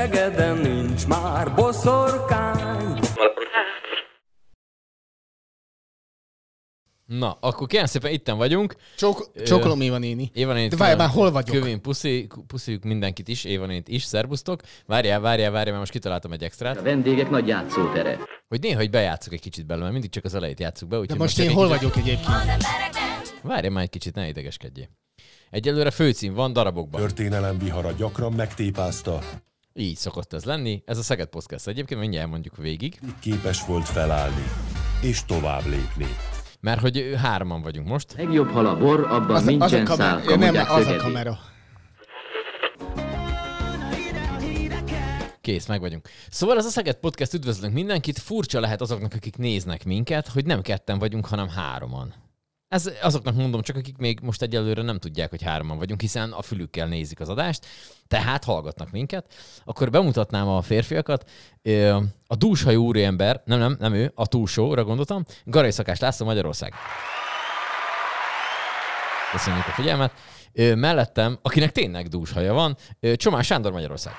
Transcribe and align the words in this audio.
Szegeden 0.00 0.58
nincs 0.58 1.06
már 1.06 1.54
boszorkány. 1.54 3.00
Na, 7.06 7.36
akkor 7.40 7.66
kérem 7.66 7.86
szépen 7.86 8.12
itten 8.12 8.36
vagyunk. 8.36 8.74
Csok, 8.96 9.30
csokolom 9.44 9.80
Éva 9.80 9.98
néni. 9.98 10.30
Éva 10.34 10.52
nénit 10.52 10.76
De 10.76 10.96
már 10.96 11.08
hol 11.08 11.30
vagyok? 11.30 11.56
Kövén 11.56 11.80
puszi, 11.80 12.26
pusziljuk 12.46 12.82
mindenkit 12.84 13.28
is, 13.28 13.44
Éva 13.44 13.66
nénit 13.66 13.88
is, 13.88 14.02
szerbusztok. 14.02 14.60
Várjál, 14.86 15.20
várjál, 15.20 15.50
várjál, 15.50 15.64
mert 15.70 15.78
most 15.78 15.92
kitaláltam 15.92 16.32
egy 16.32 16.42
A 16.42 16.44
extrát. 16.44 16.82
vendégek 16.82 17.30
nagy 17.30 17.46
játszótere. 17.46 18.18
Hogy 18.48 18.60
néha, 18.60 18.76
hogy 18.78 18.90
bejátszok 18.90 19.32
egy 19.32 19.40
kicsit 19.40 19.66
belőle, 19.66 19.82
mert 19.82 19.92
mindig 19.92 20.10
csak 20.12 20.24
az 20.24 20.34
elejét 20.34 20.60
játszuk 20.60 20.88
be. 20.88 21.00
De 21.06 21.14
most 21.14 21.38
én 21.38 21.48
egy 21.48 21.54
hol 21.54 21.66
kicsit- 21.66 21.80
vagyok 21.80 21.96
egyébként? 21.96 22.62
Várjál 23.42 23.72
már 23.72 23.82
egy 23.82 23.90
kicsit, 23.90 24.14
ne 24.14 24.28
idegeskedjél. 24.28 24.88
Egyelőre 25.50 25.90
főcím 25.90 26.34
van 26.34 26.52
darabokban. 26.52 27.00
Történelem 27.00 27.58
vihara 27.58 27.92
gyakran 27.92 28.32
megtépázta, 28.32 29.18
Így 29.80 29.96
szokott 29.96 30.32
ez 30.32 30.44
lenni. 30.44 30.82
Ez 30.86 30.98
a 30.98 31.02
Szeged 31.02 31.28
Podcast 31.28 31.66
egyébként, 31.68 32.00
mindjárt 32.00 32.30
mondjuk 32.30 32.56
végig. 32.56 33.00
képes 33.20 33.64
volt 33.66 33.88
felállni 33.88 34.44
és 35.02 35.24
tovább 35.24 35.66
lépni. 35.66 36.06
Mert 36.60 36.80
hogy 36.80 37.14
hárman 37.16 37.62
vagyunk 37.62 37.88
most. 37.88 38.14
Legjobb 38.16 38.48
hal 38.50 38.66
a 38.66 38.76
bor, 38.76 39.00
abban 39.00 39.30
Az, 39.30 39.42
az 39.42 39.46
a 39.46 39.50
nincsen 39.50 39.84
kamera. 39.84 40.10
szálka, 40.10 40.30
Ja, 40.30 40.36
nem, 40.50 40.70
az 40.70 40.86
a 40.86 40.96
kamera. 40.96 41.38
Kész, 45.40 45.66
meg 45.66 45.80
vagyunk. 45.80 46.08
Szóval 46.30 46.56
ez 46.58 46.64
a 46.64 46.68
Szeged 46.68 46.96
Podcast, 46.96 47.34
üdvözlünk 47.34 47.74
mindenkit. 47.74 48.18
Furcsa 48.18 48.60
lehet 48.60 48.80
azoknak, 48.80 49.12
akik 49.14 49.36
néznek 49.36 49.84
minket, 49.84 50.28
hogy 50.28 50.44
nem 50.44 50.62
ketten 50.62 50.98
vagyunk, 50.98 51.26
hanem 51.26 51.48
hároman. 51.48 52.14
Ez 52.70 52.90
azoknak 53.02 53.34
mondom 53.34 53.62
csak, 53.62 53.76
akik 53.76 53.96
még 53.96 54.18
most 54.22 54.42
egyelőre 54.42 54.82
nem 54.82 54.98
tudják, 54.98 55.30
hogy 55.30 55.42
hárman 55.42 55.78
vagyunk, 55.78 56.00
hiszen 56.00 56.32
a 56.32 56.42
fülükkel 56.42 56.86
nézik 56.86 57.20
az 57.20 57.28
adást, 57.28 57.66
tehát 58.08 58.44
hallgatnak 58.44 58.90
minket. 58.90 59.34
Akkor 59.64 59.90
bemutatnám 59.90 60.48
a 60.48 60.62
férfiakat. 60.62 61.30
A 62.26 62.34
dúshajú 62.36 62.82
úriember, 62.82 63.42
nem, 63.44 63.58
nem, 63.58 63.76
nem 63.78 63.92
ő, 63.92 64.12
a 64.14 64.26
túlsóra 64.26 64.84
gondoltam, 64.84 65.24
Garai 65.44 65.70
Szakás 65.70 65.98
László 65.98 66.26
Magyarország. 66.26 66.72
Köszönjük 69.30 69.66
a 69.66 69.70
figyelmet. 69.70 70.12
Mellettem, 70.74 71.38
akinek 71.42 71.72
tényleg 71.72 72.08
dúshaja 72.08 72.52
van, 72.52 72.76
Csomás 73.14 73.46
Sándor 73.46 73.72
Magyarország. 73.72 74.14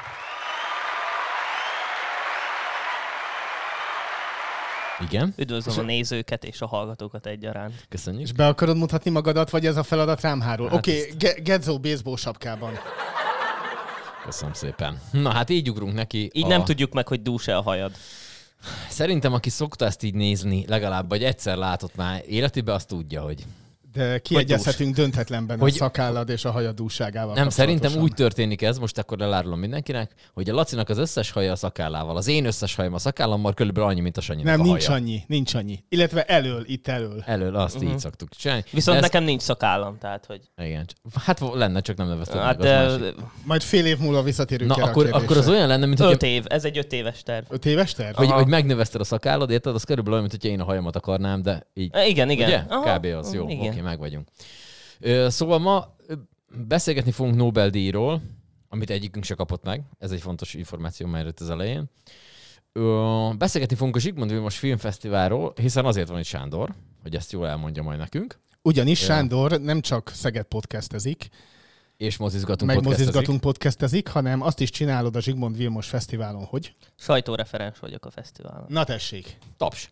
Igen, 5.01 5.33
Üdvözlöm 5.37 5.79
a 5.79 5.81
nézőket 5.81 6.43
és 6.43 6.61
a 6.61 6.67
hallgatókat 6.67 7.25
egyaránt. 7.25 7.85
köszönjük. 7.89 8.23
És 8.23 8.31
be 8.31 8.47
akarod 8.47 8.77
mutatni 8.77 9.11
magadat, 9.11 9.49
vagy 9.49 9.65
ez 9.65 9.77
a 9.77 9.83
feladat 9.83 10.21
rám 10.21 10.41
hárul? 10.41 10.67
Hát 10.67 10.77
Oké, 10.77 11.11
okay, 11.13 11.41
Gedzo 11.41 11.79
baseball 11.79 12.17
sapkában. 12.17 12.71
Köszönöm 14.25 14.53
szépen. 14.53 14.99
Na 15.11 15.29
hát 15.29 15.49
így 15.49 15.69
ugrunk 15.69 15.93
neki. 15.93 16.29
Így 16.33 16.45
a... 16.45 16.47
nem 16.47 16.63
tudjuk 16.63 16.93
meg, 16.93 17.07
hogy 17.07 17.21
dús-e 17.21 17.57
a 17.57 17.61
hajad. 17.61 17.91
Szerintem, 18.89 19.33
aki 19.33 19.49
szokta 19.49 19.85
ezt 19.85 20.03
így 20.03 20.13
nézni, 20.13 20.65
legalább 20.67 21.09
vagy 21.09 21.23
egyszer 21.23 21.57
látott 21.57 21.95
már 21.95 22.23
életében, 22.27 22.75
azt 22.75 22.87
tudja, 22.87 23.21
hogy... 23.21 23.45
De 23.93 24.19
kiegyezhetünk 24.19 24.95
döntetlenben 24.95 25.59
Hogy- 25.59 25.73
a 25.73 25.75
szakállad 25.75 26.29
és 26.29 26.45
a 26.45 26.51
hajadúságával 26.51 27.33
Nem, 27.33 27.49
szerintem 27.49 28.01
úgy 28.01 28.13
történik 28.13 28.61
ez, 28.61 28.77
most 28.77 28.97
akkor 28.97 29.21
elárulom 29.21 29.59
mindenkinek, 29.59 30.11
hogy 30.33 30.49
a 30.49 30.53
Lacinak 30.53 30.89
az 30.89 30.97
összes 30.97 31.31
haja 31.31 31.51
a 31.51 31.55
szakállával, 31.55 32.17
az 32.17 32.27
én 32.27 32.45
összes 32.45 32.75
hajam 32.75 32.93
a 32.93 32.99
szakállammal 32.99 33.53
körülbelül 33.53 33.89
annyi, 33.89 33.99
mint 33.99 34.17
a 34.17 34.21
Sanyinak 34.21 34.45
Nem, 34.45 34.59
a 34.61 34.63
nincs 34.63 34.85
haja. 34.85 34.99
annyi, 34.99 35.23
nincs 35.27 35.53
annyi. 35.53 35.83
Illetve 35.89 36.23
elől, 36.23 36.63
itt 36.65 36.87
elől. 36.87 37.23
Elől 37.25 37.55
azt 37.55 37.83
így 37.83 37.99
szoktuk 37.99 38.29
csinálni. 38.29 38.63
Viszont 38.71 38.97
De 38.97 39.03
nekem 39.03 39.23
nincs 39.23 39.41
szakállam, 39.41 39.97
tehát 39.97 40.25
hogy... 40.25 40.41
Igen, 40.63 40.85
hát 41.25 41.39
lenne, 41.53 41.79
csak 41.79 41.97
nem 41.97 42.07
nevezted 42.07 42.41
Hát 42.41 42.57
meg, 42.57 42.85
az 42.85 42.97
de. 42.97 43.13
Majd 43.43 43.61
fél 43.61 43.85
év 43.85 43.97
múlva 43.97 44.21
visszatérünk 44.21 44.75
Na, 44.75 44.83
akkor, 44.83 45.09
akkor 45.11 45.37
az 45.37 45.47
olyan 45.47 45.67
lenne, 45.67 45.85
mint 45.85 45.99
hogy 45.99 46.11
öt 46.11 46.23
év, 46.23 46.43
ez 46.47 46.65
egy 46.65 46.77
öt 46.77 46.93
éves 46.93 47.23
terv. 47.23 47.45
Öt 47.49 47.65
éves 47.65 47.93
terv? 47.93 48.15
hogy, 48.15 48.31
hogy 48.31 48.47
megnövezted 48.47 49.01
a 49.01 49.03
szakállad, 49.03 49.49
érted? 49.49 49.75
Az 49.75 49.83
körülbelül 49.83 50.19
olyan, 50.19 50.29
mint 50.29 50.41
hogyha 50.41 50.55
én 50.57 50.61
a 50.61 50.65
hajamat 50.65 50.95
akarnám, 50.95 51.41
de 51.41 51.67
így. 51.73 51.91
Igen, 52.07 52.29
igen. 52.29 52.67
Kb. 52.67 53.05
az 53.05 53.33
jó. 53.33 53.43
Oké, 53.43 53.53
igen. 53.53 53.80
Meg 53.81 53.99
vagyunk. 53.99 54.27
Szóval 55.27 55.59
ma 55.59 55.95
beszélgetni 56.67 57.11
fogunk 57.11 57.35
Nobel-díjról, 57.35 58.21
amit 58.69 58.89
egyikünk 58.89 59.25
se 59.25 59.33
kapott 59.35 59.63
meg. 59.63 59.81
Ez 59.99 60.11
egy 60.11 60.21
fontos 60.21 60.53
információ 60.53 61.07
már 61.07 61.27
itt 61.27 61.39
az 61.39 61.49
elején. 61.49 61.89
Ö, 62.73 63.29
Beszélgetni 63.37 63.75
fogunk 63.75 63.95
a 63.95 63.99
Zsigmond 63.99 64.31
Vilmos 64.31 64.57
Filmfesztiválról, 64.57 65.53
hiszen 65.55 65.85
azért 65.85 66.07
van 66.09 66.19
itt 66.19 66.25
Sándor, 66.25 66.69
hogy 67.01 67.15
ezt 67.15 67.31
jól 67.31 67.47
elmondja 67.47 67.83
majd 67.83 67.99
nekünk. 67.99 68.39
Ugyanis 68.61 68.99
Ja. 68.99 69.05
Sándor 69.05 69.51
nem 69.61 69.81
csak 69.81 70.09
Szeged 70.13 70.45
podcastezik, 70.45 71.27
És 71.97 72.17
mozizgatunk 72.17 72.71
meg 72.71 72.75
podcastezik. 72.75 73.05
mozizgatunk 73.13 73.41
podcastezik, 73.41 74.07
hanem 74.07 74.41
azt 74.41 74.59
is 74.59 74.69
csinálod 74.69 75.15
a 75.15 75.19
Zsigmond 75.21 75.57
Vilmos 75.57 75.87
Fesztiválon, 75.87 76.43
hogy? 76.43 76.75
Sajtóreferens 76.95 77.79
vagyok 77.79 78.05
a 78.05 78.09
fesztiválon. 78.11 78.65
Na 78.69 78.83
tessék. 78.83 79.37
Taps. 79.57 79.89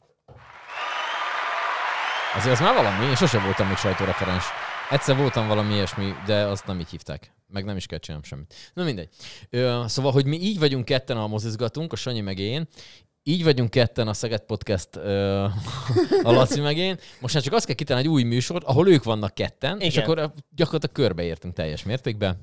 Azért 2.35 2.53
az 2.53 2.59
már 2.59 2.75
valami, 2.75 3.05
én 3.05 3.15
sosem 3.15 3.43
voltam 3.43 3.67
még 3.67 3.77
sajtóreferens. 3.77 4.43
Egyszer 4.89 5.15
voltam 5.17 5.47
valami 5.47 5.73
ilyesmi, 5.73 6.13
de 6.25 6.35
azt 6.45 6.65
nem 6.65 6.79
így 6.79 6.89
hívták. 6.89 7.33
Meg 7.47 7.65
nem 7.65 7.75
is 7.75 7.85
kell 7.85 7.97
csinálnom 7.99 8.25
semmit. 8.27 8.53
Na 8.73 8.83
mindegy. 8.83 9.09
Ö, 9.49 9.83
szóval, 9.87 10.11
hogy 10.11 10.25
mi 10.25 10.37
így 10.41 10.59
vagyunk 10.59 10.85
ketten 10.85 11.17
a 11.17 11.27
mozizgatunk, 11.27 11.93
a 11.93 11.95
Sanyi 11.95 12.21
meg 12.21 12.39
én, 12.39 12.67
így 13.23 13.43
vagyunk 13.43 13.69
ketten 13.69 14.07
a 14.07 14.13
Szeged 14.13 14.41
Podcast 14.41 14.89
ö, 14.95 15.43
a 16.23 16.31
Laci 16.31 16.59
meg 16.59 16.77
én. 16.77 16.97
Most 17.19 17.33
már 17.33 17.43
csak 17.43 17.53
azt 17.53 17.65
kell 17.65 17.75
kitalálni 17.75 18.07
egy 18.07 18.13
új 18.13 18.23
műsort, 18.23 18.63
ahol 18.63 18.89
ők 18.89 19.03
vannak 19.03 19.33
ketten, 19.33 19.79
és 19.79 19.93
Igen. 19.93 20.03
akkor 20.03 20.17
ö, 20.17 20.25
gyakorlatilag 20.55 20.95
körbeértünk 20.95 21.53
teljes 21.53 21.83
mértékben. 21.83 22.37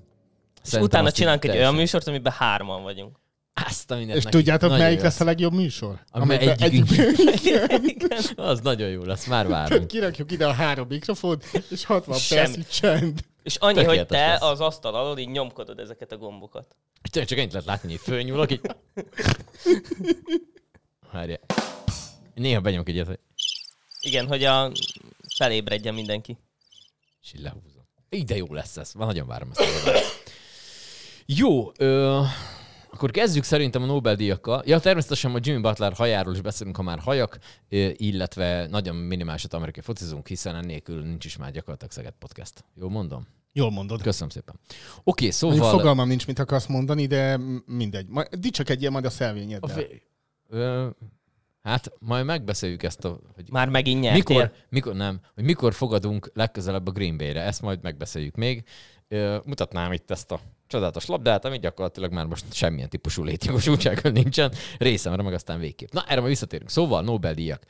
És 0.62 0.68
Szerintem 0.68 0.82
utána 0.82 1.04
azt 1.04 1.12
így 1.14 1.18
csinálunk 1.20 1.44
egy 1.44 1.50
teljesen- 1.50 1.72
olyan 1.74 1.82
műsort, 1.84 2.06
amiben 2.08 2.32
hárman 2.32 2.82
vagyunk. 2.82 3.16
Azt 3.64 3.90
a 3.90 3.96
mindent 3.96 4.18
És 4.18 4.24
neki. 4.24 4.36
tudjátok, 4.36 4.70
Nagyon 4.70 4.84
melyik 4.84 5.00
lesz 5.00 5.20
a 5.20 5.24
legjobb 5.24 5.52
műsor? 5.52 6.04
Amiben 6.10 6.36
Amiben 6.36 6.56
egyikünk- 6.58 7.18
Az 8.36 8.60
nagyon 8.60 8.88
jó 8.88 9.02
lesz, 9.04 9.26
már 9.26 9.48
várom. 9.48 9.86
Kirakjuk 9.86 10.32
ide 10.32 10.46
a 10.46 10.52
három 10.52 10.86
mikrofont, 10.88 11.44
és 11.70 11.84
60 11.84 12.18
Semmi. 12.18 12.40
perc 12.40 12.56
így 12.56 12.68
csend. 12.68 13.20
És 13.42 13.56
annyi, 13.56 13.74
Tökéletes 13.74 13.98
hogy 13.98 14.06
te 14.06 14.26
lesz. 14.26 14.42
az 14.42 14.60
asztal 14.60 14.94
alól 14.94 15.18
így 15.18 15.28
nyomkodod 15.28 15.78
ezeket 15.78 16.12
a 16.12 16.16
gombokat. 16.16 16.76
És 17.02 17.10
tényleg 17.10 17.30
csak 17.30 17.38
ennyit 17.38 17.52
lehet 17.52 17.66
látni, 17.66 17.90
hogy 17.90 18.00
fölnyúlok, 18.00 18.50
így... 18.52 18.60
Várjál. 21.12 21.40
Néha 22.34 22.60
benyomok 22.60 22.88
egyet, 22.88 23.06
hogy... 23.06 23.18
Igen, 24.00 24.26
hogy 24.26 24.44
a 24.44 24.72
felébredjen 25.36 25.94
mindenki. 25.94 26.36
És 27.22 27.32
így 27.34 27.40
lehúzom. 27.40 27.86
Így 28.10 28.24
de 28.24 28.36
jó 28.36 28.46
lesz 28.50 28.76
ez. 28.76 28.92
Már 28.92 29.06
nagyon 29.06 29.26
várom 29.26 29.50
ezt. 29.54 29.86
az. 29.86 30.00
Jó, 31.26 31.72
ö, 31.76 32.20
akkor 32.96 33.10
kezdjük 33.10 33.44
szerintem 33.44 33.82
a 33.82 33.86
Nobel-díjakkal. 33.86 34.62
Ja, 34.66 34.78
természetesen 34.80 35.34
a 35.34 35.38
Jimmy 35.42 35.60
Butler 35.60 35.92
hajáról 35.92 36.34
is 36.34 36.40
beszélünk, 36.40 36.76
ha 36.76 36.82
már 36.82 36.98
hajak, 36.98 37.38
illetve 37.96 38.66
nagyon 38.66 38.96
minimálisat 38.96 39.54
amerikai 39.54 39.82
focizunk, 39.82 40.26
hiszen 40.28 40.54
ennélkül 40.54 41.02
nincs 41.02 41.24
is 41.24 41.36
már 41.36 41.50
gyakorlatilag 41.52 41.92
Szeged 41.92 42.14
Podcast. 42.18 42.64
Jó 42.74 42.88
mondom? 42.88 43.26
Jól 43.52 43.70
mondod. 43.70 44.02
Köszönöm 44.02 44.28
szépen. 44.28 44.54
Oké, 45.04 45.24
Mondjuk 45.24 45.32
szóval... 45.62 45.78
fogalmam 45.78 46.08
nincs, 46.08 46.26
mit 46.26 46.38
akarsz 46.38 46.66
mondani, 46.66 47.06
de 47.06 47.40
mindegy. 47.66 48.06
Majd 48.08 48.28
egy 48.64 48.80
ilyen 48.80 48.92
majd 48.92 49.04
a 49.04 49.08
A 49.08 49.10
szelvényeddel. 49.10 49.76
vé- 49.76 50.02
ö, 50.48 50.88
hát 51.62 51.92
majd 51.98 52.24
megbeszéljük 52.24 52.82
ezt 52.82 53.04
a... 53.04 53.18
Hogy 53.34 53.50
Már 53.50 53.68
megint 53.68 54.00
nyertél. 54.00 54.36
mikor, 54.36 54.52
mikor, 54.68 54.94
nem, 54.94 55.20
hogy 55.34 55.44
mikor 55.44 55.74
fogadunk 55.74 56.30
legközelebb 56.34 56.86
a 56.86 56.90
Green 56.90 57.16
Bay-re, 57.16 57.42
ezt 57.42 57.62
majd 57.62 57.82
megbeszéljük 57.82 58.34
még. 58.34 58.64
Ö, 59.08 59.36
mutatnám 59.44 59.92
itt 59.92 60.10
ezt 60.10 60.32
a 60.32 60.40
csodálatos 60.66 61.06
labdát, 61.06 61.44
ami 61.44 61.58
gyakorlatilag 61.58 62.12
már 62.12 62.26
most 62.26 62.52
semmilyen 62.52 62.88
típusú 62.88 63.22
létjogosultsága 63.24 64.08
nincsen, 64.08 64.52
részemre 64.78 65.22
meg 65.22 65.34
aztán 65.34 65.58
végképp. 65.58 65.92
Na, 65.92 66.04
erre 66.06 66.16
majd 66.16 66.32
visszatérünk. 66.32 66.70
Szóval 66.70 67.02
Nobel-díjak. 67.02 67.62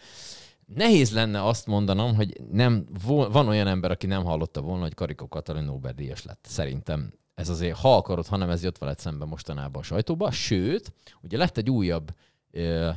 Nehéz 0.75 1.13
lenne 1.13 1.47
azt 1.47 1.67
mondanom, 1.67 2.15
hogy 2.15 2.41
nem, 2.53 2.87
van 3.07 3.49
olyan 3.49 3.67
ember, 3.67 3.91
aki 3.91 4.07
nem 4.07 4.25
hallotta 4.25 4.61
volna, 4.61 4.83
hogy 4.83 4.95
Karikó 4.95 5.29
Katalin 5.29 5.65
Nobel-díjas 5.65 6.25
lett. 6.25 6.45
Szerintem 6.49 7.13
ez 7.35 7.49
azért, 7.49 7.77
ha 7.77 7.97
akarod, 7.97 8.27
hanem 8.27 8.51
ez 8.51 8.63
jött 8.63 8.79
veled 8.79 8.99
szembe 8.99 9.25
mostanában 9.25 9.83
a 9.83 9.85
sajtóba. 9.85 10.31
Sőt, 10.31 10.93
ugye 11.23 11.37
lett 11.37 11.57
egy 11.57 11.71
újabb 11.71 12.15
ö, 12.51 12.91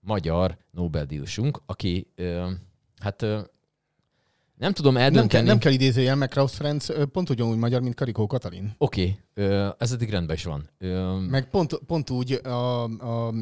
magyar 0.00 0.56
Nobel-díjasunk, 0.70 1.62
aki 1.66 2.12
ö, 2.14 2.50
hát 3.00 3.22
ö, 3.22 3.40
Nem 4.60 4.72
tudom 4.72 4.92
Nem 4.92 5.02
kell, 5.02 5.10
eldönteni. 5.12 5.46
nem 5.46 5.58
kell 5.58 5.72
idézőjel, 5.72 6.16
mert 6.16 6.30
Krausz 6.32 6.54
Ferenc 6.56 7.10
pont 7.10 7.30
ugyanúgy 7.30 7.56
magyar, 7.58 7.80
mint 7.80 7.94
Karikó 7.94 8.26
Katalin. 8.26 8.74
Oké, 8.78 9.16
okay, 9.36 9.70
ez 9.78 9.92
eddig 9.92 10.10
rendben 10.10 10.36
is 10.36 10.44
van. 10.44 10.68
Ö, 10.78 11.16
Meg 11.18 11.48
pont, 11.50 11.74
pont 11.86 12.10
úgy 12.10 12.32
a, 12.32 12.82
a 12.84 13.34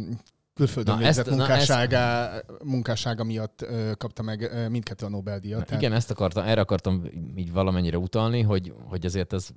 külföldön 0.55 0.95
Na, 0.95 1.01
végzett 1.01 1.27
ezt- 1.27 1.37
munkássága, 1.37 2.31
munkássága 2.65 3.25
miatt 3.25 3.63
ö, 3.63 3.93
kapta 3.97 4.23
meg 4.23 4.43
ö, 4.43 4.69
mindkettő 4.69 5.07
a 5.07 5.09
Nobel-díjat. 5.09 5.59
Na, 5.59 5.65
Tehát- 5.65 5.83
igen, 5.83 5.93
ezt 5.95 6.11
akartam, 6.11 6.45
erre 6.47 6.61
akartam 6.61 7.05
így 7.37 7.53
valamennyire 7.53 7.99
utalni, 7.99 8.43
hogy, 8.43 8.75
hogy 8.89 9.07
azért 9.07 9.33
ez 9.33 9.49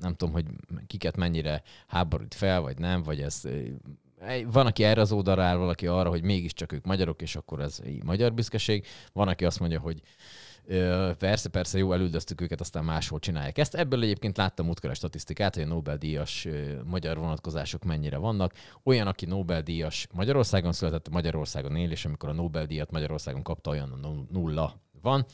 nem 0.00 0.14
tudom, 0.14 0.34
hogy 0.34 0.44
kiket 0.86 1.16
mennyire 1.16 1.62
háborít 1.86 2.34
fel, 2.34 2.60
vagy 2.60 2.78
nem, 2.78 3.02
vagy 3.02 3.20
ez 3.20 3.42
van, 4.52 4.66
aki 4.66 4.82
erre 4.84 5.00
az 5.00 5.12
oldalra 5.12 5.42
áll, 5.42 5.56
valaki 5.56 5.86
arra, 5.86 6.08
hogy 6.08 6.22
mégiscsak 6.22 6.72
ők 6.72 6.84
magyarok, 6.84 7.22
és 7.22 7.36
akkor 7.36 7.60
ez 7.60 7.78
így 7.86 8.04
magyar 8.04 8.32
büszkeség. 8.32 8.86
Van, 9.12 9.28
aki 9.28 9.44
azt 9.44 9.60
mondja, 9.60 9.80
hogy 9.80 10.00
persze, 11.18 11.48
persze, 11.48 11.78
jó, 11.78 11.92
elüldöztük 11.92 12.40
őket, 12.40 12.60
aztán 12.60 12.84
máshol 12.84 13.18
csinálják 13.18 13.58
ezt. 13.58 13.74
Ebből 13.74 14.02
egyébként 14.02 14.36
láttam 14.36 14.66
múltkor 14.66 14.90
a 14.90 14.94
statisztikát, 14.94 15.54
hogy 15.54 15.62
a 15.62 15.66
Nobel-díjas 15.66 16.48
magyar 16.84 17.18
vonatkozások 17.18 17.84
mennyire 17.84 18.16
vannak. 18.16 18.52
Olyan, 18.82 19.06
aki 19.06 19.26
Nobel-díjas 19.26 20.06
Magyarországon 20.12 20.72
született, 20.72 21.08
Magyarországon 21.08 21.76
él, 21.76 21.90
és 21.90 22.04
amikor 22.04 22.28
a 22.28 22.32
Nobel-díjat 22.32 22.90
Magyarországon 22.90 23.42
kapta, 23.42 23.70
olyan 23.70 24.26
nulla 24.30 24.80
van. 25.02 25.24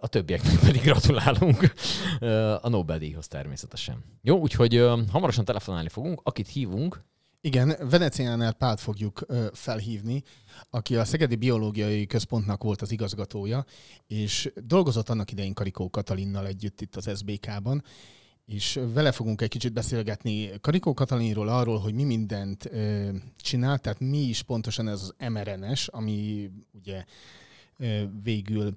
A 0.00 0.08
többieknek 0.08 0.58
pedig 0.66 0.82
gratulálunk 0.82 1.72
a 2.60 2.68
Nobel-díjhoz 2.68 3.28
természetesen. 3.28 4.04
Jó, 4.22 4.38
úgyhogy 4.38 4.76
hamarosan 5.10 5.44
telefonálni 5.44 5.88
fogunk. 5.88 6.20
Akit 6.22 6.48
hívunk, 6.48 7.02
Igen, 7.42 7.76
Veneciánál 7.90 8.52
Pált 8.52 8.80
fogjuk 8.80 9.26
felhívni, 9.52 10.22
aki 10.70 10.96
a 10.96 11.04
Szegedi 11.04 11.36
Biológiai 11.36 12.06
Központnak 12.06 12.62
volt 12.62 12.82
az 12.82 12.90
igazgatója, 12.92 13.64
és 14.06 14.52
dolgozott 14.64 15.08
annak 15.08 15.32
idején 15.32 15.54
Karikó 15.54 15.90
Katalinnal 15.90 16.46
együtt 16.46 16.80
itt 16.80 16.96
az 16.96 17.10
SBK-ban, 17.18 17.82
és 18.46 18.80
vele 18.92 19.12
fogunk 19.12 19.40
egy 19.40 19.48
kicsit 19.48 19.72
beszélgetni 19.72 20.50
Karikó 20.60 20.94
Katalinról, 20.94 21.48
arról, 21.48 21.78
hogy 21.78 21.94
mi 21.94 22.04
mindent 22.04 22.66
ö, 22.70 23.10
csinál, 23.36 23.78
tehát 23.78 24.00
mi 24.00 24.18
is 24.18 24.42
pontosan 24.42 24.88
ez 24.88 25.02
az 25.02 25.28
mRNS, 25.28 25.88
ami 25.88 26.50
ugye 26.72 27.04
végül 28.22 28.74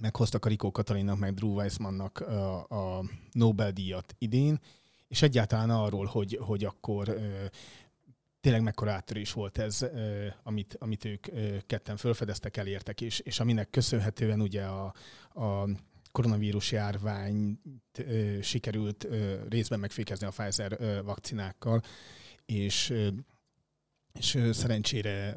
meghozta 0.00 0.38
Karikó 0.38 0.70
Katalinnak, 0.70 1.18
meg 1.18 1.34
Drew 1.34 1.54
Weissmannak 1.54 2.20
a, 2.20 2.58
a 2.68 3.04
Nobel-díjat 3.32 4.14
idén, 4.18 4.60
és 5.10 5.22
egyáltalán 5.22 5.70
arról, 5.70 6.06
hogy, 6.06 6.38
hogy 6.40 6.64
akkor 6.64 7.20
tényleg 8.40 8.62
mekkora 8.62 8.92
áttörés 8.92 9.32
volt 9.32 9.58
ez, 9.58 9.86
amit, 10.42 10.76
amit 10.78 11.04
ők 11.04 11.26
ketten 11.66 11.96
felfedeztek, 11.96 12.56
elértek, 12.56 13.00
és, 13.00 13.18
és 13.18 13.40
aminek 13.40 13.70
köszönhetően 13.70 14.40
ugye 14.40 14.64
a, 14.64 14.94
a 15.34 15.68
koronavírus 16.12 16.72
járványt 16.72 17.60
sikerült 18.40 19.08
részben 19.48 19.80
megfékezni 19.80 20.26
a 20.26 20.30
Pfizer 20.30 21.02
vakcinákkal, 21.04 21.82
és, 22.46 22.94
és 24.12 24.38
szerencsére 24.50 25.36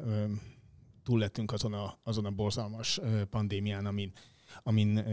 túl 1.02 1.18
lettünk 1.18 1.52
azon 1.52 1.72
a, 1.72 1.98
azon 2.02 2.24
a 2.24 2.30
borzalmas 2.30 3.00
pandémián, 3.30 3.86
amin, 3.86 4.12
amin 4.62 5.04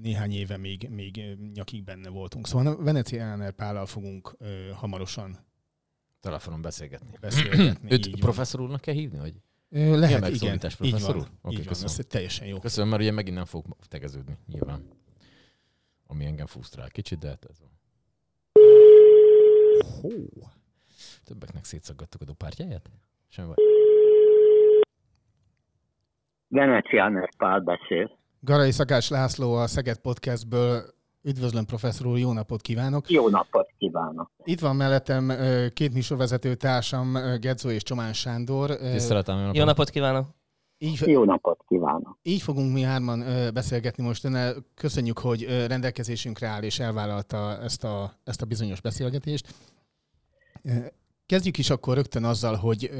néhány 0.00 0.32
éve 0.32 0.56
még, 0.56 0.88
még 0.88 1.36
nyakig 1.54 1.84
benne 1.84 2.08
voltunk. 2.08 2.46
Szóval 2.46 2.66
a 2.66 2.82
Veneciáner 2.82 3.52
Pállal 3.52 3.86
fogunk 3.86 4.36
hamarosan 4.74 5.38
telefonon 6.20 6.62
beszélgetni. 6.62 7.16
beszélgetni. 7.20 7.92
Őt 7.92 8.20
professzor 8.20 8.60
úrnak 8.60 8.80
kell 8.80 8.94
hívni, 8.94 9.18
vagy? 9.18 9.34
Milyen 9.68 9.98
Lehet, 9.98 10.28
igen. 10.28 10.54
Így 10.54 10.76
professzor 10.76 11.14
van, 11.14 11.24
úr? 11.24 11.30
Oké, 11.42 11.56
így 11.56 11.66
köszönöm. 11.66 11.94
Ez 11.98 12.06
teljesen 12.06 12.46
jó. 12.46 12.58
Köszönöm, 12.58 12.90
mert 12.90 13.02
ugye 13.02 13.12
megint 13.12 13.36
nem 13.36 13.44
fog 13.44 13.64
tegeződni, 13.88 14.36
nyilván. 14.46 14.88
Ami 16.06 16.24
engem 16.24 16.46
frusztrál 16.46 16.88
kicsit, 16.88 17.18
de 17.18 17.28
hát 17.28 17.46
ez 17.50 17.60
van. 17.60 17.70
Hó. 20.00 20.10
Többeknek 21.24 21.64
szétszaggattuk 21.64 22.20
a 22.20 22.24
dopártyáját? 22.24 22.90
Semmi 23.28 23.48
baj. 23.48 23.64
Veneciáner 26.48 27.30
Pál 27.36 27.60
beszél. 27.60 28.18
Garai 28.42 28.70
Szakás 28.70 29.08
László 29.08 29.54
a 29.54 29.66
Szeged 29.66 29.98
Podcastből. 29.98 30.82
Üdvözlöm, 31.22 31.64
professzor 31.64 32.06
úr, 32.06 32.18
jó 32.18 32.32
napot 32.32 32.60
kívánok! 32.60 33.10
Jó 33.10 33.28
napot 33.28 33.68
kívánok! 33.78 34.30
Itt 34.44 34.60
van 34.60 34.76
mellettem 34.76 35.32
két 35.74 35.92
műsorvezető 35.92 36.54
társam, 36.54 37.18
Gedzó 37.40 37.70
és 37.70 37.82
Csomán 37.82 38.12
Sándor. 38.12 38.76
Tiszteletem, 38.76 39.36
jó 39.36 39.40
napot. 39.42 39.56
Jó 39.56 39.64
napot 39.64 39.90
kívánok! 39.90 40.26
Így, 40.78 41.00
Jó 41.06 41.24
napot 41.24 41.64
kívánok! 41.68 42.18
így 42.22 42.42
fogunk 42.42 42.72
mi 42.72 42.82
hárman 42.82 43.24
beszélgetni 43.54 44.04
most 44.04 44.24
önnel. 44.24 44.54
Köszönjük, 44.74 45.18
hogy 45.18 45.66
rendelkezésünkre 45.66 46.46
áll 46.46 46.62
és 46.62 46.78
elvállalta 46.78 47.58
ezt 47.62 47.84
a, 47.84 48.12
ezt 48.24 48.42
a 48.42 48.46
bizonyos 48.46 48.80
beszélgetést. 48.80 49.54
Kezdjük 51.26 51.58
is 51.58 51.70
akkor 51.70 51.94
rögtön 51.94 52.24
azzal, 52.24 52.54
hogy 52.54 52.90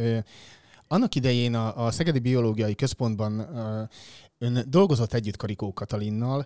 annak 0.95 1.15
idején 1.15 1.55
a, 1.55 1.67
a 1.85 1.91
Szegedi 1.91 2.21
Biológiai 2.21 2.75
Központban 2.75 3.33
ön 4.39 4.55
dolgozott 4.71 5.13
együtt 5.13 5.37
Karikó 5.37 5.73
Katalinnal. 5.73 6.45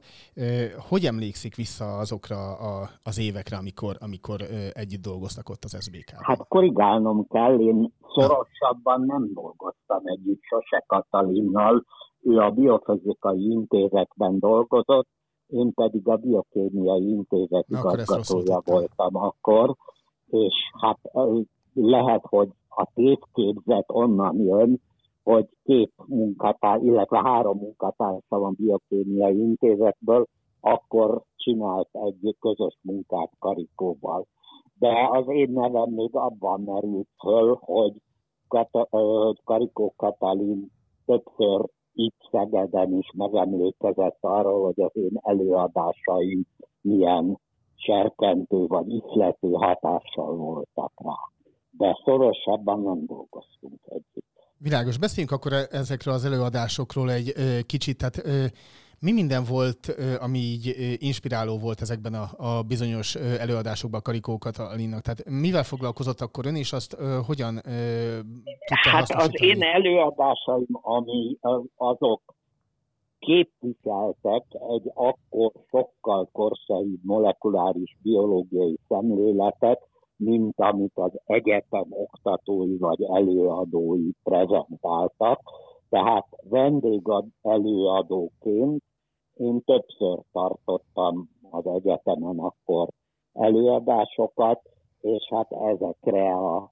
Hogy 0.88 1.04
emlékszik 1.04 1.54
vissza 1.54 1.84
azokra 1.84 2.40
a, 2.70 2.88
az 3.02 3.18
évekre, 3.18 3.56
amikor, 3.56 3.96
amikor 4.00 4.40
együtt 4.72 5.02
dolgoztak 5.02 5.48
ott 5.48 5.64
az 5.64 5.76
SBK-ban? 5.84 6.24
Hát 6.24 6.46
korrigálnom 6.48 7.26
kell, 7.28 7.60
én 7.60 7.92
szorosabban 8.14 9.00
nem 9.06 9.30
dolgoztam 9.34 10.00
együtt 10.04 10.42
sose 10.42 10.84
Katalinnal. 10.86 11.84
Ő 12.20 12.36
a 12.38 12.50
biofizikai 12.50 13.50
intézetben 13.50 14.38
dolgozott, 14.38 15.08
én 15.46 15.72
pedig 15.74 16.08
a 16.08 16.16
biokémiai 16.16 17.08
intézet 17.08 17.68
Na, 17.68 17.78
akkor 17.78 17.92
igazgatója 17.92 18.44
tettem. 18.44 18.74
voltam 18.74 19.16
akkor, 19.16 19.76
és 20.26 20.54
hát 20.80 20.98
lehet, 21.74 22.22
hogy 22.28 22.48
a 22.76 22.90
tévképzet 22.94 23.84
onnan 23.86 24.40
jön, 24.40 24.80
hogy 25.22 25.48
két 25.64 25.92
munkatárs, 26.06 26.82
illetve 26.82 27.20
három 27.24 27.58
munkatársa 27.58 28.38
van 28.38 28.54
biokémiai 28.58 29.38
intézetből, 29.38 30.26
akkor 30.60 31.22
csinált 31.36 31.88
egy 31.92 32.36
közös 32.40 32.78
munkát 32.82 33.30
Karikóval. 33.38 34.26
De 34.78 35.08
az 35.10 35.24
én 35.28 35.50
nevem 35.50 35.90
még 35.90 36.10
abban 36.12 36.60
merült 36.60 37.08
föl, 37.18 37.58
hogy 37.60 37.92
Kata, 38.48 38.88
ö, 38.90 39.30
Karikó 39.44 39.94
Katalin 39.96 40.70
többször 41.06 41.68
itt 41.92 42.16
Szegeden 42.30 42.92
is 42.92 43.10
megemlékezett 43.16 44.18
arról, 44.20 44.64
hogy 44.64 44.84
az 44.84 44.96
én 44.96 45.18
előadásaim 45.22 46.42
milyen 46.80 47.38
serkentő 47.74 48.66
vagy 48.66 48.88
ihlető 48.88 49.50
hatással 49.50 50.36
voltak 50.36 50.92
rá. 51.04 51.33
De 51.76 52.00
szorosabban 52.04 52.82
nem 52.82 53.06
dolgoztunk 53.06 53.80
együtt. 53.84 54.24
Világos. 54.58 54.98
Beszéljünk 54.98 55.34
akkor 55.36 55.52
e- 55.52 55.66
ezekről 55.70 56.14
az 56.14 56.24
előadásokról 56.24 57.10
egy 57.10 57.32
kicsit. 57.66 57.98
Tehát 57.98 58.22
mi 59.00 59.12
minden 59.12 59.44
volt, 59.48 59.94
ami 60.20 60.38
így 60.38 60.96
inspiráló 60.98 61.58
volt 61.58 61.80
ezekben 61.80 62.14
a, 62.14 62.56
a 62.58 62.62
bizonyos 62.62 63.14
előadásokban 63.14 64.00
Karikó 64.02 64.38
Katalinnak? 64.38 65.00
Tehát 65.00 65.24
mivel 65.28 65.62
foglalkozott 65.64 66.20
akkor 66.20 66.46
ön, 66.46 66.56
és 66.56 66.72
azt 66.72 66.96
hogyan 67.26 67.54
tudta 68.64 68.90
Hát 68.90 69.10
az 69.10 69.30
én 69.32 69.62
előadásaim, 69.62 70.66
ami 70.70 71.36
az- 71.40 71.70
azok 71.76 72.34
képviseltek 73.18 74.44
egy 74.50 74.90
akkor 74.94 75.52
sokkal 75.70 76.28
korszerűbb 76.32 77.00
molekuláris 77.02 77.96
biológiai 78.02 78.78
szemléletet, 78.88 79.80
mint 80.16 80.60
amit 80.60 80.92
az 80.94 81.12
egyetem 81.24 81.86
oktatói 81.90 82.76
vagy 82.76 83.02
előadói 83.02 84.10
prezentáltak. 84.22 85.40
Tehát 85.88 86.26
vendég 86.42 87.02
előadóként 87.42 88.82
én 89.34 89.62
többször 89.64 90.18
tartottam 90.32 91.28
az 91.50 91.66
egyetemen 91.66 92.38
akkor 92.38 92.88
előadásokat, 93.32 94.60
és 95.00 95.28
hát 95.30 95.52
ezekre 95.52 96.32
a 96.32 96.70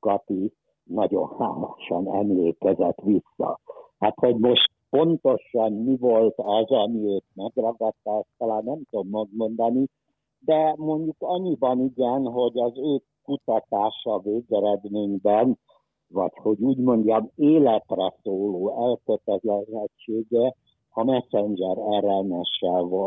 Kati 0.00 0.52
nagyon 0.84 1.28
hálásan 1.38 2.14
emlékezett 2.14 3.00
vissza. 3.00 3.58
Hát, 3.98 4.14
hogy 4.14 4.36
most 4.36 4.70
pontosan 4.90 5.72
mi 5.72 5.96
volt 5.96 6.34
az, 6.36 6.70
ami 6.70 6.98
őt 6.98 7.24
megragadta, 7.34 8.16
azt 8.16 8.28
talán 8.38 8.64
nem 8.64 8.82
tudom 8.90 9.08
megmondani, 9.08 9.86
de 10.44 10.74
mondjuk 10.76 11.16
annyiban 11.18 11.80
igen, 11.80 12.22
hogy 12.22 12.58
az 12.58 12.72
ő 12.76 13.02
kutatása 13.22 14.18
végeredményben, 14.18 15.58
vagy 16.08 16.32
hogy 16.34 16.60
úgy 16.60 16.76
mondjam, 16.76 17.30
életre 17.36 18.14
szóló 18.22 18.88
elkötelezettsége 18.88 20.54
a 20.90 21.04
Messenger 21.04 21.76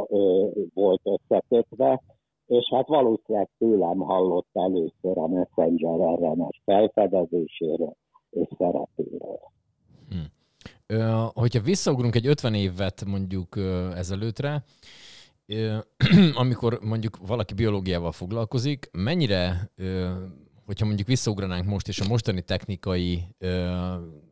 ö, 0.09 0.47
volt 0.73 1.01
összekötve, 1.03 2.01
és 2.45 2.69
hát 2.73 2.87
valószínűleg 2.87 3.49
tőlem 3.57 3.97
hallott 3.97 4.49
először 4.53 5.17
a 5.17 5.27
Messenger 5.27 6.19
RNS 6.19 6.61
felfedezéséről 6.65 7.95
és 8.29 8.47
szerepéről. 8.57 9.39
Ö, 10.87 11.23
hogyha 11.33 11.61
visszaugrunk 11.61 12.15
egy 12.15 12.27
50 12.27 12.53
évet 12.53 13.05
mondjuk 13.05 13.57
ezelőttre, 13.95 14.63
amikor 16.43 16.79
mondjuk 16.81 17.17
valaki 17.27 17.53
biológiával 17.53 18.11
foglalkozik, 18.11 18.89
mennyire, 18.91 19.71
hogyha 20.65 20.85
mondjuk 20.85 21.07
visszaugranánk 21.07 21.65
most, 21.65 21.87
és 21.87 21.99
a 21.99 22.07
mostani 22.07 22.41
technikai 22.41 23.23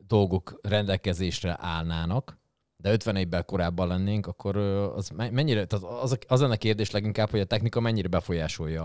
dolgok 0.07 0.59
rendelkezésre 0.61 1.57
állnának, 1.59 2.41
de 2.77 2.91
50 2.91 3.15
évvel 3.15 3.43
korábban 3.43 3.87
lennénk, 3.87 4.27
akkor 4.27 4.57
az 4.95 5.09
me- 5.09 5.31
mennyire, 5.31 5.65
tehát 5.65 6.01
az, 6.01 6.17
az 6.27 6.41
lenne 6.41 6.53
a 6.53 6.57
kérdés 6.57 6.91
leginkább, 6.91 7.29
hogy 7.29 7.39
a 7.39 7.45
technika 7.45 7.79
mennyire 7.79 8.07
befolyásolja 8.07 8.83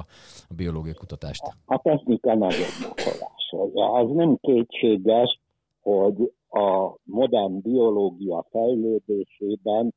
a 0.48 0.54
biológiai 0.54 0.94
kutatást. 0.94 1.42
A 1.64 1.80
technika 1.82 2.34
nagyon 2.34 2.68
befolyásolja. 2.80 3.92
Az 3.92 4.10
nem 4.10 4.36
kétséges, 4.40 5.40
hogy 5.80 6.32
a 6.48 6.94
modern 7.02 7.60
biológia 7.60 8.46
fejlődésében 8.50 9.94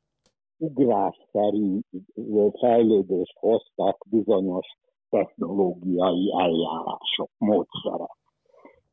ugrásszerű 0.56 1.80
fejlődést 2.58 3.36
hoztak 3.38 4.04
bizonyos 4.10 4.66
technológiai 5.10 6.32
eljárások, 6.32 7.30
módszerek. 7.38 8.16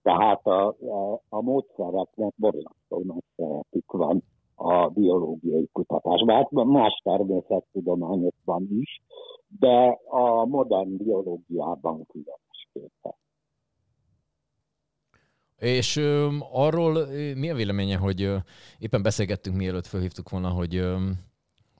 Tehát 0.01 0.45
a, 0.45 0.67
a, 0.67 1.21
a 1.29 1.41
módszereknek 1.41 2.33
borzasztó 2.35 3.03
nagy 3.03 3.23
szerepük 3.35 3.91
van 3.91 4.23
a 4.55 4.87
biológiai 4.87 5.69
kutatásban. 5.71 6.35
Hát 6.35 6.51
más 6.51 7.01
természettudományokban 7.03 8.67
is, 8.69 9.01
de 9.59 9.99
a 10.09 10.45
modern 10.45 10.97
biológiában 10.97 12.05
különösképpen. 12.05 13.13
És 15.57 15.95
ö, 15.95 16.27
arról 16.51 16.95
ö, 16.95 17.33
mi 17.35 17.49
a 17.49 17.55
véleménye, 17.55 17.97
hogy 17.97 18.21
ö, 18.21 18.37
éppen 18.77 19.01
beszélgettünk, 19.01 19.55
mielőtt 19.55 19.85
felhívtuk 19.85 20.29
volna, 20.29 20.49
hogy, 20.49 20.75
ö, 20.75 20.97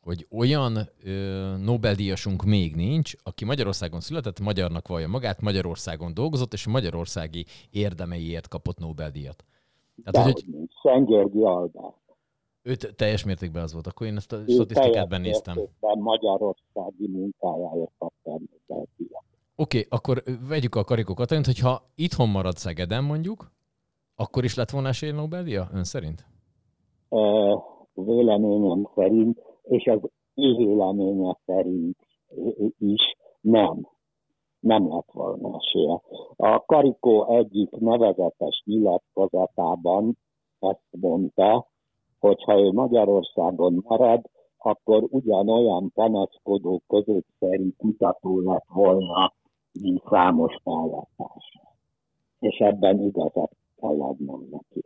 hogy 0.10 0.28
olyan 0.32 0.78
ö, 1.04 1.56
Nobel-díjasunk 1.58 2.44
még 2.44 2.76
nincs, 2.76 3.14
aki 3.24 3.46
Magyarországon 3.46 4.00
született, 4.00 4.40
magyarnak 4.40 4.88
vallja 4.88 5.08
magát, 5.08 5.42
Magyarországon 5.42 6.14
dolgozott, 6.14 6.54
és 6.54 6.68
a 6.68 6.70
magyarországi 6.70 7.46
érdemeiért 7.72 8.48
kapott 8.48 8.78
Nobel-díjat. 8.78 9.46
Tehát, 10.04 10.28
hogy, 10.28 10.34
hogy 10.34 10.44
Dehogy 10.44 10.60
nincs. 10.60 10.72
Szent 10.82 11.08
Györgyi 11.08 11.42
Albert. 11.42 11.96
őt 12.62 12.96
teljes 12.96 13.24
mértékben 13.24 13.64
az 13.64 13.74
volt, 13.74 13.88
akkor 13.88 14.08
én 14.08 14.16
ezt 14.16 14.32
a 14.32 14.38
Ő 14.38 14.54
statisztikát 14.54 14.92
teljes 14.92 15.08
benéztem. 15.08 15.58
Oké, 15.58 15.70
mértékben 15.80 16.00
Magyarországi 16.04 17.08
munkájáért 17.08 17.92
kapta 17.98 18.32
a 18.32 18.40
Nobel-díjat. 18.68 19.24
okay, 19.56 19.86
akkor 19.90 20.24
vegyük 20.48 20.76
a 20.76 20.84
Karikó 20.84 21.14
Katalint, 21.14 21.46
hogyha 21.46 21.90
itthon 21.96 22.30
marad 22.30 22.56
Szegeden 22.58 23.04
mondjuk, 23.04 23.52
akkor 24.16 24.44
is 24.44 24.56
lett 24.56 24.70
volna 24.70 24.88
esély 24.88 25.12
Nobel-díja, 25.12 25.70
ön 25.74 25.84
szerint? 25.84 26.26
Ö, 27.10 27.56
Véleményem 27.94 28.90
szerint, 28.96 29.49
és 29.70 29.86
az 29.86 30.00
ő 30.36 30.56
véleménye 30.56 31.38
szerint 31.46 31.98
is 32.78 33.16
nem. 33.42 33.88
Nem 34.60 34.88
lett 34.88 35.12
volna 35.12 35.58
esélye. 35.58 36.02
A 36.36 36.64
Karikó 36.66 37.28
egyik 37.28 37.70
nevezetes 37.70 38.62
nyilatkozatában 38.66 40.18
azt 40.60 40.88
mondta, 41.00 41.68
hogy 42.20 42.44
ha 42.44 42.60
ő 42.60 42.72
Magyarországon 42.72 43.84
marad, 43.88 44.22
akkor 44.58 45.08
ugyanolyan 45.10 45.92
panaszkodó 45.94 46.82
középszerű 46.88 47.70
kutató 47.78 48.40
lett 48.40 48.68
volna, 48.74 49.34
mint 49.82 50.04
számos 50.10 50.56
mellett 50.64 51.10
És 52.40 52.58
ebben 52.58 53.00
igazat 53.02 53.52
kell 53.76 54.02
adnom 54.02 54.48
neki. 54.52 54.82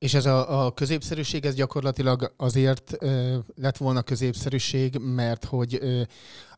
És 0.00 0.14
ez 0.14 0.26
a, 0.26 0.64
a 0.64 0.72
középszerűség, 0.72 1.44
ez 1.44 1.54
gyakorlatilag 1.54 2.32
azért 2.36 2.96
ö, 2.98 3.38
lett 3.54 3.76
volna 3.76 4.02
középszerűség, 4.02 4.96
mert 4.98 5.44
hogy 5.44 5.78
ö, 5.80 6.02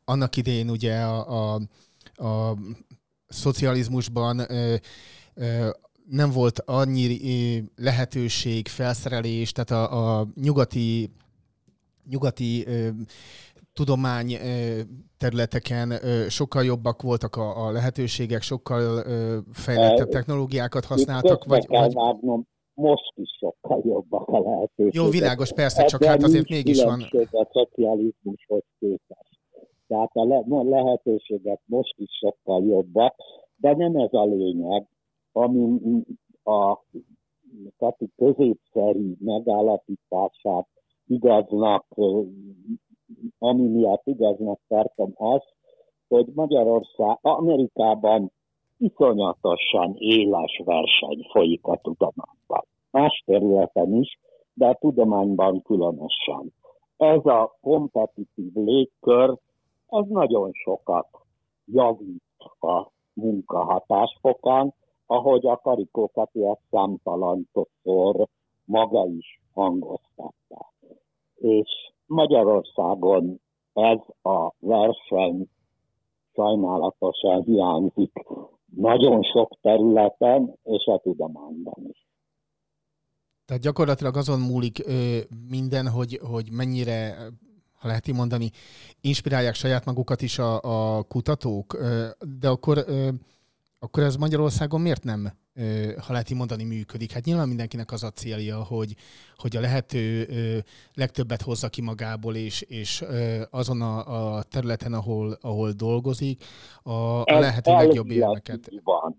annak 0.05 0.37
idején 0.37 0.71
ugye 0.71 1.01
a, 1.01 1.55
a, 1.55 1.61
a 2.27 2.57
szocializmusban 3.29 4.39
ö, 4.39 4.75
ö, 5.35 5.71
nem 6.09 6.31
volt 6.31 6.61
annyi 6.61 7.65
lehetőség, 7.77 8.69
felszerelés, 8.69 9.53
tehát 9.53 9.71
a, 9.71 10.19
a 10.21 10.27
nyugati, 10.35 11.11
nyugati 12.09 12.67
ö, 12.67 12.89
tudomány 13.73 14.33
ö, 14.33 14.81
területeken 15.17 15.91
ö, 15.91 16.29
sokkal 16.29 16.65
jobbak 16.65 17.03
voltak 17.03 17.37
a, 17.37 17.67
a 17.67 17.71
lehetőségek, 17.71 18.43
sokkal 18.43 18.83
ö, 19.07 19.39
fejlettebb 19.53 20.09
Ö, 20.09 20.11
technológiákat 20.11 20.85
használtak, 20.85 21.45
vagy, 21.45 21.67
vagy 21.69 21.93
vágnom, 21.93 22.51
most 22.75 23.13
is 23.15 23.37
sokkal 23.39 23.83
jobbak 23.85 24.29
a 24.29 24.41
lehetőségek. 24.41 24.95
Jó, 24.95 25.09
világos, 25.09 25.53
persze, 25.53 25.85
csak 25.85 26.05
hát 26.05 26.23
azért 26.23 26.49
mégis 26.49 26.83
van. 26.83 27.01
a 27.31 27.49
szocializmushoz 27.53 28.65
képest. 28.79 29.39
Tehát 29.87 30.11
a 30.13 30.25
le- 30.25 30.63
lehetőségek 30.63 31.61
most 31.65 31.95
is 31.97 32.11
sokkal 32.21 32.65
jobbak, 32.65 33.15
de 33.57 33.77
nem 33.77 33.97
ez 33.97 34.13
a 34.13 34.25
lényeg, 34.25 34.87
ami 35.33 35.81
a 36.45 36.79
kati 37.77 38.11
középszerű 38.17 39.15
megállapítását 39.19 40.69
igaznak, 41.07 41.87
ami 43.39 43.69
miatt 43.69 44.07
igaznak 44.07 44.61
tartom 44.69 45.13
azt, 45.15 45.55
hogy 46.09 46.27
Magyarország, 46.35 47.19
Amerikában 47.21 48.33
iszonyatosan 48.83 49.95
éles 49.99 50.61
verseny 50.65 51.27
folyik 51.31 51.67
a 51.67 51.77
tudományban. 51.77 52.67
Más 52.91 53.23
területen 53.27 53.95
is, 53.95 54.19
de 54.55 54.67
a 54.67 54.75
tudományban 54.81 55.63
különösen. 55.63 56.53
Ez 56.97 57.27
a 57.27 57.59
kompetitív 57.61 58.53
légkör, 58.55 59.39
ez 59.89 60.07
nagyon 60.09 60.51
sokat 60.53 61.09
javít 61.65 62.23
a 62.61 62.87
munka 63.13 63.65
hatásfokán, 63.65 64.75
ahogy 65.07 65.47
a 65.47 65.57
karikókat 65.57 66.31
ezt 66.33 66.61
számtalanszor 66.71 68.29
maga 68.65 69.07
is 69.07 69.41
hangoztatta. 69.55 70.73
És 71.35 71.93
Magyarországon 72.07 73.41
ez 73.73 73.99
a 74.23 74.53
verseny 74.59 75.49
sajnálatosan 76.35 77.43
hiányzik 77.43 78.13
nagyon 78.77 79.23
sok 79.23 79.59
területen, 79.61 80.59
és 80.63 80.85
a 80.85 80.99
tudományban 80.99 81.87
is. 81.91 82.07
Tehát 83.45 83.63
gyakorlatilag 83.63 84.17
azon 84.17 84.41
múlik 84.41 84.87
ö, 84.87 85.19
minden, 85.49 85.89
hogy, 85.89 86.21
hogy 86.23 86.49
mennyire, 86.53 87.17
ha 87.79 87.87
lehet 87.87 88.09
így 88.09 88.15
mondani, 88.15 88.51
inspirálják 89.01 89.55
saját 89.55 89.85
magukat 89.85 90.23
is 90.23 90.39
a, 90.39 90.61
a 90.97 91.03
kutatók, 91.03 91.75
ö, 91.75 92.07
de 92.41 92.49
akkor, 92.49 92.85
ö, 92.87 93.09
akkor 93.79 94.03
ez 94.03 94.17
Magyarországon 94.17 94.81
miért 94.81 95.05
nem, 95.05 95.33
ha 96.07 96.13
lehet 96.13 96.31
így 96.31 96.37
mondani, 96.37 96.65
működik? 96.65 97.13
Hát 97.13 97.25
nyilván 97.25 97.49
mindenkinek 97.49 97.93
az 97.93 98.03
a 98.03 98.11
célja, 98.11 98.65
hogy, 98.65 98.95
hogy 99.37 99.57
a 99.57 99.61
lehető 99.61 100.27
legtöbbet 100.95 101.43
hozza 101.43 101.69
ki 101.69 101.83
magából, 101.83 102.35
és, 102.35 102.63
és 102.63 103.05
azon 103.51 103.81
a, 103.81 103.97
a 104.37 104.43
területen, 104.43 104.93
ahol, 104.93 105.37
ahol 105.41 105.71
dolgozik, 105.71 106.45
a, 106.83 107.21
a 107.21 107.39
lehető 107.39 107.73
legjobb 107.73 108.11
így 108.11 108.81
van, 108.83 109.17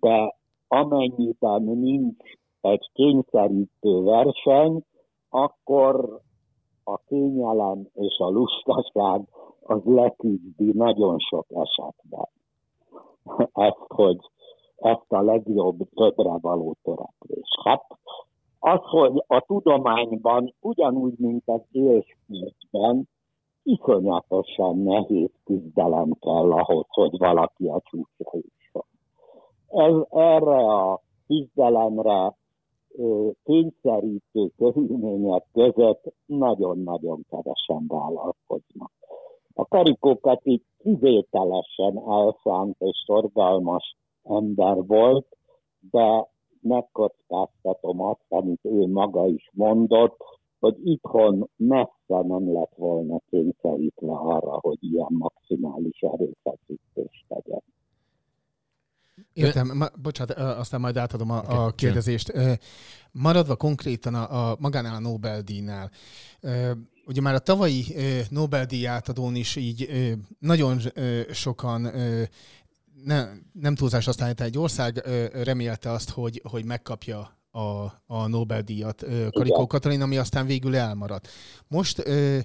de 0.00 0.36
amennyiben 0.68 1.62
nincs 1.62 2.16
egy 2.60 2.90
kényszerítő 2.92 4.02
verseny, 4.02 4.84
akkor 5.28 6.20
a 6.84 6.96
kényelem 6.96 7.88
és 7.94 8.16
a 8.18 8.28
lustaság 8.28 9.20
az 9.60 9.80
leküzdi 9.84 10.72
nagyon 10.72 11.18
sok 11.18 11.46
esetben. 11.48 12.28
Ezt, 13.66 13.84
hogy 13.88 14.18
ezt 14.82 15.12
a 15.12 15.20
legjobb 15.20 15.88
többre 15.94 16.38
való 16.40 16.76
törekvés. 16.82 17.48
Hát 17.64 17.84
az, 18.58 18.80
hogy 18.82 19.24
a 19.26 19.40
tudományban 19.40 20.54
ugyanúgy, 20.60 21.14
mint 21.18 21.42
az 21.46 21.60
élsportban, 21.70 23.08
iszonyatosan 23.62 24.78
nehéz 24.78 25.30
küzdelem 25.44 26.10
kell 26.20 26.52
ahhoz, 26.52 26.86
hogy 26.88 27.18
valaki 27.18 27.66
a 27.66 27.82
csúcsra 27.84 28.30
jusson. 28.32 28.84
Ez, 29.66 29.94
erre 30.10 30.56
a 30.56 31.00
küzdelemre 31.26 32.36
kényszerítő 33.44 34.50
körülmények 34.56 35.44
között 35.52 36.14
nagyon-nagyon 36.26 37.24
kevesen 37.30 37.84
vállalkoznak. 37.86 38.90
A 39.54 39.64
karikókat 39.64 40.40
így 40.44 40.62
kivételesen 40.78 42.02
elszánt 42.08 42.76
és 42.78 43.04
szorgalmas 43.06 43.96
ember 44.22 44.86
volt, 44.86 45.26
de 45.90 46.30
megkockáztatom 46.60 48.00
azt, 48.00 48.26
amit 48.28 48.60
ő 48.62 48.86
maga 48.86 49.26
is 49.26 49.50
mondott, 49.52 50.16
hogy 50.58 50.76
itthon 50.84 51.50
messze 51.56 52.26
nem 52.26 52.52
lett 52.52 52.72
volna 52.76 53.20
kényszerítve 53.30 54.12
arra, 54.12 54.58
hogy 54.60 54.78
ilyen 54.80 55.08
maximális 55.10 56.00
erőfeszítést 56.00 57.24
tegyen. 57.28 57.62
Értem, 59.32 59.76
ma, 59.76 59.86
bocsánat, 60.02 60.36
aztán 60.36 60.80
majd 60.80 60.96
átadom 60.96 61.30
a, 61.30 61.64
a 61.64 61.70
kérdezést. 61.70 62.32
Maradva 63.12 63.56
konkrétan 63.56 64.14
a, 64.14 64.50
a 64.50 64.56
magánál 64.60 64.94
a 64.94 65.00
Nobel-díjnál, 65.00 65.90
ugye 67.06 67.20
már 67.20 67.34
a 67.34 67.38
tavalyi 67.38 67.84
Nobel-díj 68.30 68.86
átadón 68.86 69.34
is 69.34 69.56
így 69.56 69.88
nagyon 70.38 70.78
sokan 71.30 71.90
ö, 72.96 73.02
ne, 73.04 73.26
nem 73.52 73.74
túlzás 73.74 74.06
aztán 74.06 74.34
egy 74.36 74.58
ország 74.58 75.02
ö, 75.04 75.26
remélte 75.42 75.90
azt, 75.90 76.10
hogy, 76.10 76.42
hogy 76.44 76.64
megkapja 76.64 77.38
a, 77.50 77.60
a 78.06 78.26
Nobel-díjat 78.26 79.02
ö, 79.02 79.26
Karikó 79.30 79.54
Igen. 79.54 79.66
Katalin, 79.66 80.02
ami 80.02 80.16
aztán 80.16 80.46
végül 80.46 80.76
elmaradt. 80.76 81.28
Most 81.68 82.06
ö, 82.06 82.38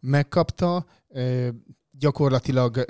megkapta, 0.00 0.86
ö, 1.08 1.48
gyakorlatilag 1.98 2.84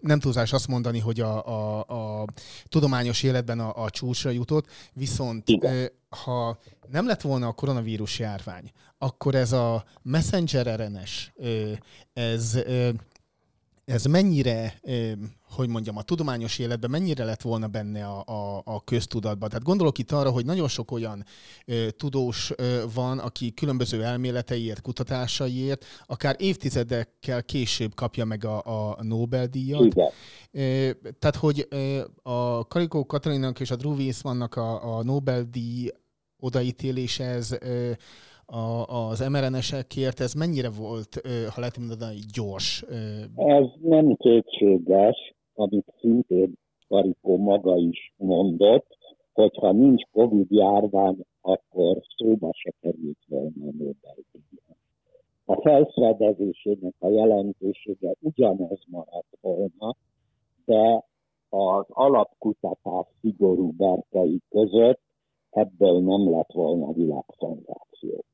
nem 0.00 0.20
túlzás 0.20 0.52
azt 0.52 0.68
mondani, 0.68 0.98
hogy 0.98 1.20
a, 1.20 1.46
a, 1.46 1.78
a 2.20 2.24
tudományos 2.68 3.22
életben 3.22 3.60
a, 3.60 3.82
a 3.82 3.90
csúcsra 3.90 4.30
jutott, 4.30 4.66
viszont 4.92 5.48
Igen. 5.48 5.88
ha 6.08 6.58
nem 6.90 7.06
lett 7.06 7.20
volna 7.20 7.46
a 7.46 7.52
koronavírus 7.52 8.18
járvány, 8.18 8.70
akkor 8.98 9.34
ez 9.34 9.52
a 9.52 9.84
messenger 10.02 10.80
RNS, 10.80 11.32
ez, 12.12 12.58
ez 13.84 14.04
mennyire, 14.04 14.80
hogy 15.52 15.68
mondjam, 15.68 15.96
a 15.96 16.02
tudományos 16.02 16.58
életben 16.58 16.90
mennyire 16.90 17.24
lett 17.24 17.42
volna 17.42 17.66
benne 17.66 18.04
a, 18.04 18.22
a, 18.26 18.62
a 18.64 18.84
köztudatban? 18.84 19.48
Tehát 19.48 19.64
gondolok 19.64 19.98
itt 19.98 20.10
arra, 20.10 20.30
hogy 20.30 20.44
nagyon 20.44 20.68
sok 20.68 20.90
olyan 20.90 21.24
ö, 21.66 21.90
tudós 21.96 22.52
ö, 22.56 22.82
van, 22.94 23.18
aki 23.18 23.54
különböző 23.54 24.02
elméleteiért, 24.02 24.80
kutatásaiért, 24.80 25.84
akár 26.06 26.36
évtizedekkel 26.38 27.42
később 27.42 27.94
kapja 27.94 28.24
meg 28.24 28.44
a, 28.44 28.62
a 28.66 29.02
Nobel-díjat. 29.02 29.84
Igen. 29.84 30.10
Ö, 30.50 30.90
Tehát, 31.18 31.36
hogy 31.36 31.66
ö, 31.70 32.00
a 32.22 32.66
Karikó 32.66 33.06
Katalinnak 33.06 33.60
és 33.60 33.70
a 33.70 33.76
Drew 33.76 33.94
Weissmannak 33.94 34.56
a, 34.56 34.96
a 34.96 35.02
Nobel-díj 35.02 35.90
odaítélése, 36.40 37.24
ez 37.24 37.56
ö, 37.60 37.90
a, 38.46 39.08
az 39.08 39.28
mRNS-ekért, 39.28 40.20
ez 40.20 40.32
mennyire 40.32 40.70
volt, 40.70 41.20
ha 41.54 41.60
lehet 41.60 41.78
mondani, 41.78 42.18
gyors? 42.32 42.84
Ez 43.36 43.64
nem 43.82 44.16
kétséges, 44.16 45.34
amit 45.54 45.94
szintén 46.00 46.54
Karikó 46.88 47.36
maga 47.36 47.76
is 47.76 48.14
mondott, 48.16 48.86
hogyha 49.32 49.72
nincs 49.72 50.02
Covid-járvány, 50.10 51.16
akkor 51.40 52.02
szóba 52.16 52.50
se 52.52 52.72
került 52.80 53.18
volna 53.28 53.66
a 53.66 53.72
Nobel-díjat. 53.78 54.76
A 55.44 55.60
felfedezésének 55.60 56.94
a 56.98 57.08
jelentősége 57.08 58.14
ugyanaz 58.20 58.80
maradt 58.86 59.38
volna, 59.40 59.96
de 60.64 61.04
az 61.48 61.84
alapkutatás 61.88 63.06
szigorú 63.20 63.72
berkei 63.72 64.40
között 64.48 65.00
ebből 65.50 66.00
nem 66.00 66.30
lett 66.30 66.52
volna 66.52 66.92
világszenzáció. 66.92 68.24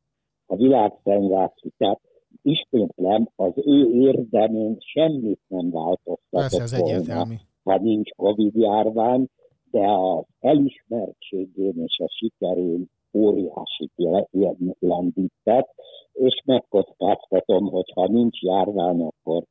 A 0.46 0.56
világszenzáció, 0.56 1.70
tehát 1.76 2.00
ismétlem, 2.42 3.28
az 3.36 3.52
ő 3.56 3.90
érdemén 3.90 4.76
semmit 4.78 5.40
nem 5.48 5.70
Persze, 5.70 6.62
ez 6.62 6.70
változtatott 6.70 6.78
volna, 6.78 6.94
egyértelmű. 6.94 7.34
ha 7.64 7.78
nincs 7.78 8.10
Covid-járvány, 8.10 9.26
de 9.70 9.90
az 9.90 10.24
elismertségén 10.40 11.82
és 11.84 11.98
a 11.98 12.08
sikerén 12.08 12.90
óriási 13.12 13.90
lendített, 14.78 15.74
és 16.12 16.42
megkockáztatom, 16.44 17.66
hogy 17.66 17.92
ha 17.94 18.08
nincs 18.08 18.40
járvány, 18.40 19.02
akkor 19.02 19.44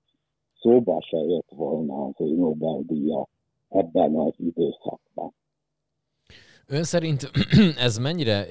szóba 0.60 1.02
se 1.02 1.18
jött 1.18 1.50
volna 1.56 2.06
az 2.06 2.14
ő 2.18 2.36
Nobel-díja 2.36 3.28
ebben 3.70 4.16
az 4.16 4.34
időszakban. 4.38 5.34
Ön 6.68 6.84
szerint 6.84 7.32
ez 7.88 7.98
mennyire 7.98 8.46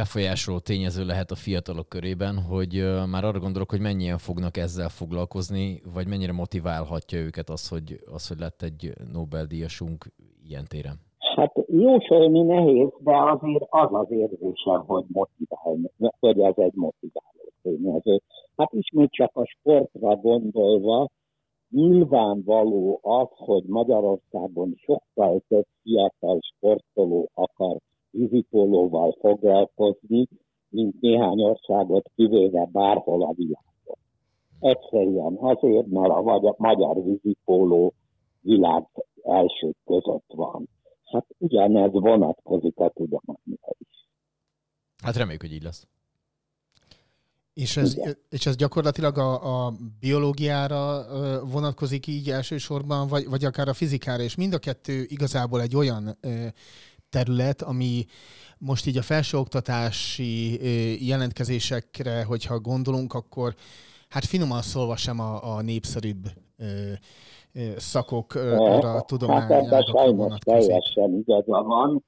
befolyásoló 0.00 0.58
tényező 0.58 1.04
lehet 1.04 1.30
a 1.30 1.42
fiatalok 1.44 1.88
körében, 1.88 2.34
hogy 2.52 2.72
már 3.12 3.24
arra 3.24 3.38
gondolok, 3.38 3.70
hogy 3.70 3.80
mennyien 3.80 4.18
fognak 4.18 4.56
ezzel 4.56 4.88
foglalkozni, 4.88 5.80
vagy 5.94 6.06
mennyire 6.08 6.32
motiválhatja 6.32 7.18
őket 7.18 7.48
az, 7.48 7.68
hogy, 7.68 7.88
az, 8.16 8.28
hogy 8.28 8.38
lett 8.38 8.62
egy 8.62 8.80
Nobel-díjasunk 9.12 9.98
ilyen 10.48 10.66
téren? 10.72 10.96
Hát 11.36 11.54
jósolni 11.66 12.42
nehéz, 12.42 12.88
de 12.98 13.14
azért 13.34 13.66
az 13.68 13.88
az 14.02 14.10
érzésem, 14.10 14.80
hogy 14.86 15.04
motiválni, 15.08 15.90
hogy 16.20 16.40
ez 16.40 16.56
egy 16.56 16.74
motiváló 16.74 17.44
tényező. 17.62 18.20
Hát 18.56 18.72
ismét 18.72 19.10
csak 19.10 19.30
a 19.34 19.44
sportra 19.44 20.16
gondolva, 20.16 21.08
nyilvánvaló 21.70 23.00
az, 23.02 23.28
hogy 23.48 23.64
Magyarországon 23.66 24.74
sokkal 24.76 25.42
több 25.48 25.66
fiatal 25.82 26.38
sportoló 26.40 27.30
akar 27.34 27.76
vízipólóval 28.16 29.16
foglalkozni, 29.20 30.28
mint 30.68 31.00
néhány 31.00 31.42
országot 31.42 32.10
kivéve 32.14 32.68
bárhol 32.72 33.22
a 33.22 33.32
világon. 33.32 33.98
Egyszerűen 34.60 35.36
azért, 35.40 35.86
mert 35.86 36.10
a 36.10 36.54
magyar, 36.58 37.04
vízipóló 37.04 37.94
világ 38.40 38.86
elsők 39.22 39.76
között 39.84 40.32
van. 40.34 40.68
Hát 41.04 41.26
ugyanez 41.38 41.92
vonatkozik 41.92 42.78
a 42.78 42.88
tudományra 42.88 43.74
is. 43.78 44.08
Hát 45.02 45.16
reméljük, 45.16 45.40
hogy 45.40 45.52
így 45.52 45.62
lesz. 45.62 45.86
És 47.54 47.76
ez, 47.76 47.96
Igen. 47.96 48.16
és 48.30 48.46
ez 48.46 48.56
gyakorlatilag 48.56 49.18
a, 49.18 49.66
a 49.66 49.72
biológiára 50.00 51.04
vonatkozik 51.50 52.06
így 52.06 52.30
elsősorban, 52.30 53.08
vagy, 53.08 53.28
vagy 53.28 53.44
akár 53.44 53.68
a 53.68 53.74
fizikára, 53.74 54.22
és 54.22 54.36
mind 54.36 54.52
a 54.52 54.58
kettő 54.58 55.04
igazából 55.08 55.60
egy 55.60 55.76
olyan 55.76 56.16
ö, 56.20 56.46
terület, 57.10 57.62
ami 57.62 58.04
most 58.58 58.86
így 58.86 58.96
a 58.96 59.02
felsőoktatási 59.02 60.58
jelentkezésekre, 61.06 62.24
hogyha 62.24 62.58
gondolunk, 62.60 63.14
akkor 63.14 63.54
hát 64.08 64.24
finoman 64.24 64.62
szólva 64.62 64.96
sem 64.96 65.20
a, 65.20 65.56
a 65.56 65.62
népszerűbb 65.62 66.24
ö, 66.58 66.64
ö, 67.54 67.60
szakokra, 67.76 68.86
hát 68.86 69.06
tudományára 69.06 69.54
ebben 69.54 69.82
sajnos 69.82 70.38
teljesen 70.38 71.14
igaza 71.14 71.62
van. 71.62 72.04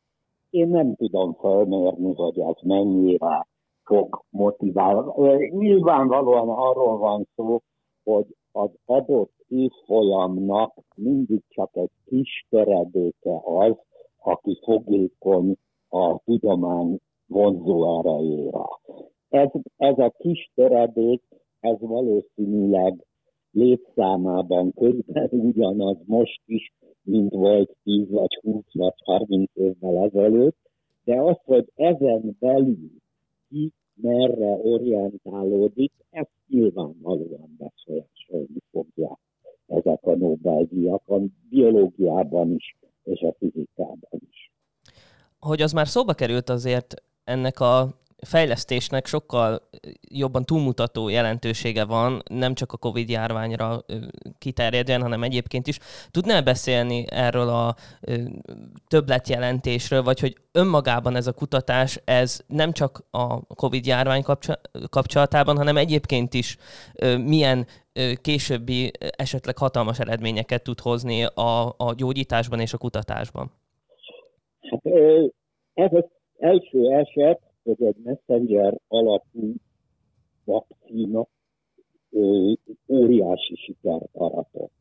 Én 0.50 0.68
nem 0.68 0.94
tudom 0.94 1.36
felmérni, 1.40 2.14
hogy 2.14 2.38
ez 2.38 2.56
mennyire 2.62 3.46
fog 3.84 4.24
motiválni. 4.30 5.48
Nyilvánvalóan 5.48 6.48
arról 6.48 6.98
van 6.98 7.28
szó, 7.36 7.62
hogy 8.04 8.36
az 8.52 8.70
adott 8.84 9.32
évfolyamnak 9.48 10.74
mindig 10.94 11.42
csak 11.48 11.70
egy 11.76 11.90
kis 12.04 12.46
töredéke 12.50 13.40
az, 13.44 13.76
aki 14.28 14.58
fogékony 14.62 15.56
a 15.88 16.18
tudomány 16.24 16.98
vonzó 17.26 17.98
erejére. 17.98 18.64
Ez, 19.28 19.48
ez 19.76 19.98
a 19.98 20.14
kis 20.18 20.50
töredék, 20.54 21.22
ez 21.60 21.76
valószínűleg 21.80 23.06
létszámában 23.50 24.72
körülbelül 24.72 25.40
ugyanaz 25.40 25.96
most 26.04 26.42
is, 26.46 26.72
mint 27.02 27.32
volt 27.32 27.76
10 27.82 28.10
vagy 28.10 28.38
20 28.42 28.62
vagy 28.72 28.94
30 29.04 29.50
évvel 29.54 30.04
ezelőtt, 30.04 30.56
de 31.04 31.20
az, 31.20 31.36
hogy 31.44 31.72
ezen 31.74 32.36
belül 32.38 32.90
ki 33.48 33.72
merre 33.94 34.58
orientálódik, 34.62 35.92
ezt 36.10 36.32
nyilvánvalóan 36.48 37.56
befolyásolni 37.58 38.60
fogják 38.70 39.18
ezek 39.68 40.06
a 40.06 40.16
Nobel-díjak 40.16 41.08
a 41.08 41.20
biológiában 41.50 42.54
is 42.54 42.76
és 43.02 43.20
a 43.20 43.34
fizikában. 43.38 44.07
Hogy 45.48 45.62
az 45.62 45.72
már 45.72 45.88
szóba 45.88 46.14
került 46.14 46.50
azért 46.50 46.94
ennek 47.24 47.60
a 47.60 47.88
fejlesztésnek 48.20 49.06
sokkal 49.06 49.68
jobban 50.00 50.44
túlmutató 50.44 51.08
jelentősége 51.08 51.84
van, 51.84 52.22
nem 52.30 52.54
csak 52.54 52.72
a 52.72 52.76
Covid 52.76 53.08
járványra 53.08 53.82
ö, 53.86 53.96
kiterjedjen, 54.38 55.02
hanem 55.02 55.22
egyébként 55.22 55.66
is. 55.66 55.78
Tudnál 56.10 56.42
beszélni 56.42 57.04
erről 57.10 57.48
a 57.48 57.74
többletjelentésről, 58.88 60.02
vagy 60.02 60.20
hogy 60.20 60.36
önmagában 60.52 61.16
ez 61.16 61.26
a 61.26 61.32
kutatás, 61.32 62.00
ez 62.04 62.40
nem 62.46 62.72
csak 62.72 63.04
a 63.10 63.40
Covid 63.54 63.86
járvány 63.86 64.24
kapcsolatában, 64.90 65.56
hanem 65.56 65.76
egyébként 65.76 66.34
is 66.34 66.56
milyen 67.24 67.66
későbbi 68.20 68.90
esetleg 68.98 69.58
hatalmas 69.58 69.98
eredményeket 69.98 70.62
tud 70.62 70.80
hozni 70.80 71.24
a, 71.24 71.66
a 71.76 71.94
gyógyításban 71.96 72.60
és 72.60 72.72
a 72.72 72.78
kutatásban? 72.78 73.52
Hát 74.70 74.80
ez 75.78 75.92
az 75.92 76.04
első 76.38 76.90
eset, 76.90 77.40
hogy 77.62 77.82
egy 77.82 77.96
messenger 78.02 78.78
alapú 78.88 79.54
vakcína 80.44 81.26
ö, 82.10 82.52
óriási 82.88 83.54
sikert 83.54 84.10
aratott. 84.12 84.72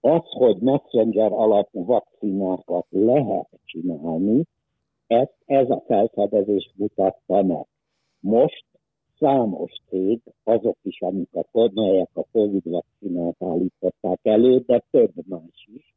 Az, 0.00 0.22
hogy 0.22 0.56
messenger 0.56 1.32
alapú 1.32 1.84
vakcinákat 1.84 2.86
lehet 2.88 3.48
csinálni, 3.64 4.44
ezt, 5.06 5.34
ez 5.46 5.70
a 5.70 5.82
felfedezés 5.86 6.72
mutatta 6.76 7.42
meg. 7.42 7.66
Most 8.20 8.64
számos 9.18 9.72
cég, 9.88 10.20
azok 10.44 10.76
is, 10.82 11.00
amik 11.00 11.34
a, 11.34 11.70
melyek 11.74 12.10
a 12.12 12.24
Covid 12.32 12.70
vakcinát 12.70 13.36
állították 13.38 14.18
elő, 14.22 14.58
de 14.58 14.84
több 14.90 15.12
más 15.26 15.68
is, 15.74 15.94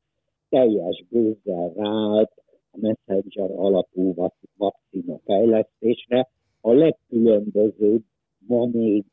teljes 0.49 1.05
gőzzel 1.09 1.73
ráállt 1.75 2.42
a 2.73 2.77
messenger 2.79 3.51
alapú 3.51 4.13
vak- 4.13 4.49
vakcina 4.57 5.19
fejlesztésre, 5.25 6.29
a 6.61 6.71
legkülönbözőbb, 6.71 8.03
ma 8.47 8.65
még 8.65 9.05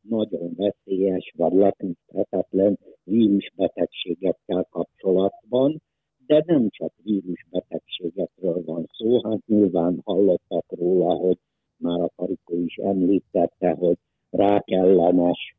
nagyon 0.00 0.54
veszélyes 0.56 1.32
vagy 1.36 1.52
leküzdhetetlen 1.52 2.78
vírusbetegségekkel 3.04 4.66
kapcsolatban, 4.70 5.82
de 6.26 6.42
nem 6.46 6.68
csak 6.70 6.92
vírusbetegségekről 7.02 8.62
van 8.64 8.86
szó, 8.92 9.22
hát 9.22 9.46
nyilván 9.46 10.00
hallottak 10.04 10.64
róla, 10.68 11.14
hogy 11.14 11.38
már 11.76 12.00
a 12.00 12.10
Karikó 12.16 12.54
is 12.64 12.76
említette, 12.76 13.70
hogy 13.70 13.96
rákellenes 14.30 15.56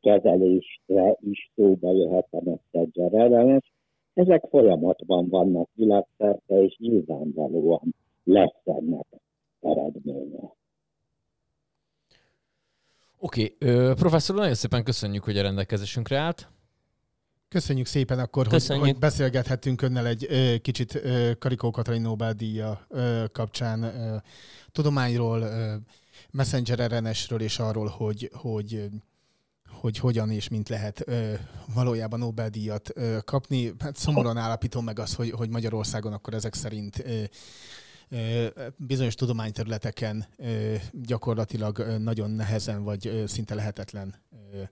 kezelésre 0.00 1.16
is 1.20 1.50
szóba 1.54 1.92
jöhet 1.92 2.28
a 2.30 2.42
messenger 2.42 3.12
ellenes. 3.12 3.72
Ezek 4.20 4.44
folyamatban 4.50 5.28
vannak 5.28 5.68
világszerte, 5.74 6.62
és 6.62 6.76
nyilvánvalóan 6.78 7.94
lesz 8.24 8.60
ennek 8.64 9.06
eredménye. 9.60 10.54
Oké, 13.18 13.56
okay, 13.60 13.94
professzor, 13.94 14.36
nagyon 14.36 14.54
szépen 14.54 14.84
köszönjük, 14.84 15.24
hogy 15.24 15.38
a 15.38 15.42
rendelkezésünkre 15.42 16.18
állt. 16.18 16.48
Köszönjük 17.48 17.86
szépen 17.86 18.18
akkor, 18.18 18.44
hogy, 18.44 18.52
Köszönjük. 18.52 18.84
hogy 18.84 18.98
beszélgethettünk 18.98 19.82
önnel 19.82 20.06
egy 20.06 20.26
ö, 20.28 20.54
kicsit 20.62 20.94
ö, 20.94 21.30
Karikó 21.38 21.70
Katalin 21.70 22.02
Nobel-díja 22.02 22.80
ö, 22.88 23.24
kapcsán 23.32 23.82
ö, 23.82 24.16
tudományról, 24.72 25.40
ö, 25.40 25.74
Messenger 26.30 26.90
RNS-ről 26.90 27.40
és 27.40 27.58
arról, 27.58 27.86
hogy, 27.86 28.30
hogy 28.32 28.88
hogy 29.80 29.98
hogyan 29.98 30.30
és 30.30 30.48
mint 30.48 30.68
lehet 30.68 31.02
ö, 31.06 31.32
valójában 31.74 32.18
Nobel-díjat 32.18 32.90
ö, 32.94 33.16
kapni. 33.24 33.72
Hát 33.78 33.96
szomorúan 33.96 34.36
állapítom 34.36 34.84
meg 34.84 34.98
azt, 34.98 35.16
hogy, 35.16 35.30
hogy 35.30 35.50
Magyarországon 35.50 36.12
akkor 36.12 36.34
ezek 36.34 36.54
szerint 36.54 37.04
ö, 37.04 37.22
ö, 38.10 38.46
bizonyos 38.76 39.14
tudományterületeken 39.14 40.24
ö, 40.36 40.74
gyakorlatilag 40.92 41.78
ö, 41.78 41.98
nagyon 41.98 42.30
nehezen 42.30 42.84
vagy 42.84 43.06
ö, 43.06 43.26
szinte 43.26 43.54
lehetetlen 43.54 44.14
ö, 44.52 44.62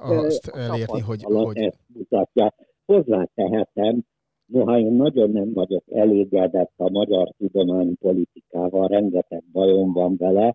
azt 0.00 0.48
elérni, 0.48 1.00
hogy, 1.00 1.22
hogy 1.22 1.58
ezt 1.58 1.78
mutatja. 1.86 2.54
Hozzátehetem, 2.86 4.04
noha 4.46 4.78
én 4.78 4.92
nagyon 4.92 5.30
nem 5.30 5.52
vagyok 5.52 5.84
elégedett 5.90 6.72
a 6.76 6.90
magyar 6.90 7.34
tudománypolitikával, 7.38 8.88
rengeteg 8.88 9.42
bajom 9.52 9.92
van 9.92 10.16
vele, 10.16 10.54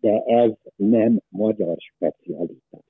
de 0.00 0.22
ez 0.24 0.50
nem 0.76 1.20
magyar 1.28 1.76
specialitás. 1.78 2.89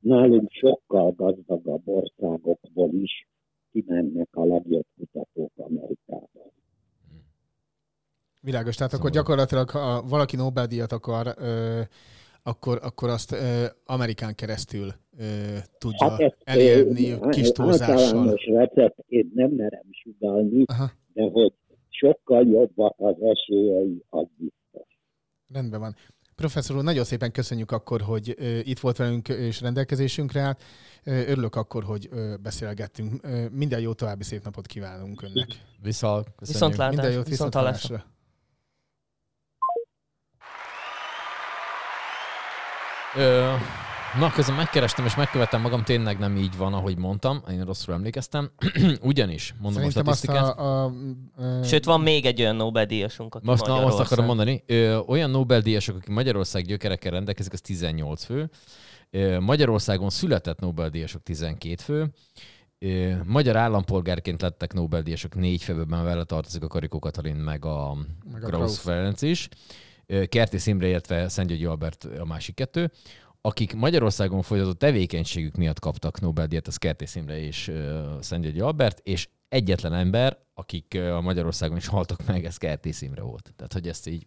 Nálunk 0.00 0.50
sokkal 0.50 1.10
gazdagabb 1.16 1.82
országokból 1.88 2.90
is 2.92 3.28
kimennek 3.72 4.28
a 4.32 4.44
legjobb 4.44 4.86
kutatók 4.96 5.52
Amerikába. 5.56 6.52
Világos, 8.42 8.76
tehát 8.76 8.92
akkor 8.92 9.10
Szomorú. 9.12 9.22
gyakorlatilag, 9.24 9.70
ha 9.70 10.02
valaki 10.08 10.36
Nobel-díjat 10.36 10.92
akar, 10.92 11.34
ö, 11.38 11.80
akkor, 12.42 12.78
akkor 12.82 13.08
azt 13.08 13.32
ö, 13.32 13.64
Amerikán 13.84 14.34
keresztül 14.34 14.86
ö, 15.18 15.24
tudja 15.78 16.08
Hát 16.10 16.20
ezt 16.20 16.36
elérni 16.44 17.10
ö, 17.10 17.28
kis 17.28 17.50
túlzással. 17.50 17.96
általános 17.98 18.44
receptként 18.46 19.34
nem 19.34 19.50
merem 19.50 19.84
sugalni, 19.90 20.62
Aha, 20.66 20.90
de 21.12 21.22
hogy 21.22 21.52
sokkal 21.88 22.46
jobbak 22.46 22.94
az 22.98 23.14
esélyei, 23.22 24.04
az 24.08 24.26
biztos. 24.36 24.98
rendben 25.52 25.80
van. 25.80 25.94
Professzor 26.40 26.76
úr, 26.76 26.82
nagyon 26.82 27.04
szépen 27.04 27.32
köszönjük 27.32 27.70
akkor, 27.72 28.00
hogy 28.00 28.36
itt 28.68 28.78
volt 28.78 28.96
velünk 28.96 29.28
és 29.28 29.60
rendelkezésünkre 29.60 30.40
állt. 30.40 30.62
Örülök 31.04 31.56
akkor, 31.56 31.84
hogy 31.84 32.10
beszélgettünk. 32.42 33.26
Minden 33.50 33.80
jó 33.80 33.92
további 33.92 34.24
szép 34.24 34.44
napot 34.44 34.66
kívánunk 34.66 35.22
önnek. 35.22 35.46
Viszont, 35.82 36.24
köszönjük. 36.24 36.38
Viszontlátás. 36.38 36.94
Minden 36.94 37.12
jót, 37.12 37.28
viszont 37.28 37.54
viszont 37.54 37.54
hallásra. 37.54 38.04
Na, 44.18 44.30
közben 44.30 44.56
megkerestem 44.56 45.04
és 45.04 45.16
megkövettem 45.16 45.60
magam, 45.60 45.82
tényleg 45.84 46.18
nem 46.18 46.36
így 46.36 46.56
van, 46.56 46.74
ahogy 46.74 46.96
mondtam, 46.96 47.42
én 47.50 47.64
rosszul 47.64 47.94
emlékeztem. 47.94 48.50
Ugyanis, 49.02 49.54
mondom 49.60 49.72
Szerintem 49.72 50.06
a 50.06 50.10
azt 50.10 50.22
statisztikát. 50.22 50.58
a... 50.58 50.84
a, 50.84 50.92
a 51.60 51.62
Sőt, 51.62 51.84
van 51.84 52.00
még 52.00 52.26
egy 52.26 52.40
olyan 52.40 52.56
Nobel-díjasunk, 52.56 53.34
aki 53.34 53.46
Most 53.46 53.66
na, 53.66 53.84
azt 53.84 53.98
akarom 54.00 54.24
mondani, 54.24 54.62
ö, 54.66 54.96
olyan 54.96 55.30
Nobel-díjasok, 55.30 55.96
akik 55.96 56.08
Magyarország 56.08 56.64
gyökerekkel 56.64 57.10
rendelkezik, 57.10 57.52
az 57.52 57.60
18 57.60 58.24
fő. 58.24 58.50
Ö, 59.10 59.40
Magyarországon 59.40 60.10
született 60.10 60.58
Nobel-díjasok 60.58 61.22
12 61.22 61.74
fő. 61.82 62.10
Ö, 62.78 63.12
Magyar 63.24 63.56
állampolgárként 63.56 64.42
lettek 64.42 64.72
Nobel-díjasok 64.72 65.34
négy 65.34 65.62
főben 65.62 66.04
vele 66.04 66.24
tartozik 66.24 66.62
a 66.62 66.66
Karikó 66.66 66.98
Katalin, 66.98 67.36
meg 67.36 67.64
a, 67.64 67.96
Meg 68.32 68.44
a 68.44 68.46
Krausz. 68.46 68.78
Ferenc 68.78 69.22
is. 69.22 69.48
Kertész 70.28 70.66
Imre, 70.66 70.88
illetve 70.88 71.28
Szentgyörgyi 71.28 71.64
Albert 71.64 72.06
a 72.18 72.24
másik 72.24 72.54
kettő. 72.54 72.90
Akik 73.40 73.74
Magyarországon 73.74 74.42
folytatott 74.42 74.78
tevékenységük 74.78 75.56
miatt 75.56 75.78
kaptak 75.78 76.20
Nobel-díjat, 76.20 76.66
az 76.66 76.76
Kertész 76.76 77.14
Imre 77.14 77.38
és 77.38 77.72
Szentgyörgyi 78.20 78.60
Albert, 78.60 79.00
és 79.02 79.28
egyetlen 79.48 79.92
ember, 79.92 80.38
akik 80.54 80.94
a 80.94 81.20
Magyarországon 81.20 81.76
is 81.76 81.86
haltak 81.86 82.26
meg, 82.26 82.44
ez 82.44 82.56
Kertész 82.56 83.02
Imre 83.02 83.22
volt. 83.22 83.52
Tehát, 83.56 83.72
hogy 83.72 83.88
ezt 83.88 84.06
így, 84.06 84.26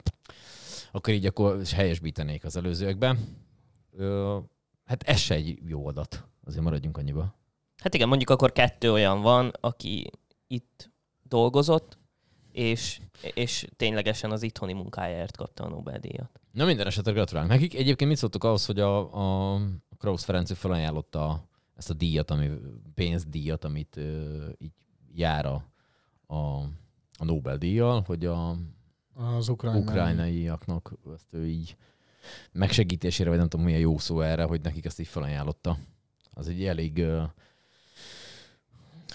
akkor 0.92 1.14
így 1.14 1.26
akkor 1.26 1.62
helyesbítenék 1.66 2.44
az 2.44 2.56
előzőekben. 2.56 3.20
Hát 4.86 5.04
ez 5.04 5.20
se 5.20 5.36
egy 5.36 5.60
jó 5.68 5.88
adat. 5.88 6.28
Azért 6.46 6.64
maradjunk 6.64 6.98
annyiba. 6.98 7.36
Hát 7.78 7.94
igen, 7.94 8.08
mondjuk 8.08 8.30
akkor 8.30 8.52
kettő 8.52 8.92
olyan 8.92 9.22
van, 9.22 9.52
aki 9.60 10.10
itt 10.48 10.92
dolgozott, 11.24 11.98
és, 12.52 13.00
és 13.34 13.68
ténylegesen 13.76 14.32
az 14.32 14.44
itthoni 14.44 14.74
munkájáért 14.74 15.38
kapta 15.38 15.64
a 15.64 15.70
Nobel-díjat. 15.70 16.40
Na 16.54 16.66
minden 16.66 16.88
esetre 16.88 17.12
gratulálunk 17.12 17.52
nekik. 17.52 17.76
Egyébként 17.76 18.10
mit 18.10 18.20
szóltok 18.20 18.44
ahhoz, 18.44 18.66
hogy 18.66 18.80
a, 18.80 19.54
a 19.54 19.62
Krausz 19.98 20.24
Ferenc 20.24 20.54
felajánlotta 20.58 21.50
ezt 21.76 21.90
a 21.90 21.94
díjat, 21.94 22.32
ami 22.32 22.50
pénzdíjat, 22.94 23.64
amit 23.64 23.98
ö, 23.98 24.50
így 24.58 24.72
jár 25.16 25.46
a, 25.46 25.66
a, 26.36 26.38
a 27.18 27.26
Nobel-díjjal, 27.26 28.04
hogy 28.06 28.26
a 28.26 28.58
az 29.14 29.50
ukrajnai. 29.50 29.82
ukrajnaiaknak 29.82 30.94
ezt 31.14 31.34
ő 31.34 31.48
így 31.48 31.76
megsegítésére, 32.52 33.30
vagy 33.30 33.38
nem 33.38 33.48
tudom, 33.50 33.66
milyen 33.66 33.80
jó 33.80 33.98
szó 33.98 34.22
erre, 34.22 34.44
hogy 34.44 34.62
nekik 34.62 34.86
ezt 34.86 35.00
így 35.00 35.08
felajánlotta. 35.08 35.78
Az 36.34 36.48
egy 36.48 36.66
elég... 36.66 36.98
ö, 36.98 37.24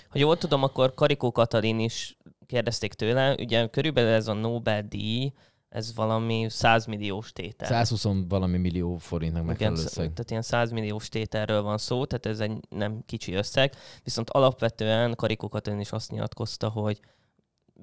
Ha 0.09 0.19
jól 0.19 0.37
tudom, 0.37 0.63
akkor 0.63 0.95
Karikó 0.95 1.33
Katalin 1.33 1.79
is 1.79 2.17
kérdezték 2.47 2.95
tőle, 2.95 3.35
ugye 3.39 3.67
körülbelül 3.67 4.11
ez 4.11 4.29
a 4.29 4.33
Nobel-díj, 4.33 5.33
ez 5.69 5.95
valami 5.95 6.47
100 6.49 6.87
milliós 6.87 7.33
tétel. 7.33 7.69
120 7.69 8.07
valami 8.29 8.59
millió 8.59 8.97
forintnak 8.97 9.43
Igen, 9.43 9.47
megfelelő 9.47 9.77
sz- 9.77 9.85
összeg. 9.85 10.13
tehát 10.13 10.31
ilyen 10.31 10.43
100 10.43 10.71
milliós 10.71 11.09
tételről 11.09 11.63
van 11.63 11.79
szó, 11.79 12.05
tehát 12.05 12.27
ez 12.27 12.41
egy 12.41 12.61
nem 12.69 13.03
kicsi 13.07 13.33
összeg. 13.33 13.75
Viszont 14.05 14.31
alapvetően 14.31 15.15
Karikó 15.15 15.49
Katalin 15.49 15.81
is 15.81 15.93
azt 15.93 16.11
nyilatkozta, 16.11 16.69
hogy 16.69 17.01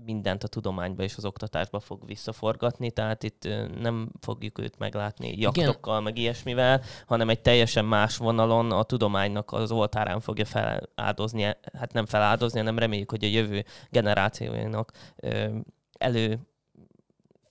mindent 0.04 0.44
a 0.44 0.48
tudományba 0.48 1.04
és 1.04 1.18
az 1.18 1.26
oktatásba 1.26 1.80
fog 1.80 2.06
visszaforgatni, 2.06 2.92
tehát 2.92 3.24
itt 3.24 3.48
nem 3.80 4.10
fogjuk 4.20 4.60
őt 4.60 4.78
meglátni 4.78 5.38
jaktokkal, 5.38 6.02
meg 6.02 6.18
ilyesmivel, 6.18 6.82
hanem 7.06 7.30
egy 7.30 7.42
teljesen 7.42 7.86
más 7.86 8.18
vonalon 8.18 8.72
a 8.72 8.84
tudománynak 8.84 9.52
az 9.52 9.72
oltárán 9.72 10.20
fogja 10.20 10.46
feláldozni, 10.46 11.42
hát 11.74 11.94
nem 11.94 12.06
feláldozni, 12.06 12.60
hanem 12.60 12.80
reméljük, 12.80 13.12
hogy 13.12 13.24
a 13.24 13.28
jövő 13.28 13.66
generációjának 13.90 14.92
ö, 15.16 15.58
elő 15.98 16.40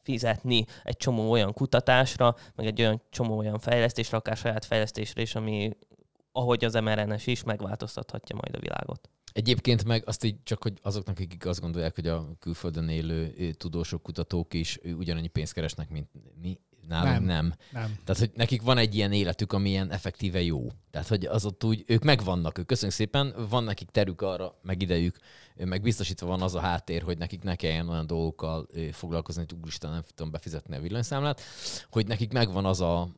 fizetni 0.04 0.64
egy 0.82 0.96
csomó 0.96 1.30
olyan 1.30 1.52
kutatásra, 1.52 2.36
meg 2.54 2.66
egy 2.66 2.80
olyan 2.80 3.02
csomó 3.10 3.36
olyan 3.36 3.58
fejlesztésre, 3.58 4.16
akár 4.16 4.36
saját 4.36 4.64
fejlesztésre 4.64 5.22
is, 5.22 5.34
ami 5.34 5.70
ahogy 6.32 6.64
az 6.64 6.74
mRNS 6.74 7.26
is 7.26 7.42
megváltoztathatja 7.42 8.36
majd 8.36 8.54
a 8.54 8.58
világot. 8.58 9.08
Egyébként 9.32 9.84
meg 9.84 10.02
azt 10.06 10.24
így 10.24 10.42
csak, 10.42 10.62
hogy 10.62 10.78
azoknak, 10.82 11.18
akik 11.18 11.46
azt 11.46 11.60
gondolják, 11.60 11.94
hogy 11.94 12.06
a 12.06 12.26
külföldön 12.38 12.88
élő 12.88 13.32
ö, 13.38 13.52
tudósok, 13.52 14.02
kutatók 14.02 14.54
is 14.54 14.78
ö, 14.82 14.90
ugyanannyi 14.90 15.28
pénzt 15.28 15.52
keresnek, 15.52 15.90
mint 15.90 16.08
mi, 16.40 16.58
nálunk 16.88 17.26
nem. 17.26 17.26
Nem. 17.26 17.54
nem. 17.72 17.98
Tehát, 18.04 18.20
hogy 18.20 18.30
nekik 18.34 18.62
van 18.62 18.78
egy 18.78 18.94
ilyen 18.94 19.12
életük, 19.12 19.52
ami 19.52 19.68
ilyen 19.68 19.90
effektíve 19.90 20.42
jó. 20.42 20.66
Tehát, 20.90 21.08
hogy 21.08 21.24
az 21.24 21.44
ott 21.44 21.64
úgy, 21.64 21.84
ők 21.86 22.02
megvannak, 22.02 22.58
ők 22.58 22.66
köszönjük 22.66 22.96
szépen, 22.96 23.34
van 23.48 23.64
nekik 23.64 23.90
terük 23.90 24.20
arra, 24.22 24.58
meg 24.62 24.82
idejük, 24.82 25.16
meg 25.56 25.82
biztosítva 25.82 26.26
van 26.26 26.42
az 26.42 26.54
a 26.54 26.60
háttér, 26.60 27.02
hogy 27.02 27.18
nekik 27.18 27.42
ne 27.42 27.54
kelljen 27.54 27.88
olyan 27.88 28.06
dolgokkal 28.06 28.66
foglalkozni, 28.92 29.44
hogy 29.48 29.58
úristen, 29.62 29.90
nem 29.90 30.02
tudom 30.14 30.32
befizetni 30.32 30.76
a 30.76 30.80
villanyszámlát, 30.80 31.40
hogy 31.90 32.06
nekik 32.06 32.32
megvan 32.32 32.64
az 32.64 32.80
a 32.80 33.08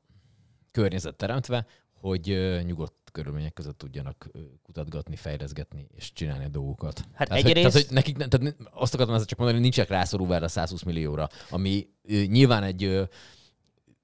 környezet 0.71 1.17
teremtve, 1.17 1.67
hogy 2.01 2.39
nyugodt 2.65 2.95
körülmények 3.13 3.53
között 3.53 3.79
tudjanak 3.79 4.31
kutatgatni, 4.63 5.17
fejleszgetni 5.17 5.87
és 5.95 6.13
csinálni 6.13 6.45
a 6.45 6.49
dolgokat. 6.49 7.05
Hát 7.15 7.29
tehát, 7.29 7.43
hogy, 7.43 7.51
egyrészt- 7.51 7.73
tehát, 7.73 7.87
hogy 7.87 7.95
nekik, 7.95 8.17
ne- 8.17 8.27
tehát 8.27 8.57
azt 8.71 8.95
akartam 8.95 9.15
ezzel 9.15 9.27
csak 9.27 9.39
mondani, 9.39 9.59
hogy 9.61 9.69
nincsenek 9.71 9.91
rászorulva 10.01 10.35
erre 10.35 10.45
a 10.45 10.49
120 10.49 10.83
millióra, 10.83 11.29
ami 11.51 11.87
nyilván 12.27 12.63
egy, 12.63 13.09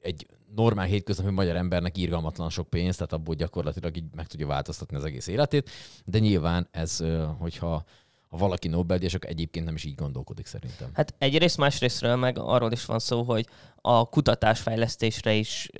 egy 0.03 0.27
normál 0.55 0.87
hétköznapi 0.87 1.31
magyar 1.31 1.57
embernek 1.57 1.99
írgalmatlan 1.99 2.51
sok 2.51 2.69
pénz, 2.69 2.97
tehát 2.97 3.13
abból 3.13 3.35
gyakorlatilag 3.35 3.97
így 3.97 4.05
meg 4.15 4.27
tudja 4.27 4.47
változtatni 4.47 4.97
az 4.97 5.05
egész 5.05 5.27
életét, 5.27 5.71
de 6.05 6.19
nyilván 6.19 6.69
ez, 6.71 7.05
hogyha 7.39 7.85
ha 8.29 8.39
valaki 8.39 8.69
Nobel-díjas, 8.69 9.15
akkor 9.15 9.31
egyébként 9.31 9.65
nem 9.65 9.75
is 9.75 9.85
így 9.85 9.95
gondolkodik 9.95 10.47
szerintem. 10.47 10.91
Hát 10.93 11.15
egyrészt, 11.19 11.57
másrésztről 11.57 12.17
meg 12.17 12.39
arról 12.39 12.73
is 12.73 12.85
van 12.85 12.99
szó, 12.99 13.23
hogy 13.23 13.47
a 13.81 14.09
kutatásfejlesztésre 14.09 15.35
is 15.35 15.71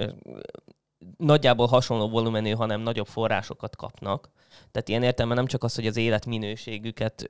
nagyjából 1.17 1.67
hasonló 1.67 2.09
volumenű, 2.09 2.51
hanem 2.51 2.81
nagyobb 2.81 3.07
forrásokat 3.07 3.77
kapnak. 3.77 4.31
Tehát 4.71 4.89
ilyen 4.89 5.03
értelemben 5.03 5.39
nem 5.39 5.47
csak 5.47 5.65
az, 5.65 5.75
hogy 5.75 5.87
az 5.87 5.97
életminőségüket, 5.97 7.29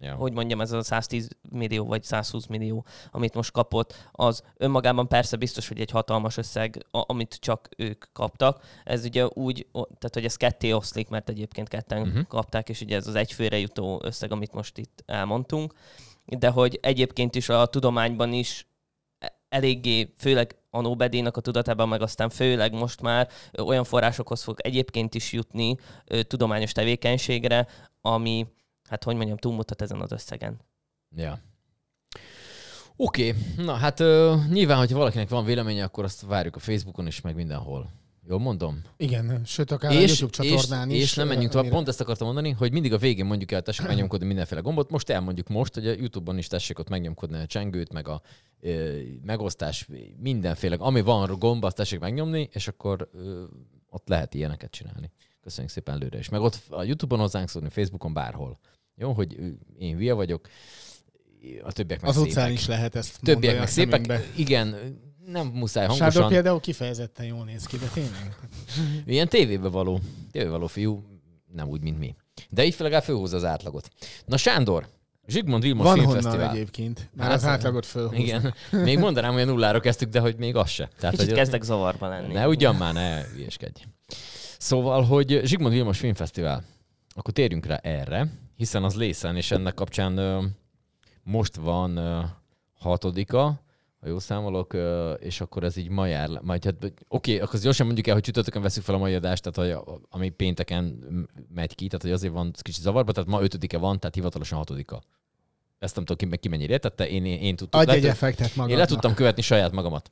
Ja. 0.00 0.14
hogy 0.14 0.32
mondjam, 0.32 0.60
ez 0.60 0.72
a 0.72 0.82
110 0.82 1.28
millió 1.50 1.84
vagy 1.84 2.02
120 2.02 2.46
millió, 2.46 2.84
amit 3.10 3.34
most 3.34 3.50
kapott, 3.52 4.08
az 4.12 4.42
önmagában 4.56 5.08
persze 5.08 5.36
biztos, 5.36 5.68
hogy 5.68 5.80
egy 5.80 5.90
hatalmas 5.90 6.36
összeg, 6.36 6.86
a- 6.90 7.04
amit 7.06 7.36
csak 7.40 7.68
ők 7.76 8.04
kaptak. 8.12 8.64
Ez 8.84 9.04
ugye 9.04 9.26
úgy, 9.26 9.66
tehát 9.72 10.10
hogy 10.12 10.24
ez 10.24 10.36
ketté 10.36 10.72
oszlik, 10.72 11.08
mert 11.08 11.28
egyébként 11.28 11.68
ketten 11.68 12.00
uh-huh. 12.02 12.26
kapták, 12.26 12.68
és 12.68 12.80
ugye 12.80 12.96
ez 12.96 13.06
az 13.06 13.14
egyfőre 13.14 13.58
jutó 13.58 14.00
összeg, 14.04 14.32
amit 14.32 14.52
most 14.52 14.78
itt 14.78 15.02
elmondtunk. 15.06 15.72
De 16.24 16.48
hogy 16.48 16.78
egyébként 16.82 17.34
is 17.34 17.48
a 17.48 17.66
tudományban 17.66 18.32
is 18.32 18.66
e- 19.18 19.38
eléggé, 19.48 20.12
főleg 20.16 20.56
a 20.70 20.80
Nobel-díjnak 20.80 21.36
a 21.36 21.40
tudatában, 21.40 21.88
meg 21.88 22.02
aztán 22.02 22.28
főleg 22.28 22.72
most 22.72 23.00
már 23.00 23.28
olyan 23.62 23.84
forrásokhoz 23.84 24.42
fog 24.42 24.60
egyébként 24.60 25.14
is 25.14 25.32
jutni 25.32 25.76
ö, 26.04 26.22
tudományos 26.22 26.72
tevékenységre, 26.72 27.66
ami, 28.00 28.46
hát 28.88 29.04
hogy 29.04 29.16
mondjam, 29.16 29.36
túlmutat 29.36 29.82
ezen 29.82 30.00
az 30.00 30.12
összegen. 30.12 30.60
Ja. 31.16 31.40
Oké, 32.96 33.28
okay. 33.28 33.64
na 33.64 33.74
hát 33.74 34.00
ö, 34.00 34.34
nyilván, 34.50 34.78
hogyha 34.78 34.98
valakinek 34.98 35.28
van 35.28 35.44
véleménye, 35.44 35.84
akkor 35.84 36.04
azt 36.04 36.26
várjuk 36.26 36.56
a 36.56 36.58
Facebookon 36.58 37.06
is, 37.06 37.20
meg 37.20 37.34
mindenhol. 37.34 37.90
Jól 38.28 38.38
mondom? 38.38 38.82
Igen, 38.96 39.44
sőt, 39.44 39.70
akár 39.70 39.90
a 39.90 39.94
YouTube 39.94 40.30
csatornán 40.30 40.90
és, 40.90 40.96
is. 40.96 41.02
És 41.02 41.14
nem 41.14 41.26
menjünk 41.26 41.50
tovább, 41.50 41.64
amire- 41.64 41.76
pont 41.76 41.88
ezt 41.88 42.00
akartam 42.00 42.26
mondani, 42.26 42.50
hogy 42.50 42.72
mindig 42.72 42.92
a 42.92 42.98
végén 42.98 43.24
mondjuk 43.24 43.52
el, 43.52 43.62
tessék 43.62 43.86
megnyomkodni 43.92 44.26
mindenféle 44.26 44.60
gombot. 44.60 44.90
Most 44.90 45.10
elmondjuk 45.10 45.48
most, 45.48 45.74
hogy 45.74 45.86
a 45.86 45.92
YouTube-on 45.92 46.38
is 46.38 46.46
tessék 46.46 46.78
ott 46.78 46.88
megnyomkodni 46.88 47.38
a 47.38 47.46
csengőt, 47.46 47.92
meg 47.92 48.08
a 48.08 48.22
ö, 48.60 48.98
megosztás, 49.24 49.88
mindenféle, 50.18 50.76
ami 50.78 51.00
van 51.00 51.38
gomb, 51.38 51.64
azt 51.64 51.76
tessék 51.76 52.00
megnyomni, 52.00 52.48
és 52.52 52.68
akkor 52.68 53.08
ö, 53.12 53.44
ott 53.90 54.08
lehet 54.08 54.34
ilyeneket 54.34 54.70
csinálni. 54.70 55.10
Köszönjük 55.40 55.72
szépen 55.72 55.94
előre 55.94 56.18
is. 56.18 56.28
Meg 56.28 56.40
ott 56.40 56.60
a 56.68 56.82
YouTube-on 56.82 57.20
hozzánk 57.20 57.48
szólni, 57.48 57.68
Facebookon, 57.68 58.12
bárhol. 58.12 58.58
Jó, 58.96 59.12
hogy 59.12 59.36
én 59.78 59.96
hülye 59.96 60.12
vagyok, 60.12 60.48
a 61.62 61.72
többiek 61.72 62.00
meg 62.00 62.10
Az 62.10 62.16
szépek. 62.16 62.30
utcán 62.30 62.52
is 62.52 62.66
lehet 62.66 62.94
ezt 62.94 63.18
Többiek 63.22 63.34
mondani 63.34 63.58
meg 63.58 63.68
szépek. 63.68 64.04
szemünkbe. 64.04 64.40
Igen, 64.42 64.76
nem 65.26 65.46
muszáj 65.46 65.86
Sándor 65.86 66.00
hangosan. 66.00 66.28
például 66.28 66.60
kifejezetten 66.60 67.26
jól 67.26 67.44
néz 67.44 67.64
ki, 67.64 67.76
de 67.76 67.86
tényleg. 67.86 68.36
Ilyen 69.06 69.28
tévébe 69.28 69.68
való, 69.68 70.00
tévébe 70.30 70.50
való 70.50 70.66
fiú, 70.66 71.04
nem 71.54 71.68
úgy, 71.68 71.80
mint 71.82 71.98
mi. 71.98 72.14
De 72.50 72.64
így 72.64 72.74
legalább 72.78 73.02
fölhúzza 73.04 73.36
az 73.36 73.44
átlagot. 73.44 73.88
Na 74.26 74.36
Sándor, 74.36 74.86
Zsigmond 75.26 75.62
Vilmos 75.62 75.84
Van 75.86 75.94
honnan 75.98 76.10
Filmfesztivál. 76.12 76.50
egyébként. 76.54 77.10
Már 77.14 77.26
Hát, 77.28 77.36
az 77.36 77.44
átlagot 77.44 77.86
fölhúzza. 77.86 78.16
Igen. 78.22 78.54
Még 78.70 78.98
mondanám, 78.98 79.32
hogy 79.32 79.42
a 79.42 79.44
nullára 79.44 79.80
kezdtük, 79.80 80.08
de 80.08 80.20
hogy 80.20 80.36
még 80.36 80.56
az 80.56 80.68
se. 80.70 80.88
Tehát, 80.98 81.14
Kicsit 81.14 81.28
hogy 81.30 81.38
kezdek 81.38 81.62
zavarba 81.62 82.08
lenni. 82.08 82.32
Ne 82.32 82.48
ugyan 82.48 82.74
már, 82.76 82.94
ne 82.94 83.22
hülyeskedj. 83.24 83.82
Szóval, 84.58 85.02
hogy 85.04 85.40
Zsigmond 85.44 85.72
Vilmos 85.72 85.98
Filmfesztivál. 85.98 86.64
Akkor 87.14 87.32
térjünk 87.34 87.66
rá 87.66 87.76
erre, 87.76 88.28
hiszen 88.56 88.84
az 88.84 88.94
lészen, 88.94 89.36
és 89.36 89.50
ennek 89.50 89.74
kapcsán 89.74 90.16
ö, 90.16 90.42
most 91.22 91.56
van 91.56 91.96
ö, 91.96 92.20
hatodika, 92.78 93.60
ha 94.00 94.08
jól 94.08 94.20
számolok, 94.20 94.72
ö, 94.72 95.12
és 95.12 95.40
akkor 95.40 95.64
ez 95.64 95.76
így 95.76 95.88
ma 95.88 96.06
jár. 96.06 96.28
le- 96.28 96.40
Majd, 96.42 96.64
hát, 96.64 96.74
oké, 96.84 96.94
okay, 97.08 97.38
akkor 97.38 97.60
gyorsan 97.60 97.86
mondjuk 97.86 98.06
el, 98.06 98.14
hogy 98.14 98.22
csütörtökön 98.22 98.62
veszük 98.62 98.82
fel 98.82 98.94
a 98.94 98.98
mai 98.98 99.14
adást, 99.14 99.50
tehát 99.50 99.82
hogy, 99.84 99.98
ami 100.10 100.28
pénteken 100.28 101.04
megy 101.54 101.74
ki, 101.74 101.86
tehát 101.86 102.02
hogy 102.02 102.12
azért 102.12 102.32
van 102.32 102.52
kicsit 102.60 102.82
zavarba, 102.82 103.12
tehát 103.12 103.28
ma 103.28 103.42
ötödike 103.42 103.78
van, 103.78 103.98
tehát 104.00 104.14
hivatalosan 104.14 104.58
hatodika. 104.58 105.02
Ezt 105.78 105.94
nem 105.94 106.04
tudom, 106.04 106.30
ki, 106.30 106.38
ki 106.38 106.48
mennyire 106.48 106.72
értette, 106.72 107.08
én, 107.08 107.24
én, 107.24 107.40
én 107.40 107.56
tudtam. 107.56 107.80
Adj 107.80 107.90
egy 107.90 108.06
effektet 108.06 108.48
magadnak. 108.56 108.70
én 108.70 108.76
le 108.76 108.86
tudtam 108.86 109.14
követni 109.14 109.42
saját 109.42 109.72
magamat. 109.72 110.10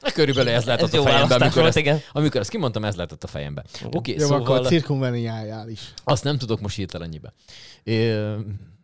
Na, 0.00 0.10
körülbelül 0.10 0.52
ez 0.52 0.64
lehetett 0.64 0.92
Ez 0.92 1.00
a 1.00 1.02
választás 1.02 1.40
amikor 1.40 1.54
volt, 1.54 1.66
ezt, 1.66 1.76
igen. 1.76 2.00
amikor 2.12 2.40
ezt 2.40 2.50
kimondtam, 2.50 2.84
ez 2.84 2.94
lehetett 2.94 3.24
a 3.24 3.26
fejembe. 3.26 3.64
Oké, 3.84 3.96
okay, 3.96 4.14
Jó, 4.14 4.20
szóval 4.20 4.40
akkor 4.40 4.66
cirkumveniáljál 4.66 5.68
is. 5.68 5.92
azt 6.04 6.24
nem 6.24 6.38
tudok 6.38 6.60
most 6.60 6.76
hirtelen 6.76 7.06
ennyibe. 7.06 7.32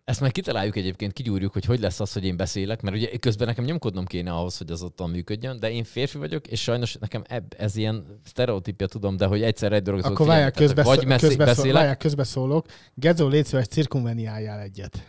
Ezt 0.04 0.20
majd 0.20 0.32
kitaláljuk 0.32 0.76
egyébként, 0.76 1.12
kigyúrjuk, 1.12 1.52
hogy 1.52 1.64
hogy 1.64 1.80
lesz 1.80 2.00
az, 2.00 2.12
hogy 2.12 2.24
én 2.24 2.36
beszélek, 2.36 2.82
mert 2.82 2.96
ugye 2.96 3.16
közben 3.16 3.46
nekem 3.46 3.64
nyomkodnom 3.64 4.04
kéne 4.04 4.32
ahhoz, 4.32 4.58
hogy 4.58 4.70
az 4.70 4.82
ottan 4.82 5.10
működjön, 5.10 5.58
de 5.60 5.70
én 5.70 5.84
férfi 5.84 6.18
vagyok, 6.18 6.46
és 6.46 6.62
sajnos 6.62 6.96
nekem 7.00 7.22
ebb, 7.28 7.54
ez 7.58 7.76
ilyen 7.76 8.04
sztereotípja 8.24 8.86
tudom, 8.86 9.16
de 9.16 9.26
hogy 9.26 9.42
egyszer 9.42 9.72
egy 9.72 9.82
dolgot 9.82 10.04
Akkor 10.04 10.26
várják, 10.26 10.54
közbeszól, 10.54 10.94
vagy 10.94 11.06
messzi, 11.06 11.26
közbeszól, 11.26 11.54
beszélek, 11.54 11.76
várják, 11.76 11.98
közbeszólok. 11.98 12.66
Gezo, 12.94 13.28
légy 13.28 13.44
szíves, 13.44 13.66
cirkumveniáljál 13.66 14.60
egyet. 14.60 15.02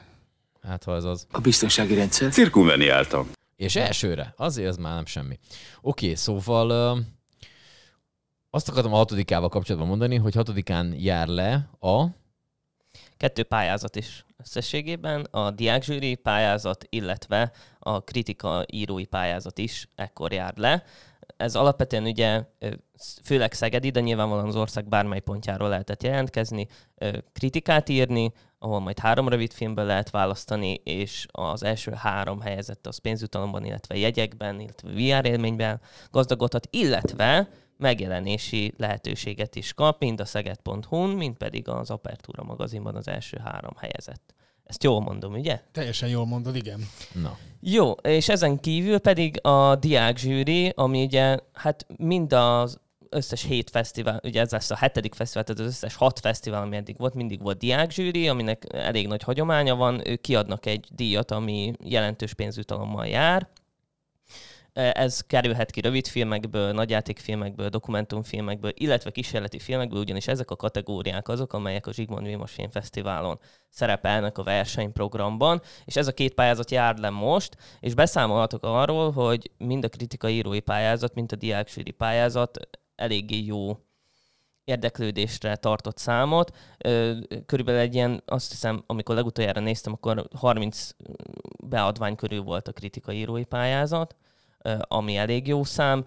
hát 0.68 0.84
ha 0.84 0.96
ez 0.96 1.04
az. 1.04 1.28
A 1.32 1.40
biztonsági 1.40 1.96
rendszer. 1.96 2.32
Cirkumveniáltam. 2.32 3.30
És 3.58 3.76
elsőre, 3.76 4.34
azért 4.38 4.68
ez 4.68 4.78
már 4.78 4.94
nem 4.94 5.06
semmi. 5.06 5.40
Oké, 5.82 6.14
szóval 6.14 6.70
ö, 6.70 6.98
azt 8.50 8.70
akartam 8.70 8.94
a 8.94 8.98
hatodikával 8.98 9.50
kapcsolatban 9.50 9.90
mondani, 9.90 10.16
hogy 10.16 10.36
hatodikán 10.36 10.94
jár 10.98 11.28
le 11.28 11.70
a... 11.80 12.06
Kettő 13.18 13.44
pályázat 13.44 13.96
is 13.96 14.26
összességében, 14.38 15.22
a 15.32 15.52
diákzsűri 15.52 16.16
pályázat, 16.16 16.86
illetve 16.90 17.52
a 17.80 18.04
kritika 18.04 18.66
írói 18.72 19.06
pályázat 19.06 19.58
is 19.58 19.88
ekkor 19.96 20.34
jár 20.34 20.54
le. 20.58 20.84
Ez 21.38 21.56
alapvetően 21.56 22.04
ugye 22.04 22.44
főleg 23.24 23.54
Szegedi, 23.54 23.90
de 23.90 24.00
nyilvánvalóan 24.00 24.48
az 24.48 24.56
ország 24.56 24.88
bármely 24.88 25.20
pontjáról 25.20 25.70
lehetett 25.70 26.04
jelentkezni, 26.04 26.68
kritikát 27.34 27.90
írni, 27.90 28.32
ahol 28.60 28.80
majd 28.80 29.00
három 29.00 29.30
rövid 29.30 29.54
filmből 29.54 29.86
lehet 29.86 30.10
választani, 30.10 30.74
és 30.84 31.26
az 31.32 31.64
első 31.64 31.92
három 31.92 32.40
helyezett 32.40 32.88
az 32.88 32.98
pénzjutalomban, 32.98 33.66
illetve 33.66 33.98
jegyekben, 33.98 34.60
illetve 34.60 34.90
VR 34.90 35.26
élményben 35.26 35.82
gazdagodhat, 36.12 36.68
illetve 36.72 37.50
megjelenési 37.78 38.74
lehetőséget 38.78 39.56
is 39.56 39.74
kap, 39.74 40.00
mind 40.00 40.20
a 40.20 40.26
szeged.hu-n, 40.26 41.10
mind 41.10 41.36
pedig 41.36 41.68
az 41.68 41.90
Apertura 41.90 42.44
magazinban 42.44 42.96
az 42.96 43.08
első 43.08 43.38
három 43.44 43.74
helyezett. 43.78 44.36
Ezt 44.64 44.84
jól 44.84 45.02
mondom, 45.02 45.34
ugye? 45.34 45.62
Teljesen 45.72 46.10
jól 46.10 46.26
mondod, 46.26 46.56
igen. 46.56 46.80
Na, 47.14 47.38
Jó, 47.60 47.92
és 47.92 48.30
ezen 48.30 48.60
kívül 48.60 48.98
pedig 48.98 49.46
a 49.46 49.76
diák 49.76 50.18
zsűri, 50.18 50.72
ami 50.76 51.04
ugye, 51.04 51.38
hát 51.54 51.86
mind 51.98 52.34
az 52.34 52.80
összes 53.10 53.44
hét 53.44 53.70
fesztivál, 53.70 54.20
ugye 54.24 54.42
ez 54.42 54.52
lesz 54.52 54.72
a 54.72 54.76
hetedik 54.76 55.14
fesztivál, 55.14 55.44
tehát 55.44 55.62
az 55.62 55.68
összes 55.68 55.96
hat 55.96 56.20
fesztivál, 56.20 56.62
ami 56.62 56.76
eddig 56.76 56.98
volt, 56.98 57.14
mindig 57.14 57.42
volt 57.42 57.58
diák 57.58 57.92
zsűri, 57.92 58.28
aminek 58.28 58.64
elég 58.72 59.08
nagy 59.08 59.24
hagyománya 59.24 59.76
van, 59.76 60.08
ők 60.08 60.22
kiadnak 60.22 60.66
egy 60.66 60.88
díjat, 60.92 61.32
ami 61.32 61.74
jelentős 61.84 62.34
pénzjutalommal 62.34 63.08
jár. 63.08 63.50
Ez 64.74 65.22
kerülhet 65.22 65.72
ki 65.72 65.82
rövidfilmekből, 65.82 66.72
nagyjátékfilmekből, 66.72 67.70
dokumentumfilmekből, 67.70 68.72
illetve 68.74 69.12
kísérleti 69.12 69.60
filmekből, 69.60 70.00
ugyanis 70.00 70.28
ezek 70.28 70.52
a 70.52 70.56
kategóriák 70.56 71.28
azok, 71.28 71.54
amelyek 71.54 71.88
a 71.88 71.94
Zsigmond 71.94 72.26
Vilmos 72.26 72.52
Filmfesztiválon 72.52 73.40
szerepelnek 73.70 74.38
a 74.38 74.44
versenyprogramban, 74.44 75.62
és 75.86 75.96
ez 75.96 76.08
a 76.08 76.14
két 76.14 76.34
pályázat 76.34 76.72
jár 76.72 76.98
le 76.98 77.10
most, 77.10 77.58
és 77.80 77.94
beszámolhatok 77.94 78.64
arról, 78.64 79.12
hogy 79.12 79.52
mind 79.58 79.84
a 79.84 79.90
kritikai 79.90 80.36
írói 80.36 80.60
pályázat, 80.60 81.14
mind 81.14 81.32
a 81.32 81.36
diáksűri 81.36 81.92
pályázat 81.92 82.60
eléggý 82.98 83.46
jó 83.46 83.78
érdeklődésre 84.64 85.56
tartott 85.56 85.98
számot. 85.98 86.56
Körülbelül 87.46 87.80
egy 87.80 87.94
ilyen, 87.94 88.24
azt 88.26 88.50
hiszem, 88.52 88.84
amikor 88.86 89.16
legutoljára 89.16 89.62
néztem, 89.62 89.94
akkor 89.94 90.28
30 90.36 90.90
beadvány 91.64 92.16
körül 92.16 92.42
volt 92.42 92.68
a 92.68 92.72
kritikai 92.74 93.18
írói 93.18 93.44
pályázat, 93.44 94.16
ami 94.82 95.16
elég 95.16 95.48
jó 95.48 95.64
szám, 95.64 96.04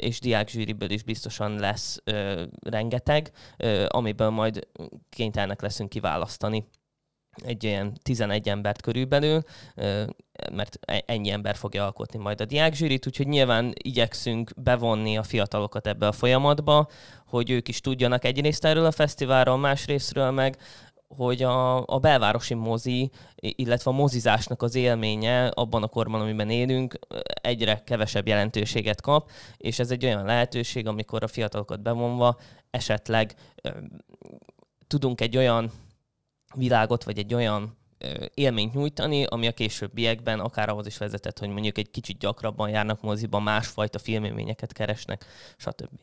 és 0.00 0.20
diákzsűriből 0.20 0.90
is 0.90 1.02
biztosan 1.02 1.58
lesz 1.58 2.02
rengeteg, 2.62 3.30
amiből 3.86 4.30
majd 4.30 4.68
kénytelenek 5.08 5.60
leszünk 5.60 5.88
kiválasztani 5.88 6.68
egy 7.44 7.66
olyan 7.66 7.92
11 8.02 8.48
embert 8.48 8.82
körülbelül, 8.82 9.42
mert 10.52 10.78
e- 10.80 11.02
ennyi 11.06 11.30
ember 11.30 11.56
fogja 11.56 11.84
alkotni 11.84 12.18
majd 12.18 12.40
a 12.40 12.44
diákzsűrit, 12.44 13.06
úgyhogy 13.06 13.26
nyilván 13.26 13.72
igyekszünk 13.82 14.50
bevonni 14.56 15.16
a 15.16 15.22
fiatalokat 15.22 15.86
ebbe 15.86 16.06
a 16.06 16.12
folyamatba, 16.12 16.88
hogy 17.26 17.50
ők 17.50 17.68
is 17.68 17.80
tudjanak 17.80 18.24
egyrészt 18.24 18.64
erről 18.64 18.84
a 18.84 18.90
fesztiválról, 18.90 19.56
másrésztről 19.56 20.30
meg, 20.30 20.56
hogy 21.16 21.42
a, 21.42 21.86
a 21.86 21.98
belvárosi 21.98 22.54
mozi, 22.54 23.10
illetve 23.36 23.90
a 23.90 23.94
mozizásnak 23.94 24.62
az 24.62 24.74
élménye 24.74 25.46
abban 25.46 25.82
a 25.82 25.88
korban, 25.88 26.20
amiben 26.20 26.50
élünk, 26.50 26.98
egyre 27.42 27.82
kevesebb 27.84 28.26
jelentőséget 28.28 29.00
kap, 29.00 29.30
és 29.56 29.78
ez 29.78 29.90
egy 29.90 30.04
olyan 30.04 30.24
lehetőség, 30.24 30.86
amikor 30.86 31.22
a 31.22 31.28
fiatalokat 31.28 31.82
bevonva 31.82 32.38
esetleg 32.70 33.34
tudunk 34.86 35.20
egy 35.20 35.36
olyan 35.36 35.70
világot, 36.54 37.04
vagy 37.04 37.18
egy 37.18 37.34
olyan 37.34 37.78
élményt 38.34 38.74
nyújtani, 38.74 39.24
ami 39.24 39.46
a 39.46 39.52
későbbiekben 39.52 40.40
akár 40.40 40.68
ahhoz 40.68 40.86
is 40.86 40.98
vezetett, 40.98 41.38
hogy 41.38 41.48
mondjuk 41.48 41.78
egy 41.78 41.90
kicsit 41.90 42.18
gyakrabban 42.18 42.68
járnak 42.70 43.02
moziba, 43.02 43.40
másfajta 43.40 43.98
filmélményeket 43.98 44.72
keresnek, 44.72 45.24
stb. 45.56 46.00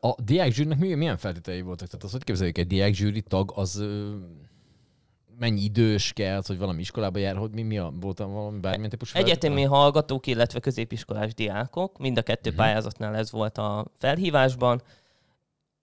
A 0.00 0.14
diákzsűrinek 0.22 0.78
mi- 0.78 0.94
milyen 0.94 1.16
feltételei 1.16 1.60
voltak? 1.60 1.88
Tehát 1.88 2.04
az, 2.04 2.10
hogy 2.12 2.24
képzeljük, 2.24 2.58
egy 2.58 2.66
diákzsűri 2.66 3.22
tag, 3.22 3.52
az 3.54 3.84
mennyi 5.38 5.60
idős 5.62 6.12
kell, 6.12 6.42
hogy 6.46 6.58
valami 6.58 6.80
iskolába 6.80 7.18
jár, 7.18 7.36
hogy 7.36 7.50
mi, 7.50 7.62
mi 7.62 7.78
a, 7.78 7.92
volt 8.00 8.20
a 8.20 8.26
valami 8.28 8.58
bármilyen 8.58 8.90
típusú 8.90 9.18
Egyetemi 9.18 9.54
feltétel? 9.54 9.78
hallgatók, 9.78 10.26
illetve 10.26 10.60
középiskolás 10.60 11.34
diákok, 11.34 11.98
mind 11.98 12.18
a 12.18 12.22
kettő 12.22 12.50
Mhm. 12.50 12.58
pályázatnál 12.58 13.16
ez 13.16 13.30
volt 13.30 13.58
a 13.58 13.86
felhívásban. 13.96 14.82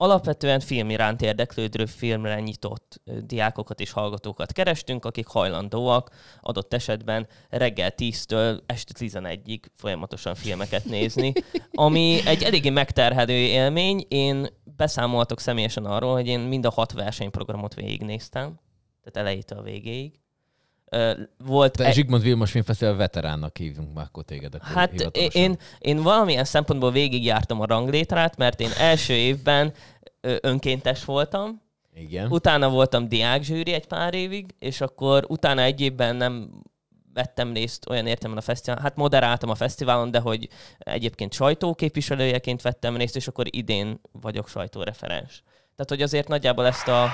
Alapvetően 0.02 0.60
film 0.60 0.90
iránt 0.90 1.22
érdeklődő 1.22 1.86
filmre 1.86 2.40
nyitott 2.40 3.00
diákokat 3.24 3.80
és 3.80 3.90
hallgatókat 3.90 4.52
kerestünk, 4.52 5.04
akik 5.04 5.26
hajlandóak 5.26 6.10
adott 6.40 6.74
esetben 6.74 7.28
reggel 7.48 7.92
10-től 7.96 8.60
este 8.66 8.92
11-ig 8.98 9.60
folyamatosan 9.74 10.34
filmeket 10.34 10.84
nézni, 10.84 11.32
ami 11.72 12.20
egy 12.26 12.42
eléggé 12.42 12.70
megterhelő 12.70 13.32
élmény. 13.32 14.04
Én 14.08 14.46
beszámoltok 14.76 15.40
személyesen 15.40 15.84
arról, 15.84 16.12
hogy 16.12 16.26
én 16.26 16.40
mind 16.40 16.66
a 16.66 16.70
hat 16.70 16.92
versenyprogramot 16.92 17.74
végignéztem, 17.74 18.60
tehát 19.02 19.28
elejétől 19.28 19.58
a 19.58 19.62
végéig. 19.62 20.21
Volt 21.38 21.72
Te 21.76 21.92
Zsigmond 21.92 22.22
Vilmos 22.22 22.50
Filmfesztivál 22.50 22.94
veteránnak 22.94 23.56
hívunk 23.56 23.94
már 23.94 24.04
akkor 24.04 24.24
téged. 24.24 24.54
Akkor 24.54 24.68
Hát 24.68 25.00
én, 25.16 25.56
én 25.78 26.02
valamilyen 26.02 26.44
szempontból 26.44 26.90
végigjártam 26.90 27.60
a 27.60 27.66
ranglétrát, 27.66 28.36
mert 28.36 28.60
én 28.60 28.70
első 28.78 29.12
évben 29.12 29.72
önkéntes 30.20 31.04
voltam, 31.04 31.62
Igen. 31.94 32.30
utána 32.30 32.68
voltam 32.68 33.08
diákzsűri 33.08 33.72
egy 33.72 33.86
pár 33.86 34.14
évig, 34.14 34.54
és 34.58 34.80
akkor 34.80 35.24
utána 35.28 35.62
egy 35.62 35.80
évben 35.80 36.16
nem 36.16 36.62
vettem 37.14 37.52
részt 37.52 37.88
olyan 37.88 38.06
értelemben 38.06 38.42
a 38.42 38.46
fesztiválon, 38.46 38.82
hát 38.82 38.96
moderáltam 38.96 39.50
a 39.50 39.54
fesztiválon, 39.54 40.10
de 40.10 40.18
hogy 40.18 40.48
egyébként 40.78 41.32
sajtóképviselőjeként 41.32 42.62
vettem 42.62 42.96
részt, 42.96 43.16
és 43.16 43.28
akkor 43.28 43.46
idén 43.50 44.00
vagyok 44.12 44.48
sajtóreferens. 44.48 45.42
Tehát, 45.76 45.88
hogy 45.88 46.02
azért 46.02 46.28
nagyjából 46.28 46.66
ezt 46.66 46.88
a... 46.88 47.10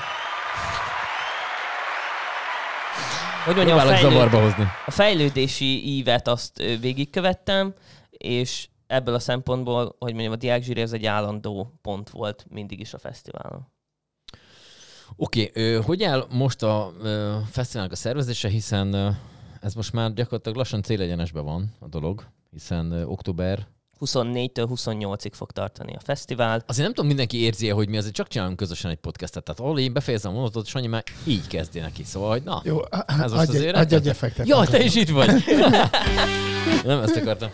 Hogy 3.49 3.57
mondjam, 3.57 3.79
a 3.79 3.81
Próbálok 3.81 4.01
fejlő- 4.01 4.17
zavarba 4.17 4.41
hozni. 4.43 4.65
a 4.87 4.91
fejlődési 4.91 5.97
ívet 5.97 6.29
azt 6.29 6.59
végigkövettem, 6.81 7.75
és 8.11 8.69
ebből 8.87 9.15
a 9.15 9.19
szempontból, 9.19 9.97
hogy 9.99 10.13
mondjam, 10.13 10.33
a 10.33 10.37
diákzsűri 10.37 10.81
ez 10.81 10.93
egy 10.93 11.07
állandó 11.07 11.79
pont 11.83 12.11
volt 12.11 12.47
mindig 12.51 12.81
is 12.81 12.95
a 12.95 12.99
fesztiválon. 12.99 13.67
Oké, 15.17 15.49
okay, 15.49 15.73
hogy 15.75 16.03
áll 16.03 16.27
most 16.31 16.63
a 16.63 16.93
ö, 17.03 17.37
fesztiválnak 17.51 17.93
a 17.93 17.97
szervezése, 17.97 18.49
hiszen 18.49 18.93
ö, 18.93 19.11
ez 19.61 19.75
most 19.75 19.93
már 19.93 20.13
gyakorlatilag 20.13 20.57
lassan 20.57 20.83
célegyenesben 20.83 21.45
van 21.45 21.75
a 21.81 21.89
dolog, 21.89 22.27
hiszen 22.51 22.91
ö, 22.91 23.05
október 23.05 23.67
24-től 24.01 24.69
28-ig 24.75 25.33
fog 25.33 25.51
tartani 25.51 25.95
a 25.95 26.01
fesztivál. 26.05 26.63
Azért 26.67 26.85
nem 26.85 26.95
tudom, 26.95 27.07
mindenki 27.07 27.41
érzi 27.41 27.69
hogy 27.69 27.89
mi 27.89 27.97
azért 27.97 28.15
csak 28.15 28.29
csinálunk 28.29 28.57
közösen 28.57 28.91
egy 28.91 28.97
podcastet. 28.97 29.45
Tehát 29.45 29.61
ahol 29.61 29.79
én 29.79 29.93
befejezem 29.93 30.31
a 30.31 30.35
mondatot, 30.35 30.67
Sanyi 30.67 30.87
már 30.87 31.05
így 31.27 31.47
kezdi 31.47 31.81
neki. 31.81 32.05
Szóval, 32.05 32.31
hogy 32.31 32.43
na, 32.43 32.61
Jó, 32.65 32.81
ez 33.07 33.33
most 33.33 33.49
adj, 33.49 33.57
azért 33.57 33.77
adj 33.77 33.95
egy 33.95 34.09
effektet. 34.09 34.49
Ja, 34.49 34.65
te 34.67 34.83
is 34.83 34.95
itt 34.95 35.09
vagy. 35.09 35.29
nem 36.85 37.01
ezt 37.01 37.17
akartam. 37.17 37.51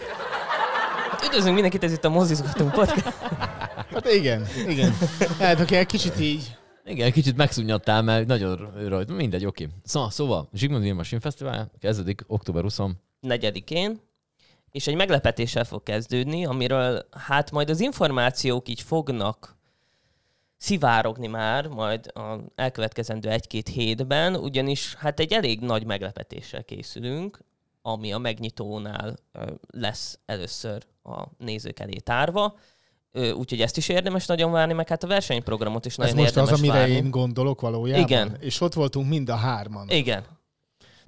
Hát 1.10 1.24
üdvözlünk 1.24 1.54
mindenkit, 1.54 1.84
ez 1.84 1.92
itt 1.92 2.04
a 2.04 2.08
Mozizgatunk 2.08 2.72
podcast. 2.72 3.14
Hát 3.92 4.12
igen, 4.12 4.46
igen. 4.68 4.96
Hát, 5.38 5.60
aki 5.60 5.76
egy 5.76 5.86
kicsit 5.86 6.20
így... 6.20 6.56
Igen, 6.84 7.12
kicsit 7.12 7.36
megszunnyadtál, 7.36 8.02
mert 8.02 8.26
nagyon 8.26 8.72
rajta. 8.88 9.12
Mindegy, 9.12 9.46
oké. 9.46 9.68
Szóval, 9.84 10.10
szóval 10.10 10.48
Zsigmond 10.52 10.82
Vilmos 10.82 11.08
Filmfesztivál 11.08 11.70
kezdődik 11.80 12.24
október 12.26 12.62
20 12.62 12.78
negyedikén, 13.20 14.00
és 14.74 14.86
egy 14.86 14.94
meglepetéssel 14.94 15.64
fog 15.64 15.82
kezdődni, 15.82 16.46
amiről 16.46 17.06
hát 17.10 17.50
majd 17.50 17.70
az 17.70 17.80
információk 17.80 18.68
így 18.68 18.80
fognak 18.80 19.56
szivárogni 20.56 21.26
már 21.26 21.66
majd 21.66 22.06
a 22.14 22.38
elkövetkezendő 22.54 23.28
egy-két 23.28 23.68
hétben, 23.68 24.36
ugyanis 24.36 24.94
hát 24.94 25.20
egy 25.20 25.32
elég 25.32 25.60
nagy 25.60 25.86
meglepetéssel 25.86 26.64
készülünk, 26.64 27.38
ami 27.82 28.12
a 28.12 28.18
megnyitónál 28.18 29.16
lesz 29.70 30.18
először 30.26 30.86
a 31.02 31.22
nézők 31.38 31.80
elé 31.80 31.98
tárva. 31.98 32.58
Úgyhogy 33.12 33.60
ezt 33.60 33.76
is 33.76 33.88
érdemes 33.88 34.26
nagyon 34.26 34.50
várni, 34.50 34.72
meg 34.72 34.88
hát 34.88 35.02
a 35.02 35.06
versenyprogramot 35.06 35.86
is 35.86 35.92
Ez 35.92 35.98
nagyon 35.98 36.16
most 36.16 36.28
érdemes 36.28 36.52
az, 36.52 36.58
amire 36.58 36.74
várni. 36.74 36.94
én 36.94 37.10
gondolok 37.10 37.60
valójában. 37.60 38.04
Igen. 38.04 38.36
És 38.40 38.60
ott 38.60 38.74
voltunk 38.74 39.08
mind 39.08 39.28
a 39.28 39.36
hárman. 39.36 39.88
Igen. 39.88 40.24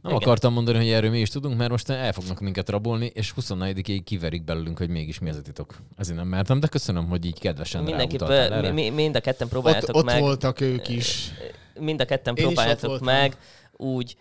Nem 0.06 0.14
Igen. 0.16 0.28
akartam 0.28 0.52
mondani, 0.52 0.78
hogy 0.78 0.88
erről 0.88 1.10
mi 1.10 1.18
is 1.20 1.28
tudunk, 1.28 1.56
mert 1.56 1.70
most 1.70 1.88
el 1.90 2.12
fognak 2.12 2.40
minket 2.40 2.68
rabolni, 2.68 3.06
és 3.14 3.32
24-ig 3.40 4.00
kiverik 4.04 4.44
belőlünk, 4.44 4.78
hogy 4.78 4.88
mégis 4.88 5.18
mi 5.18 5.28
ez 5.28 5.36
a 5.36 5.42
titok. 5.42 5.76
Ezért 5.96 6.16
nem 6.18 6.26
mertem, 6.26 6.60
de 6.60 6.66
köszönöm, 6.66 7.08
hogy 7.08 7.24
így 7.24 7.38
kedvesen 7.38 7.82
Mindenképp 7.82 8.22
mi- 8.60 8.70
mi- 8.70 8.90
mind 8.90 9.16
a 9.16 9.20
ketten 9.20 9.46
Ott, 9.46 9.52
próbáljátok 9.52 9.96
ott 9.96 10.04
meg. 10.04 10.20
voltak 10.20 10.60
ők 10.60 10.88
is. 10.88 11.30
mind 11.78 12.00
a 12.00 12.04
ketten 12.04 12.34
Én 12.34 12.44
ott 12.44 12.52
próbáljátok 12.52 13.00
meg 13.00 13.36
úgy 13.72 14.16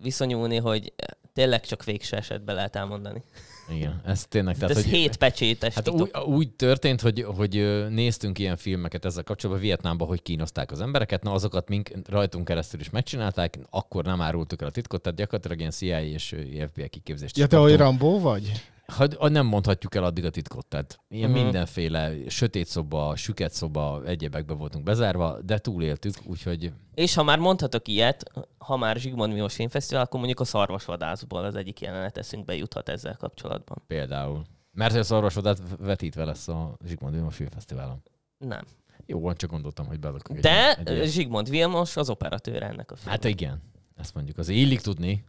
viszonyulni, 0.00 0.56
hogy 0.56 0.92
tényleg 1.32 1.60
csak 1.66 1.84
végső 1.84 2.16
esetben 2.16 2.54
lehet 2.54 2.76
elmondani. 2.76 3.22
Igen, 3.68 4.00
ez 4.04 4.24
tényleg. 4.28 4.54
Tehát 4.54 4.70
ez 4.76 4.82
hogy, 4.82 4.92
hét 4.92 5.16
pecsétes 5.16 5.74
Hát 5.74 5.84
titok. 5.84 6.00
úgy, 6.00 6.32
úgy 6.32 6.50
történt, 6.50 7.00
hogy, 7.00 7.26
hogy 7.36 7.86
néztünk 7.88 8.38
ilyen 8.38 8.56
filmeket 8.56 9.04
ezzel 9.04 9.22
kapcsolatban 9.22 9.64
Vietnámban, 9.64 10.08
hogy 10.08 10.22
kínozták 10.22 10.70
az 10.70 10.80
embereket, 10.80 11.22
na 11.22 11.32
azokat 11.32 11.68
mink, 11.68 11.90
rajtunk 12.08 12.44
keresztül 12.44 12.80
is 12.80 12.90
megcsinálták, 12.90 13.58
akkor 13.70 14.04
nem 14.04 14.20
árultuk 14.20 14.60
el 14.62 14.68
a 14.68 14.70
titkot, 14.70 15.02
tehát 15.02 15.18
gyakorlatilag 15.18 15.58
ilyen 15.58 15.70
CIA 15.70 16.02
és 16.02 16.36
FBI 16.70 16.88
kiképzést 16.88 17.36
Ja, 17.38 17.46
te 17.46 17.56
kaptunk. 17.56 17.78
Rambó 17.78 18.20
vagy? 18.20 18.52
Hogy 18.96 19.16
nem 19.32 19.46
mondhatjuk 19.46 19.94
el 19.94 20.04
addig 20.04 20.24
a 20.24 20.30
titkot, 20.30 20.66
tehát 20.66 21.00
ilyen 21.08 21.30
uh-huh. 21.30 21.44
mindenféle 21.44 22.12
sötét 22.28 22.66
szoba, 22.66 23.16
süket 23.16 23.52
szoba, 23.52 24.02
egyebekbe 24.04 24.54
voltunk 24.54 24.84
bezárva, 24.84 25.40
de 25.42 25.58
túléltük, 25.58 26.14
úgyhogy 26.24 26.72
És 26.94 27.14
ha 27.14 27.22
már 27.22 27.38
mondhatok 27.38 27.88
ilyet, 27.88 28.30
ha 28.58 28.76
már 28.76 28.96
Zsigmond 28.96 29.32
Milos 29.32 29.54
Filmfesztivál, 29.54 30.02
akkor 30.02 30.18
mondjuk 30.18 30.40
a 30.40 30.44
szarvasvadászból 30.44 31.44
az 31.44 31.54
egyik 31.54 31.80
jelenet 31.80 32.18
eszünkbe 32.18 32.54
juthat 32.54 32.88
ezzel 32.88 33.16
kapcsolatban. 33.16 33.82
például. 33.86 34.44
Mert 34.72 34.94
a 34.94 35.02
szarvasodát 35.02 35.58
vetítve 35.78 36.24
lesz 36.24 36.48
a 36.48 36.76
Zsigmond 36.86 37.14
Vilmos 37.14 37.36
Filmfesztiválon. 37.36 38.02
Nem. 38.38 38.64
Jó, 39.06 39.20
van, 39.20 39.34
csak 39.34 39.50
gondoltam, 39.50 39.86
hogy 39.86 40.00
belakok 40.00 40.36
egy 40.36 40.42
De 40.42 40.74
egy 40.76 40.90
ilyet. 40.90 41.08
Zsigmond 41.08 41.48
Vilmos 41.48 41.96
az 41.96 42.10
operatőr 42.10 42.62
ennek 42.62 42.90
a 42.90 42.96
filmnek. 42.96 43.22
Hát 43.22 43.24
igen, 43.24 43.62
ezt 43.96 44.14
mondjuk. 44.14 44.38
Az 44.38 44.48
illik 44.48 44.80
tudni. 44.80 45.24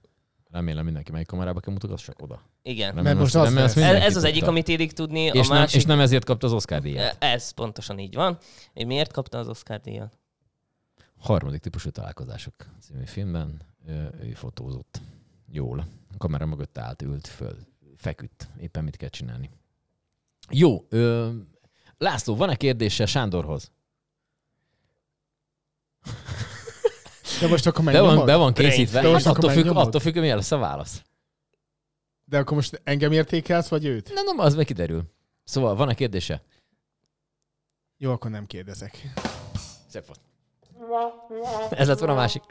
Remélem 0.51 0.83
mindenki 0.83 1.11
melyik 1.11 1.27
kamerába 1.27 1.59
kell 1.59 1.73
mutogassak 1.73 2.21
oda. 2.21 2.41
Igen. 2.61 2.87
Remélem, 2.87 3.03
Mert 3.03 3.19
most 3.19 3.35
az 3.35 3.45
ezt 3.45 3.75
lesz. 3.75 3.77
Ez, 3.77 4.03
ez 4.03 4.15
az 4.15 4.23
egyik, 4.23 4.47
amit 4.47 4.67
illik 4.67 4.91
tudni, 4.91 5.19
és, 5.19 5.31
a 5.31 5.53
nem, 5.53 5.61
másik... 5.61 5.75
és 5.75 5.85
nem 5.85 5.99
ezért 5.99 6.25
kapta 6.25 6.47
az 6.47 6.53
Oscar 6.53 6.81
díjat. 6.81 7.15
Ez 7.19 7.51
pontosan 7.51 7.99
így 7.99 8.15
van. 8.15 8.37
És 8.73 8.85
miért 8.85 9.11
kapta 9.11 9.37
az 9.37 9.47
Oscar 9.47 9.79
díjat? 9.79 10.19
Harmadik 11.17 11.61
típusú 11.61 11.89
találkozások 11.89 12.53
című 12.79 13.05
filmben 13.05 13.61
ő, 13.87 14.09
ő 14.23 14.33
fotózott. 14.33 15.01
Jól. 15.51 15.87
A 16.13 16.17
kamera 16.17 16.45
mögött 16.45 16.77
állt, 16.77 17.01
ült 17.01 17.27
föl, 17.27 17.57
feküdt. 17.97 18.49
Éppen 18.57 18.83
mit 18.83 18.97
kell 18.97 19.09
csinálni. 19.09 19.49
Jó. 20.49 20.85
Ö, 20.89 21.29
László, 21.97 22.35
van-e 22.35 22.55
kérdése 22.55 23.05
Sándorhoz? 23.05 23.71
De 27.39 27.47
most 27.47 27.65
akkor 27.67 27.83
Be 27.85 27.91
megnyomod? 27.91 28.15
van, 28.15 28.25
be 28.25 28.35
van 28.35 28.53
készítve. 28.53 29.01
De 29.01 29.09
most 29.09 29.25
Hát 29.25 29.33
akkor 29.33 29.37
attól, 29.43 29.49
függ, 29.55 29.63
megnyomod? 29.63 29.87
attól 29.87 30.01
függ, 30.01 30.11
hogy 30.13 30.21
milyen 30.21 30.35
lesz 30.37 30.51
a 30.51 30.57
válasz. 30.57 31.01
De 32.25 32.37
akkor 32.37 32.55
most 32.55 32.81
engem 32.83 33.11
értékelsz, 33.11 33.67
vagy 33.67 33.85
őt? 33.85 34.13
Nem, 34.13 34.25
nem, 34.25 34.39
az 34.39 34.55
meg 34.55 34.65
kiderül. 34.65 35.03
Szóval, 35.43 35.75
van-e 35.75 35.93
kérdése? 35.93 36.43
Jó, 37.97 38.11
akkor 38.11 38.31
nem 38.31 38.45
kérdezek. 38.45 39.13
Szép 39.87 40.05
volt. 40.05 40.19
Ez 41.69 41.87
lett 41.87 41.97
volna 41.99 42.13
a 42.13 42.17
másik. 42.17 42.43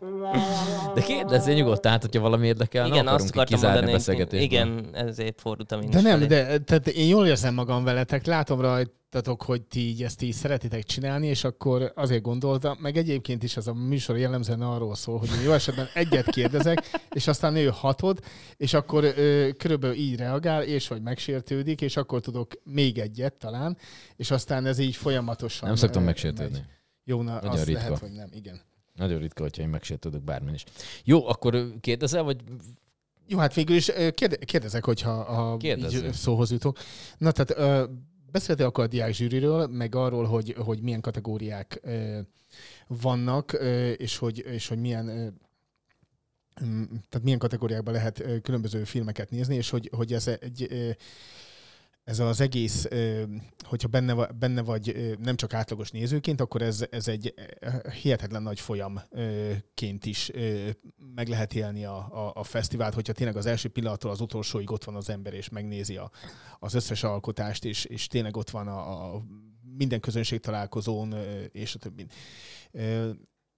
De 0.95 1.01
kérdezzél 1.01 1.55
nyugodtan, 1.55 1.91
hát, 1.93 2.01
hogyha 2.03 2.21
valami 2.21 2.47
érdekel, 2.47 2.87
igen, 2.87 3.05
nem 3.05 3.15
azt 3.15 3.25
akarunk 3.25 3.35
akartam 3.35 3.55
kizárni 3.57 3.77
mondani. 3.77 3.97
beszélgetésből. 3.97 4.41
Igen, 4.43 4.89
ezért 4.93 5.41
fordultam 5.41 5.81
én 5.81 5.91
De 5.91 6.01
nem, 6.01 6.13
felé. 6.13 6.27
de 6.27 6.59
tehát 6.59 6.87
én 6.89 7.09
jól 7.09 7.27
érzem 7.27 7.55
magam 7.55 7.85
veletek, 7.85 8.27
látom 8.27 8.61
rajtatok, 8.61 9.43
hogy 9.43 9.63
ti 9.63 9.81
így 9.81 10.03
ezt 10.03 10.23
így 10.23 10.33
szeretitek 10.33 10.83
csinálni, 10.83 11.27
és 11.27 11.45
akkor 11.45 11.93
azért 11.95 12.23
gondoltam, 12.23 12.79
meg 12.81 12.97
egyébként 12.97 13.43
is 13.43 13.57
ez 13.57 13.67
a 13.67 13.75
műsor 13.75 14.19
jellemzően 14.19 14.61
arról 14.63 14.95
szól, 14.95 15.19
hogy 15.19 15.29
jó 15.45 15.53
esetben 15.53 15.89
egyet 15.95 16.31
kérdezek, 16.31 16.91
és 17.11 17.27
aztán 17.27 17.57
ő 17.57 17.71
hatod, 17.75 18.19
és 18.57 18.75
akkor 18.75 19.05
ö, 19.05 19.49
körülbelül 19.59 19.97
így 19.97 20.17
reagál, 20.17 20.63
és 20.63 20.89
hogy 20.89 21.03
megsértődik, 21.03 21.81
és 21.81 21.97
akkor 21.97 22.21
tudok 22.21 22.53
még 22.65 22.99
egyet 22.99 23.35
talán, 23.35 23.77
és 24.17 24.31
aztán 24.31 24.67
ez 24.67 24.79
így 24.79 24.97
folyamatosan 24.97 25.69
Nem 25.69 25.77
szoktam 25.77 26.03
megsértődni. 26.03 26.53
megy. 26.59 26.65
Jó, 27.05 27.23
na, 27.23 27.35
Nagyon 27.35 27.51
azt 27.51 27.65
ritka. 27.65 27.83
lehet, 27.83 27.99
hogy 27.99 28.13
nem, 28.13 28.29
igen. 28.33 28.61
Nagyon 28.95 29.21
ritka, 29.21 29.43
hogyha 29.43 29.63
én 29.63 29.69
megsértődök 29.69 30.23
bármin 30.23 30.55
is. 30.55 30.65
Jó, 31.05 31.29
akkor 31.29 31.75
kérdezel, 31.81 32.23
vagy 32.23 32.43
Jó, 33.27 33.39
hát 33.39 33.55
végül 33.55 33.77
is 33.77 33.91
kérdezek, 34.45 34.85
hogyha 34.85 35.57
így 35.63 36.13
szóhoz 36.13 36.51
jutok. 36.51 36.79
Na, 37.19 37.31
tehát 37.31 37.89
beszéltél 38.31 38.67
akkor 38.67 38.85
a 38.85 38.87
diák 38.87 39.13
zsűriről, 39.13 39.67
meg 39.67 39.95
arról, 39.95 40.25
hogy, 40.25 40.55
hogy 40.59 40.81
milyen 40.81 41.01
kategóriák 41.01 41.81
vannak, 42.87 43.53
és 43.97 44.17
hogy, 44.17 44.39
és 44.39 44.69
hogy 44.69 44.79
milyen 44.79 45.35
tehát 47.09 47.23
milyen 47.23 47.39
kategóriákban 47.39 47.95
lehet 47.95 48.25
különböző 48.43 48.85
filmeket 48.85 49.31
nézni, 49.31 49.55
és 49.55 49.71
hogy, 49.71 49.91
hogy 49.97 50.13
ez 50.13 50.27
egy 50.27 50.97
ö, 52.05 52.11
ez 52.11 52.19
az 52.19 52.41
egész, 52.41 52.89
hogyha 53.59 53.89
benne, 53.89 54.27
benne 54.27 54.63
vagy 54.63 55.17
nem 55.19 55.37
csak 55.37 55.55
átlagos 55.55 55.91
nézőként, 55.91 56.41
akkor 56.41 56.63
ez, 56.63 56.85
ez 56.91 57.09
egy 57.09 57.35
ö, 57.61 57.69
hihetetlen 58.03 58.43
nagy 58.43 58.61
folyamként 58.61 60.07
is 60.07 60.31
meg 61.15 61.29
lehet 61.29 61.55
élni 61.55 61.85
a, 61.85 61.97
a, 61.97 62.33
a 62.35 62.45
fesztivált, 62.45 62.95
hogyha 62.95 63.13
tényleg 63.13 63.37
az 63.37 63.47
első 63.47 63.69
pillanattól 63.69 64.11
az 64.11 64.21
utolsóig 64.21 64.71
ott 64.71 64.85
van 64.85 64.97
az 64.97 65.11
ember, 65.11 65.35
és 65.35 65.49
megnézi 65.49 65.97
a, 65.97 66.11
az 66.59 66.75
összes 66.75 67.03
alkotást, 67.03 67.65
és, 67.65 67.85
és 67.85 68.07
tényleg 68.07 68.37
ott 68.37 68.51
van 68.51 68.69
a, 68.69 69.15
a 69.15 69.23
minden 69.77 70.01
közönség 70.01 70.41
találkozón, 70.41 71.15
és 71.53 71.75
a 71.75 71.79
többi. 71.79 72.07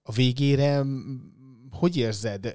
A 0.01 0.11
végére 0.11 0.83
hogy 1.73 1.97
érzed 1.97 2.53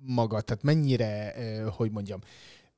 magad? 0.00 0.44
Tehát 0.44 0.62
mennyire, 0.62 1.34
hogy 1.70 1.90
mondjam, 1.90 2.20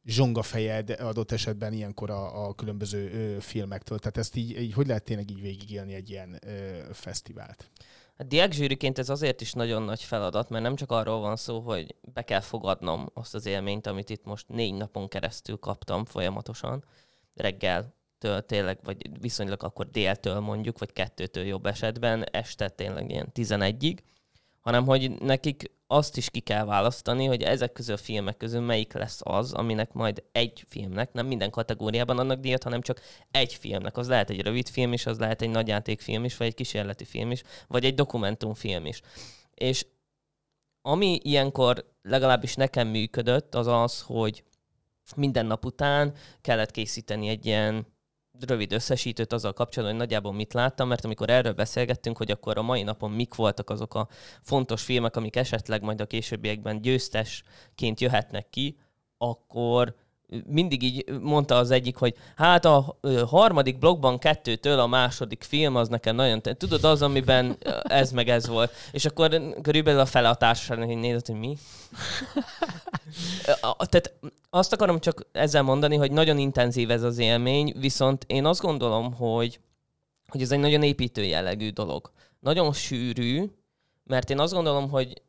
zsonga 0.06 0.42
fejed 0.42 0.90
adott 0.90 1.32
esetben 1.32 1.72
ilyenkor 1.72 2.10
a, 2.10 2.46
a 2.46 2.54
különböző 2.54 3.10
ö, 3.10 3.40
filmektől? 3.40 3.98
Tehát 3.98 4.16
ezt 4.16 4.36
így, 4.36 4.60
így 4.60 4.72
hogy 4.72 4.86
lehet 4.86 5.04
tényleg 5.04 5.30
így 5.30 5.40
végigélni 5.40 5.94
egy 5.94 6.10
ilyen 6.10 6.38
ö, 6.46 6.78
fesztivált? 6.92 7.70
A 8.18 8.22
diákzsűriként 8.22 8.98
ez 8.98 9.08
azért 9.08 9.40
is 9.40 9.52
nagyon 9.52 9.82
nagy 9.82 10.02
feladat, 10.02 10.48
mert 10.48 10.62
nem 10.62 10.76
csak 10.76 10.90
arról 10.90 11.20
van 11.20 11.36
szó, 11.36 11.60
hogy 11.60 11.94
be 12.00 12.22
kell 12.22 12.40
fogadnom 12.40 13.10
azt 13.14 13.34
az 13.34 13.46
élményt, 13.46 13.86
amit 13.86 14.10
itt 14.10 14.24
most 14.24 14.48
négy 14.48 14.74
napon 14.74 15.08
keresztül 15.08 15.56
kaptam 15.56 16.04
folyamatosan, 16.04 16.84
reggeltől 17.34 18.46
tényleg, 18.46 18.78
vagy 18.82 19.20
viszonylag 19.20 19.62
akkor 19.62 19.90
déltől 19.90 20.40
mondjuk, 20.40 20.78
vagy 20.78 20.92
kettőtől 20.92 21.44
jobb 21.44 21.66
esetben, 21.66 22.24
este 22.30 22.68
tényleg 22.68 23.10
ilyen 23.10 23.28
11-ig, 23.34 23.98
hanem 24.66 24.86
hogy 24.86 25.10
nekik 25.10 25.70
azt 25.86 26.16
is 26.16 26.30
ki 26.30 26.40
kell 26.40 26.64
választani, 26.64 27.24
hogy 27.24 27.42
ezek 27.42 27.72
közül 27.72 27.94
a 27.94 27.98
filmek 27.98 28.36
közül 28.36 28.60
melyik 28.60 28.92
lesz 28.92 29.20
az, 29.22 29.52
aminek 29.52 29.92
majd 29.92 30.22
egy 30.32 30.64
filmnek, 30.68 31.12
nem 31.12 31.26
minden 31.26 31.50
kategóriában 31.50 32.18
annak 32.18 32.40
díjat, 32.40 32.62
hanem 32.62 32.80
csak 32.80 33.00
egy 33.30 33.54
filmnek. 33.54 33.96
Az 33.96 34.08
lehet 34.08 34.30
egy 34.30 34.40
rövid 34.40 34.68
film 34.68 34.92
is, 34.92 35.06
az 35.06 35.18
lehet 35.18 35.42
egy 35.42 35.50
nagyjátékfilm 35.50 36.24
is, 36.24 36.36
vagy 36.36 36.46
egy 36.46 36.54
kísérleti 36.54 37.04
film 37.04 37.30
is, 37.30 37.42
vagy 37.68 37.84
egy 37.84 37.94
dokumentumfilm 37.94 38.86
is. 38.86 39.00
És 39.54 39.86
ami 40.82 41.18
ilyenkor 41.22 41.92
legalábbis 42.02 42.54
nekem 42.54 42.88
működött, 42.88 43.54
az 43.54 43.66
az, 43.66 44.00
hogy 44.00 44.44
minden 45.16 45.46
nap 45.46 45.64
után 45.64 46.14
kellett 46.40 46.70
készíteni 46.70 47.28
egy 47.28 47.46
ilyen 47.46 47.86
rövid 48.40 48.72
összesítőt 48.72 49.32
azzal 49.32 49.52
kapcsolatban, 49.52 49.98
hogy 49.98 50.06
nagyjából 50.06 50.32
mit 50.32 50.52
láttam, 50.52 50.88
mert 50.88 51.04
amikor 51.04 51.30
erről 51.30 51.52
beszélgettünk, 51.52 52.16
hogy 52.16 52.30
akkor 52.30 52.58
a 52.58 52.62
mai 52.62 52.82
napon 52.82 53.10
mik 53.10 53.34
voltak 53.34 53.70
azok 53.70 53.94
a 53.94 54.08
fontos 54.42 54.82
filmek, 54.82 55.16
amik 55.16 55.36
esetleg 55.36 55.82
majd 55.82 56.00
a 56.00 56.06
későbbiekben 56.06 56.80
győztesként 56.80 58.00
jöhetnek 58.00 58.48
ki, 58.48 58.78
akkor 59.18 59.94
mindig 60.46 60.82
így 60.82 61.04
mondta 61.20 61.54
az 61.56 61.70
egyik, 61.70 61.96
hogy 61.96 62.14
hát 62.36 62.64
a 62.64 62.98
harmadik 63.26 63.78
blogban 63.78 64.18
kettőtől 64.18 64.78
a 64.78 64.86
második 64.86 65.42
film 65.42 65.76
az 65.76 65.88
nekem 65.88 66.14
nagyon... 66.14 66.40
Tudod, 66.40 66.84
az, 66.84 67.02
amiben 67.02 67.56
ez 67.82 68.12
meg 68.12 68.28
ez 68.28 68.46
volt. 68.46 68.72
És 68.90 69.04
akkor 69.04 69.42
körülbelül 69.62 70.00
a 70.00 70.06
fele 70.06 70.28
a 70.28 70.34
társaságnak 70.34 70.90
így 70.90 70.96
nézett, 70.96 71.26
hogy 71.26 71.38
mi? 71.38 71.56
Tehát 73.60 74.12
azt 74.50 74.72
akarom 74.72 75.00
csak 75.00 75.26
ezzel 75.32 75.62
mondani, 75.62 75.96
hogy 75.96 76.12
nagyon 76.12 76.38
intenzív 76.38 76.90
ez 76.90 77.02
az 77.02 77.18
élmény, 77.18 77.74
viszont 77.78 78.24
én 78.26 78.44
azt 78.44 78.60
gondolom, 78.60 79.14
hogy, 79.14 79.60
hogy 80.28 80.42
ez 80.42 80.52
egy 80.52 80.58
nagyon 80.58 80.82
építő 80.82 81.24
jellegű 81.24 81.70
dolog. 81.70 82.10
Nagyon 82.40 82.72
sűrű, 82.72 83.44
mert 84.04 84.30
én 84.30 84.38
azt 84.38 84.52
gondolom, 84.52 84.90
hogy 84.90 85.22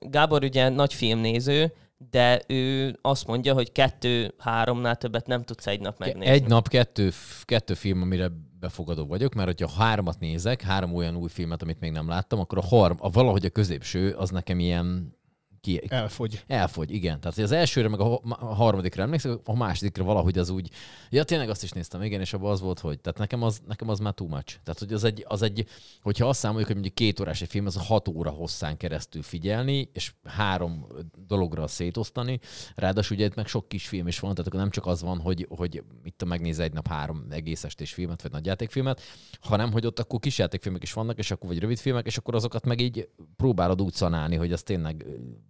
Gábor 0.00 0.44
ugye 0.44 0.68
nagy 0.68 0.94
filmnéző, 0.94 1.72
de 2.10 2.40
ő 2.46 2.98
azt 3.02 3.26
mondja, 3.26 3.54
hogy 3.54 3.72
kettő-háromnál 3.72 4.96
többet 4.96 5.26
nem 5.26 5.42
tudsz 5.42 5.66
egy 5.66 5.80
nap 5.80 5.98
megnézni. 5.98 6.32
Egy 6.34 6.46
nap 6.46 6.68
kettő, 6.68 7.10
kettő 7.42 7.74
film, 7.74 8.02
amire 8.02 8.30
befogadó 8.60 9.06
vagyok, 9.06 9.34
mert 9.34 9.48
hogyha 9.48 9.82
hármat 9.82 10.18
nézek, 10.18 10.62
három 10.62 10.94
olyan 10.94 11.16
új 11.16 11.28
filmet, 11.28 11.62
amit 11.62 11.80
még 11.80 11.90
nem 11.90 12.08
láttam, 12.08 12.38
akkor 12.38 12.58
a, 12.58 12.66
harm, 12.66 12.96
a 12.98 13.10
valahogy 13.10 13.44
a 13.44 13.50
középső, 13.50 14.12
az 14.12 14.30
nekem 14.30 14.58
ilyen 14.58 15.17
ki, 15.60 15.80
Elfogy. 15.88 16.44
Elfogy, 16.46 16.90
igen. 16.90 17.20
Tehát 17.20 17.38
az 17.38 17.52
elsőre, 17.52 17.88
meg 17.88 18.00
a 18.00 18.04
ha- 18.04 18.22
a 18.28 18.54
harmadikra 18.54 19.02
emlékszem, 19.02 19.40
a 19.44 19.56
másodikra 19.56 20.04
valahogy 20.04 20.38
az 20.38 20.48
úgy, 20.48 20.70
ja 21.10 21.24
tényleg 21.24 21.48
azt 21.48 21.62
is 21.62 21.70
néztem, 21.70 22.02
igen, 22.02 22.20
és 22.20 22.32
abban 22.32 22.50
az 22.50 22.60
volt, 22.60 22.78
hogy, 22.78 23.00
tehát 23.00 23.18
nekem 23.18 23.42
az, 23.42 23.60
nekem 23.66 23.88
az 23.88 23.98
már 23.98 24.14
too 24.14 24.28
much. 24.28 24.56
Tehát, 24.62 24.78
hogy 24.78 24.92
az 24.92 25.04
egy, 25.04 25.24
az 25.28 25.42
egy, 25.42 25.66
hogyha 26.02 26.28
azt 26.28 26.38
számoljuk, 26.38 26.66
hogy 26.66 26.74
mondjuk 26.74 26.94
két 26.96 27.20
órás 27.20 27.42
egy 27.42 27.48
film, 27.48 27.66
az 27.66 27.76
hat 27.86 28.08
óra 28.08 28.30
hosszán 28.30 28.76
keresztül 28.76 29.22
figyelni, 29.22 29.90
és 29.92 30.12
három 30.24 30.86
dologra 31.26 31.66
szétosztani, 31.66 32.40
ráadásul 32.74 33.16
ugye 33.16 33.26
itt 33.26 33.34
meg 33.34 33.46
sok 33.46 33.68
kis 33.68 33.88
film 33.88 34.06
is 34.06 34.20
van, 34.20 34.30
tehát 34.30 34.46
akkor 34.46 34.60
nem 34.60 34.70
csak 34.70 34.86
az 34.86 35.02
van, 35.02 35.20
hogy, 35.20 35.46
hogy 35.50 35.82
itt 36.04 36.24
megnéz 36.24 36.58
egy 36.58 36.72
nap 36.72 36.88
három 36.88 37.26
egész 37.30 37.64
estés 37.64 37.92
filmet, 37.92 38.22
vagy 38.22 38.30
nagyjátékfilmet, 38.30 39.00
hanem 39.40 39.72
hogy 39.72 39.86
ott 39.86 39.98
akkor 39.98 40.20
kisjátékfilmek 40.20 40.82
is 40.82 40.92
vannak, 40.92 41.18
és 41.18 41.30
akkor 41.30 41.48
vagy 41.48 41.58
rövid 41.58 41.78
filmek, 41.78 42.06
és 42.06 42.16
akkor 42.16 42.34
azokat 42.34 42.64
meg 42.64 42.80
így 42.80 43.08
próbálod 43.36 43.82
úgy 43.82 43.94
szanálni, 43.94 44.36
hogy 44.36 44.52
az 44.52 44.62
tényleg 44.62 45.06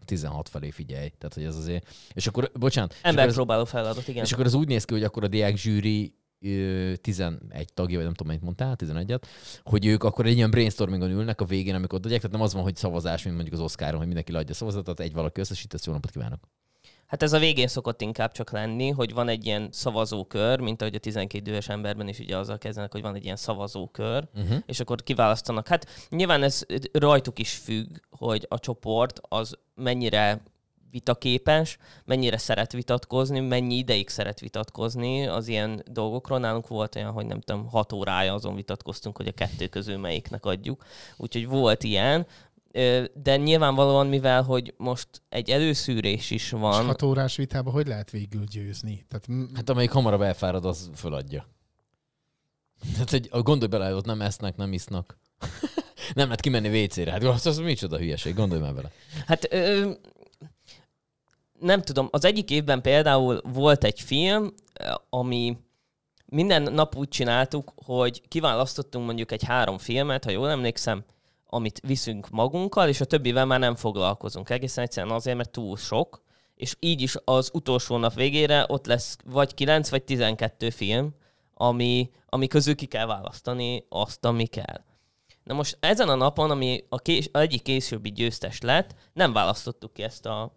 16 0.08 0.48
felé 0.48 0.70
figyelj. 0.70 1.08
Tehát, 1.18 1.34
hogy 1.34 1.44
ez 1.44 1.56
azért... 1.56 1.86
És 2.12 2.26
akkor, 2.26 2.50
bocsánat, 2.54 2.92
és 2.92 2.98
akkor, 2.98 3.10
Ember 3.10 3.26
ez, 3.26 3.34
próbáló 3.34 3.64
feladat, 3.64 4.08
igen. 4.08 4.24
és 4.24 4.32
akkor 4.32 4.44
az 4.44 4.54
úgy 4.54 4.68
néz 4.68 4.84
ki, 4.84 4.94
hogy 4.94 5.04
akkor 5.04 5.24
a 5.24 5.28
diák 5.28 5.56
zsűri 5.56 6.14
ö, 6.40 6.92
11 6.94 7.72
tagja, 7.74 7.96
vagy 7.96 8.04
nem 8.04 8.14
tudom, 8.14 8.26
mennyit 8.26 8.42
mondtál, 8.42 8.76
11-et, 8.78 9.22
hogy 9.62 9.86
ők 9.86 10.04
akkor 10.04 10.26
egy 10.26 10.36
ilyen 10.36 10.50
brainstormingon 10.50 11.10
ülnek 11.10 11.40
a 11.40 11.44
végén, 11.44 11.74
amikor 11.74 11.98
adják, 11.98 12.20
tehát 12.20 12.36
nem 12.36 12.44
az 12.44 12.52
van, 12.52 12.62
hogy 12.62 12.76
szavazás, 12.76 13.22
mint 13.22 13.34
mondjuk 13.34 13.56
az 13.56 13.64
Oscaron, 13.64 13.96
hogy 13.96 14.06
mindenki 14.06 14.32
leadja 14.32 14.52
a 14.52 14.56
szavazatot, 14.56 15.00
egy 15.00 15.12
valaki 15.12 15.40
összesít, 15.40 15.74
ezt 15.74 15.86
jó 15.86 15.92
napot 15.92 16.10
kívánok. 16.10 16.48
Hát 17.08 17.22
ez 17.22 17.32
a 17.32 17.38
végén 17.38 17.68
szokott 17.68 18.00
inkább 18.00 18.32
csak 18.32 18.50
lenni, 18.50 18.88
hogy 18.90 19.12
van 19.12 19.28
egy 19.28 19.46
ilyen 19.46 19.68
szavazókör, 19.72 20.60
mint 20.60 20.80
ahogy 20.80 20.94
a 20.94 20.98
12 20.98 21.42
dühös 21.44 21.68
emberben 21.68 22.08
is 22.08 22.18
ugye 22.18 22.36
azzal 22.36 22.58
kezdenek, 22.58 22.92
hogy 22.92 23.02
van 23.02 23.14
egy 23.14 23.24
ilyen 23.24 23.36
szavazókör, 23.36 24.28
Uh-huh. 24.34 24.58
és 24.66 24.80
akkor 24.80 25.02
kiválasztanak. 25.02 25.68
Hát 25.68 26.06
nyilván 26.10 26.42
ez 26.42 26.62
rajtuk 26.92 27.38
is 27.38 27.52
függ, 27.54 27.96
hogy 28.10 28.46
a 28.48 28.58
csoport 28.58 29.20
az 29.28 29.58
mennyire 29.74 30.42
vitaképes, 30.90 31.78
mennyire 32.04 32.38
szeret 32.38 32.72
vitatkozni, 32.72 33.40
mennyi 33.40 33.74
ideig 33.76 34.08
szeret 34.08 34.40
vitatkozni 34.40 35.26
az 35.26 35.48
ilyen 35.48 35.82
dolgokról. 35.90 36.38
Nálunk 36.38 36.68
volt 36.68 36.96
olyan, 36.96 37.10
hogy 37.10 37.26
nem 37.26 37.40
tudom, 37.40 37.66
hat 37.68 37.92
órája 37.92 38.34
azon 38.34 38.54
vitatkoztunk, 38.54 39.16
hogy 39.16 39.26
a 39.26 39.32
kettő 39.32 39.66
közül 39.66 39.96
melyiknek 39.96 40.44
adjuk. 40.44 40.84
Úgyhogy 41.16 41.46
volt 41.46 41.82
ilyen, 41.82 42.26
de 43.14 43.36
nyilvánvalóan, 43.36 44.06
mivel 44.06 44.42
hogy 44.42 44.74
most 44.76 45.08
egy 45.28 45.50
előszűrés 45.50 46.30
is 46.30 46.44
És 46.44 46.50
van, 46.50 46.84
hat 46.84 47.02
órás 47.02 47.36
vitában 47.36 47.72
hogy 47.72 47.86
lehet 47.86 48.10
végül 48.10 48.44
győzni? 48.44 49.06
Tehát, 49.08 49.50
Hát 49.54 49.68
amelyik 49.68 49.90
hamarabb 49.90 50.20
elfárad, 50.20 50.64
az 50.64 50.90
föladja. 50.94 51.48
Tehát 52.92 53.12
egy, 53.12 53.28
gondolj 53.30 53.70
bele, 53.70 53.94
ott 53.94 54.04
nem 54.04 54.20
esznek, 54.20 54.56
nem 54.56 54.72
isznak. 54.72 55.18
nem 56.14 56.24
lehet 56.24 56.40
kimenni 56.40 56.82
WC-re. 56.82 57.10
Hát 57.10 57.24
az, 57.24 57.46
az 57.46 57.58
micsoda 57.58 57.98
hülyeség, 57.98 58.34
gondolj 58.34 58.60
már 58.60 58.74
bele. 58.74 58.90
Hát 59.26 59.52
ö, 59.52 59.90
nem 61.60 61.82
tudom, 61.82 62.08
az 62.10 62.24
egyik 62.24 62.50
évben 62.50 62.82
például 62.82 63.40
volt 63.44 63.84
egy 63.84 64.00
film, 64.00 64.52
ami 65.10 65.56
minden 66.26 66.62
nap 66.62 66.96
úgy 66.96 67.08
csináltuk, 67.08 67.72
hogy 67.84 68.28
kiválasztottunk 68.28 69.06
mondjuk 69.06 69.32
egy 69.32 69.42
három 69.42 69.78
filmet, 69.78 70.24
ha 70.24 70.30
jól 70.30 70.50
emlékszem, 70.50 71.04
amit 71.50 71.80
viszünk 71.86 72.30
magunkkal, 72.30 72.88
és 72.88 73.00
a 73.00 73.04
többivel 73.04 73.46
már 73.46 73.58
nem 73.58 73.74
foglalkozunk. 73.74 74.50
Egészen 74.50 74.84
egyszerűen 74.84 75.14
azért, 75.14 75.36
mert 75.36 75.50
túl 75.50 75.76
sok, 75.76 76.22
és 76.54 76.76
így 76.80 77.00
is 77.00 77.16
az 77.24 77.50
utolsó 77.52 77.96
nap 77.96 78.14
végére 78.14 78.64
ott 78.68 78.86
lesz 78.86 79.16
vagy 79.24 79.54
9 79.54 79.88
vagy 79.88 80.04
12 80.04 80.70
film, 80.70 81.14
ami, 81.54 82.10
ami 82.26 82.46
közül 82.46 82.74
ki 82.74 82.86
kell 82.86 83.06
választani 83.06 83.86
azt, 83.88 84.24
ami 84.24 84.46
kell. 84.46 84.80
Na 85.44 85.54
most 85.54 85.76
ezen 85.80 86.08
a 86.08 86.14
napon, 86.14 86.50
ami 86.50 86.84
a 86.88 86.98
kés, 86.98 87.28
a 87.32 87.38
egyik 87.38 87.62
későbbi 87.62 88.12
győztes 88.12 88.60
lett, 88.60 88.94
nem 89.12 89.32
választottuk 89.32 89.92
ki 89.92 90.02
ezt 90.02 90.26
a, 90.26 90.52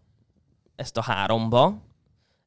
ezt 0.76 0.98
a 0.98 1.02
háromba, 1.02 1.82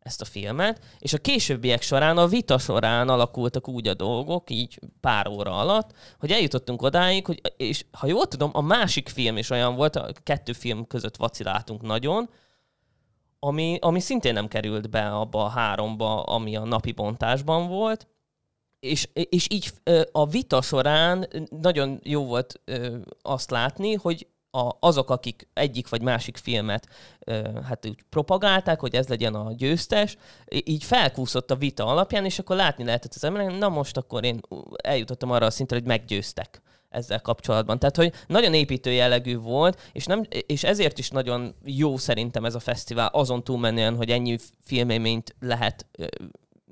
ezt 0.04 0.20
a 0.20 0.24
filmet, 0.24 0.80
és 0.98 1.12
a 1.12 1.18
későbbiek 1.18 1.82
során, 1.82 2.18
a 2.18 2.26
vita 2.26 2.58
során 2.58 3.08
alakultak 3.08 3.68
úgy 3.68 3.88
a 3.88 3.94
dolgok, 3.94 4.50
így 4.50 4.78
pár 5.00 5.28
óra 5.28 5.58
alatt, 5.58 5.90
hogy 6.18 6.30
eljutottunk 6.30 6.82
odáig, 6.82 7.26
hogy, 7.26 7.40
és 7.56 7.84
ha 7.92 8.06
jól 8.06 8.26
tudom, 8.26 8.50
a 8.52 8.60
másik 8.60 9.08
film 9.08 9.36
is 9.36 9.50
olyan 9.50 9.74
volt, 9.74 9.96
a 9.96 10.12
kettő 10.22 10.52
film 10.52 10.86
között 10.86 11.16
vaciláltunk 11.16 11.82
nagyon, 11.82 12.30
ami, 13.38 13.78
ami 13.80 14.00
szintén 14.00 14.32
nem 14.32 14.48
került 14.48 14.90
be 14.90 15.06
abba 15.06 15.44
a 15.44 15.48
háromba, 15.48 16.22
ami 16.22 16.56
a 16.56 16.64
napi 16.64 16.92
bontásban 16.92 17.68
volt, 17.68 18.08
és, 18.80 19.08
és 19.12 19.46
így 19.50 19.72
a 20.12 20.26
vita 20.26 20.62
során 20.62 21.28
nagyon 21.60 22.00
jó 22.02 22.24
volt 22.24 22.60
azt 23.22 23.50
látni, 23.50 23.94
hogy 23.94 24.26
a, 24.54 24.76
azok, 24.80 25.10
akik 25.10 25.48
egyik 25.52 25.88
vagy 25.88 26.02
másik 26.02 26.36
filmet 26.36 26.88
hát 27.64 27.86
úgy 27.86 28.02
propagálták, 28.10 28.80
hogy 28.80 28.94
ez 28.94 29.08
legyen 29.08 29.34
a 29.34 29.52
győztes, 29.52 30.16
így 30.64 30.84
felkúszott 30.84 31.50
a 31.50 31.56
vita 31.56 31.86
alapján, 31.86 32.24
és 32.24 32.38
akkor 32.38 32.56
látni 32.56 32.84
lehetett 32.84 33.14
az 33.14 33.24
emberek, 33.24 33.58
na 33.58 33.68
most 33.68 33.96
akkor 33.96 34.24
én 34.24 34.40
eljutottam 34.82 35.30
arra 35.30 35.46
a 35.46 35.50
szintre, 35.50 35.76
hogy 35.76 35.86
meggyőztek 35.86 36.62
ezzel 36.88 37.20
kapcsolatban. 37.20 37.78
Tehát, 37.78 37.96
hogy 37.96 38.12
nagyon 38.26 38.54
építő 38.54 38.90
jellegű 38.90 39.38
volt, 39.38 39.90
és, 39.92 40.04
nem, 40.04 40.22
és 40.46 40.64
ezért 40.64 40.98
is 40.98 41.10
nagyon 41.10 41.54
jó 41.64 41.96
szerintem 41.96 42.44
ez 42.44 42.54
a 42.54 42.60
fesztivál, 42.60 43.10
azon 43.12 43.44
túlmenően, 43.44 43.96
hogy 43.96 44.10
ennyi 44.10 44.38
filmélményt 44.64 45.34
lehet 45.40 45.86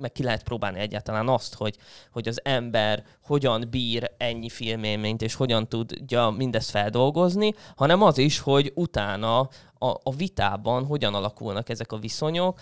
meg 0.03 0.12
ki 0.12 0.22
lehet 0.22 0.42
próbálni 0.42 0.78
egyáltalán 0.78 1.28
azt, 1.28 1.55
hogy, 1.55 1.76
hogy 2.12 2.28
az 2.28 2.40
ember 2.44 3.05
hogyan 3.22 3.66
bír 3.70 4.11
ennyi 4.16 4.48
filmélményt, 4.48 5.22
és 5.22 5.34
hogyan 5.34 5.68
tudja 5.68 6.30
mindezt 6.30 6.70
feldolgozni, 6.70 7.55
hanem 7.76 8.03
az 8.03 8.18
is, 8.18 8.38
hogy 8.38 8.72
utána 8.74 9.38
a, 9.78 9.86
a 10.03 10.14
vitában 10.16 10.84
hogyan 10.84 11.14
alakulnak 11.14 11.68
ezek 11.68 11.92
a 11.92 11.98
viszonyok, 11.98 12.61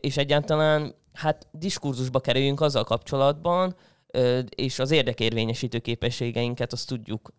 és 0.00 0.16
egyáltalán 0.16 0.94
hát 1.12 1.46
diskurzusba 1.50 2.20
kerüljünk 2.20 2.60
azzal 2.60 2.84
kapcsolatban, 2.84 3.76
és 4.48 4.78
az 4.78 4.90
érdekérvényesítő 4.90 5.78
képességeinket 5.78 6.72
azt 6.72 6.88
tudjuk 6.88 7.32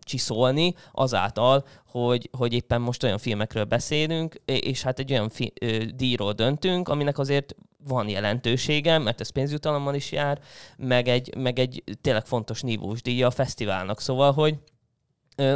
csiszolni 0.00 0.74
azáltal, 0.92 1.64
hogy, 1.86 2.30
hogy 2.38 2.52
éppen 2.52 2.80
most 2.80 3.02
olyan 3.02 3.18
filmekről 3.18 3.64
beszélünk, 3.64 4.40
és 4.44 4.82
hát 4.82 4.98
egy 4.98 5.12
olyan 5.12 5.28
fi- 5.28 5.52
díjról 5.96 6.32
döntünk, 6.32 6.88
aminek 6.88 7.18
azért 7.18 7.54
van 7.86 8.08
jelentősége, 8.08 8.98
mert 8.98 9.20
ez 9.20 9.30
pénzjutalommal 9.30 9.94
is 9.94 10.12
jár, 10.12 10.40
meg 10.76 11.08
egy, 11.08 11.34
meg 11.36 11.58
egy 11.58 11.82
tényleg 12.00 12.26
fontos 12.26 12.62
nívós 12.62 13.02
díja 13.02 13.26
a 13.26 13.30
fesztiválnak. 13.30 14.00
Szóval, 14.00 14.32
hogy 14.32 14.58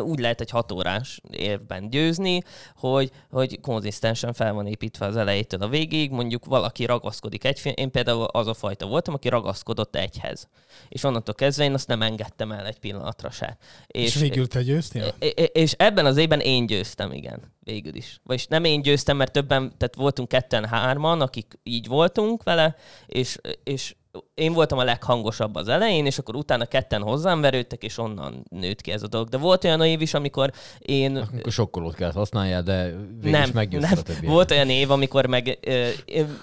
úgy 0.03 0.19
lehet 0.19 0.41
egy 0.41 0.51
hatórás 0.51 1.21
évben 1.31 1.91
győzni, 1.91 2.43
hogy, 2.77 3.11
hogy 3.31 3.61
konzisztensen 3.61 4.33
fel 4.33 4.53
van 4.53 4.67
építve 4.67 5.07
az 5.07 5.17
elejétől 5.17 5.63
a 5.63 5.69
végig, 5.69 6.11
mondjuk 6.11 6.45
valaki 6.45 6.85
ragaszkodik 6.85 7.45
egy 7.45 7.73
én 7.75 7.91
például 7.91 8.25
az 8.25 8.47
a 8.47 8.55
fajta 8.55 8.87
voltam, 8.87 9.15
aki 9.15 9.29
ragaszkodott 9.29 9.97
egyhez. 9.97 10.49
És 10.89 11.05
onnantól 11.05 11.35
kezdve 11.35 11.65
én 11.65 11.75
azt 11.75 11.89
nem 11.89 12.03
engedtem 12.03 12.53
el 12.53 12.67
egy 12.67 12.79
pillanatra 12.79 13.31
se. 13.31 13.57
És, 13.87 14.15
és 14.15 14.21
végül 14.21 14.49
te 14.49 14.63
győztél? 14.63 15.15
És 15.53 15.73
ebben 15.73 16.07
az 16.07 16.17
évben 16.17 16.41
én 16.41 16.67
győztem, 16.67 17.13
igen, 17.13 17.53
végül 17.61 17.95
is. 17.95 18.21
Vagyis 18.25 18.47
nem 18.47 18.65
én 18.65 18.83
győztem, 18.83 19.17
mert 19.17 19.33
többen, 19.33 19.73
tehát 19.79 19.95
voltunk 19.95 20.29
ketten 20.29 20.65
hárman, 20.65 21.21
akik 21.21 21.59
így 21.63 21.87
voltunk 21.87 22.43
vele, 22.43 22.77
és, 23.07 23.39
és 23.65 23.95
én 24.35 24.53
voltam 24.53 24.79
a 24.79 24.85
leghangosabb 24.85 25.55
az 25.55 25.69
elején, 25.69 26.07
és 26.07 26.19
akkor 26.19 26.37
utána 26.37 26.67
ketten 26.67 27.03
hozzám 27.03 27.41
verődtek, 27.41 27.83
és 27.83 27.99
onnan 27.99 28.45
nőtt 28.51 28.81
ki 28.81 28.91
ez 28.91 29.03
a 29.03 29.07
dolog. 29.07 29.29
De 29.29 29.37
volt 29.37 29.65
olyan 29.65 29.83
év 29.83 30.01
is, 30.01 30.15
amikor 30.15 30.53
én... 30.79 31.17
Akkor 31.17 31.53
sokkolót 31.53 31.95
kellett 31.95 32.15
használjál, 32.15 32.63
de 32.63 32.83
végül 33.21 33.31
nem, 33.31 33.69
is 33.71 33.79
nem. 33.81 33.99
Volt 34.23 34.51
olyan 34.51 34.69
év, 34.69 34.91
amikor 34.91 35.27
meg 35.27 35.59
ö, 35.61 35.89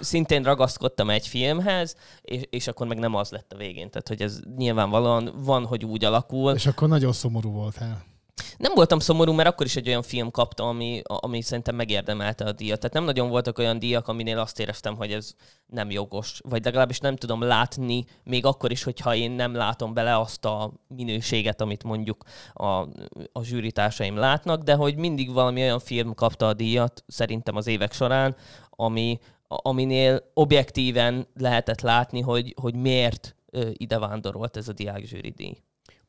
szintén 0.00 0.42
ragaszkodtam 0.42 1.10
egy 1.10 1.26
filmhez, 1.26 1.96
és, 2.22 2.42
és 2.50 2.66
akkor 2.66 2.86
meg 2.86 2.98
nem 2.98 3.14
az 3.14 3.30
lett 3.30 3.52
a 3.52 3.56
végén. 3.56 3.90
Tehát, 3.90 4.08
hogy 4.08 4.22
ez 4.22 4.40
nyilvánvalóan 4.56 5.32
van, 5.36 5.64
hogy 5.66 5.84
úgy 5.84 6.04
alakul. 6.04 6.54
És 6.54 6.66
akkor 6.66 6.88
nagyon 6.88 7.12
szomorú 7.12 7.52
voltál. 7.52 8.09
Nem 8.56 8.72
voltam 8.74 8.98
szomorú, 8.98 9.32
mert 9.32 9.48
akkor 9.48 9.66
is 9.66 9.76
egy 9.76 9.88
olyan 9.88 10.02
film 10.02 10.30
kapta, 10.30 10.68
ami, 10.68 11.02
ami 11.04 11.42
szerintem 11.42 11.74
megérdemelte 11.74 12.44
a 12.44 12.52
díjat. 12.52 12.78
Tehát 12.78 12.94
nem 12.94 13.04
nagyon 13.04 13.28
voltak 13.28 13.58
olyan 13.58 13.78
díjak, 13.78 14.08
aminél 14.08 14.38
azt 14.38 14.60
éreztem, 14.60 14.96
hogy 14.96 15.12
ez 15.12 15.34
nem 15.66 15.90
jogos, 15.90 16.40
vagy 16.48 16.64
legalábbis 16.64 16.98
nem 16.98 17.16
tudom 17.16 17.42
látni, 17.42 18.04
még 18.24 18.44
akkor 18.44 18.70
is, 18.70 18.82
hogyha 18.82 19.14
én 19.14 19.30
nem 19.30 19.54
látom 19.54 19.94
bele 19.94 20.18
azt 20.18 20.44
a 20.44 20.72
minőséget, 20.88 21.60
amit 21.60 21.84
mondjuk 21.84 22.24
a, 22.52 22.66
a 23.32 23.42
zsűritársaim 23.42 24.16
látnak, 24.16 24.62
de 24.62 24.74
hogy 24.74 24.96
mindig 24.96 25.32
valami 25.32 25.60
olyan 25.60 25.80
film 25.80 26.14
kapta 26.14 26.46
a 26.46 26.54
díjat, 26.54 27.04
szerintem 27.06 27.56
az 27.56 27.66
évek 27.66 27.92
során, 27.92 28.36
ami, 28.70 29.18
aminél 29.48 30.30
objektíven 30.34 31.26
lehetett 31.34 31.80
látni, 31.80 32.20
hogy, 32.20 32.54
hogy 32.60 32.74
miért 32.74 33.34
ide 33.72 33.98
vándorolt 33.98 34.56
ez 34.56 34.68
a 34.68 34.72
diák 34.72 35.04
zsűri 35.04 35.30
díj. 35.30 35.56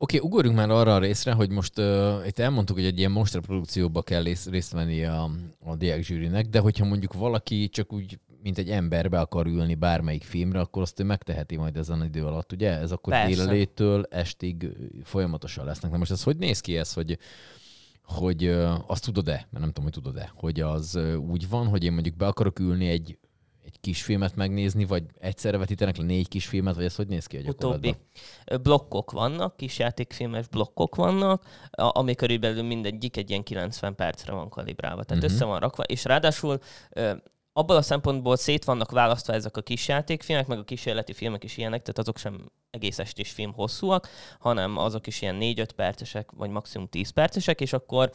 Oké, 0.02 0.16
okay, 0.16 0.28
ugorjunk 0.28 0.56
már 0.56 0.70
arra 0.70 0.94
a 0.94 0.98
részre, 0.98 1.32
hogy 1.32 1.50
most 1.50 1.78
uh, 1.78 2.26
itt 2.26 2.38
elmondtuk, 2.38 2.76
hogy 2.76 2.84
egy 2.84 2.98
ilyen 2.98 3.10
monster 3.10 3.40
produkcióba 3.40 4.02
kell 4.02 4.22
részt, 4.22 4.48
részt 4.48 4.72
venni 4.72 5.04
a, 5.04 5.30
a 5.64 5.76
diák 5.76 6.02
zsűrinek, 6.02 6.46
de 6.46 6.58
hogyha 6.58 6.84
mondjuk 6.84 7.12
valaki 7.12 7.68
csak 7.68 7.92
úgy, 7.92 8.18
mint 8.42 8.58
egy 8.58 8.70
ember 8.70 9.08
be 9.08 9.20
akar 9.20 9.46
ülni 9.46 9.74
bármelyik 9.74 10.22
filmre, 10.22 10.60
akkor 10.60 10.82
azt 10.82 11.00
ő 11.00 11.04
megteheti 11.04 11.56
majd 11.56 11.76
ezen 11.76 12.04
idő 12.04 12.24
alatt, 12.24 12.52
ugye? 12.52 12.70
Ez 12.70 12.92
akkor 12.92 13.14
déleléttől 13.26 14.06
estig 14.10 14.68
folyamatosan 15.04 15.64
lesznek. 15.64 15.90
Na 15.90 15.98
most 15.98 16.10
ez 16.10 16.22
hogy 16.22 16.36
néz 16.36 16.60
ki 16.60 16.76
ez, 16.76 16.92
hogy 16.92 17.18
hogy 18.02 18.46
azt 18.86 19.04
tudod-e, 19.04 19.32
mert 19.32 19.64
nem 19.64 19.72
tudom, 19.72 19.84
hogy 19.84 19.92
tudod-e, 19.92 20.32
hogy 20.34 20.60
az 20.60 20.98
úgy 21.30 21.48
van, 21.48 21.66
hogy 21.66 21.84
én 21.84 21.92
mondjuk 21.92 22.16
be 22.16 22.26
akarok 22.26 22.58
ülni 22.58 22.88
egy 22.88 23.18
kisfilmet 23.82 24.36
megnézni, 24.36 24.84
vagy 24.84 25.04
egyszerre 25.20 25.56
vetítenek 25.56 25.96
le 25.96 26.04
négy 26.04 26.28
kisfilmet, 26.28 26.74
vagy 26.74 26.84
ez 26.84 26.94
hogy 26.94 27.06
néz 27.06 27.26
ki 27.26 27.36
a 27.36 27.40
Utóbbi. 27.46 27.96
Blokkok 28.62 29.10
vannak, 29.10 29.56
kisjátékfilmes 29.56 30.48
blokkok 30.48 30.94
vannak, 30.94 31.42
ami 31.70 32.14
körülbelül 32.14 32.62
mindegyik 32.62 33.16
egy 33.16 33.30
ilyen 33.30 33.42
90 33.42 33.94
percre 33.94 34.32
van 34.32 34.48
kalibrálva. 34.48 35.04
Tehát 35.04 35.22
uh-huh. 35.22 35.38
össze 35.38 35.48
van 35.48 35.60
rakva, 35.60 35.82
és 35.82 36.04
ráadásul 36.04 36.58
abból 37.52 37.76
a 37.76 37.82
szempontból 37.82 38.36
szét 38.36 38.64
vannak 38.64 38.90
választva 38.90 39.32
ezek 39.32 39.56
a 39.56 39.62
kisjátékfilmek, 39.62 40.46
meg 40.46 40.58
a 40.58 40.64
kísérleti 40.64 41.12
filmek 41.12 41.44
is 41.44 41.56
ilyenek, 41.56 41.80
tehát 41.80 41.98
azok 41.98 42.18
sem 42.18 42.50
egész 42.70 42.98
estés 42.98 43.30
film 43.30 43.52
hosszúak, 43.52 44.08
hanem 44.38 44.76
azok 44.76 45.06
is 45.06 45.22
ilyen 45.22 45.38
4-5 45.40 45.68
percesek, 45.76 46.30
vagy 46.30 46.50
maximum 46.50 46.88
10 46.88 47.10
percesek, 47.10 47.60
és 47.60 47.72
akkor 47.72 48.12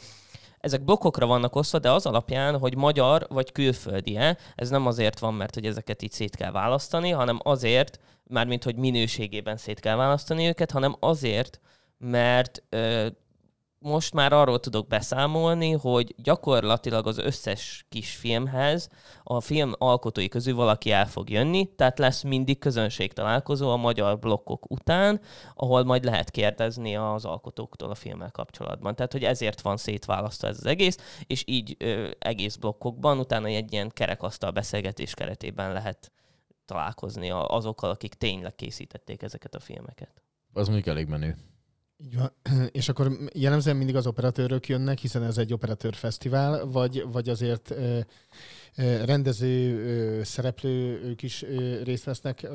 ezek 0.60 0.84
blokkokra 0.84 1.26
vannak 1.26 1.56
osztva, 1.56 1.80
de 1.80 1.92
az 1.92 2.06
alapján, 2.06 2.58
hogy 2.58 2.76
magyar 2.76 3.26
vagy 3.30 3.52
külföldi-e, 3.52 4.38
ez 4.56 4.70
nem 4.70 4.86
azért 4.86 5.20
van, 5.20 5.34
mert 5.34 5.54
hogy 5.54 5.66
ezeket 5.66 6.02
így 6.02 6.12
szét 6.12 6.36
kell 6.36 6.52
választani, 6.52 7.10
hanem 7.10 7.40
azért, 7.44 8.00
mármint 8.24 8.64
hogy 8.64 8.76
minőségében 8.76 9.58
szét 9.58 9.80
kell 9.80 9.96
választani 9.96 10.48
őket, 10.48 10.72
hanem 10.72 10.96
azért, 11.00 11.60
mert 11.98 12.64
ö, 12.70 13.08
most 13.80 14.14
már 14.14 14.34
arról 14.34 14.60
tudok 14.60 14.88
beszámolni, 14.88 15.72
hogy 15.72 16.16
gyakorlatilag 16.18 17.08
az 17.08 17.18
összes 17.18 17.86
kis 17.90 18.16
filmhez 18.16 18.90
a 19.24 19.42
film 19.42 19.74
alkotói 19.78 20.28
közül 20.28 20.56
valaki 20.56 20.92
el 20.92 21.08
fog 21.08 21.30
jönni, 21.30 21.76
tehát 21.76 22.00
lesz 22.00 22.22
mindig 22.22 22.60
közönség 22.60 23.14
találkozó 23.14 23.70
a 23.70 23.78
magyar 23.78 24.20
blokkok 24.20 24.72
után, 24.72 25.22
ahol 25.56 25.84
majd 25.84 26.04
lehet 26.04 26.32
kérdezni 26.32 26.96
az 26.96 27.26
alkotóktól 27.26 27.90
a 27.90 27.96
filmmel 27.96 28.32
kapcsolatban. 28.32 28.96
Tehát, 28.96 29.12
hogy 29.12 29.24
ezért 29.24 29.62
van 29.62 29.78
szétválasztva 29.78 30.48
ez 30.48 30.58
az 30.58 30.66
egész, 30.66 30.98
és 31.28 31.44
így 31.46 31.76
ö, 31.80 32.10
egész 32.20 32.56
blokkokban 32.56 33.20
utána 33.20 33.48
egy 33.48 33.74
ilyen 33.74 33.90
kerekasztal 33.90 34.52
beszélgetés 34.52 35.14
keretében 35.14 35.74
lehet 35.74 36.12
találkozni 36.66 37.30
azokkal, 37.32 37.90
akik 37.90 38.14
tényleg 38.14 38.56
készítették 38.56 39.22
ezeket 39.22 39.56
a 39.56 39.60
filmeket. 39.60 40.22
Az 40.54 40.68
mondjuk 40.68 40.88
elég 40.88 41.08
menő. 41.08 41.36
Így 41.98 42.18
van. 42.18 42.32
És 42.72 42.90
akkor 42.90 43.12
jellemzően 43.34 43.78
mindig 43.78 43.96
az 43.96 44.08
operatőrök 44.08 44.68
jönnek, 44.68 44.98
hiszen 44.98 45.24
ez 45.24 45.38
egy 45.38 45.54
operatőrfesztivál, 45.54 46.66
vagy, 46.66 47.06
vagy 47.12 47.30
azért 47.30 47.74
rendező, 49.06 50.24
szereplő, 50.24 51.02
ők 51.04 51.22
is 51.22 51.46
részt 51.84 52.04
vesznek 52.04 52.48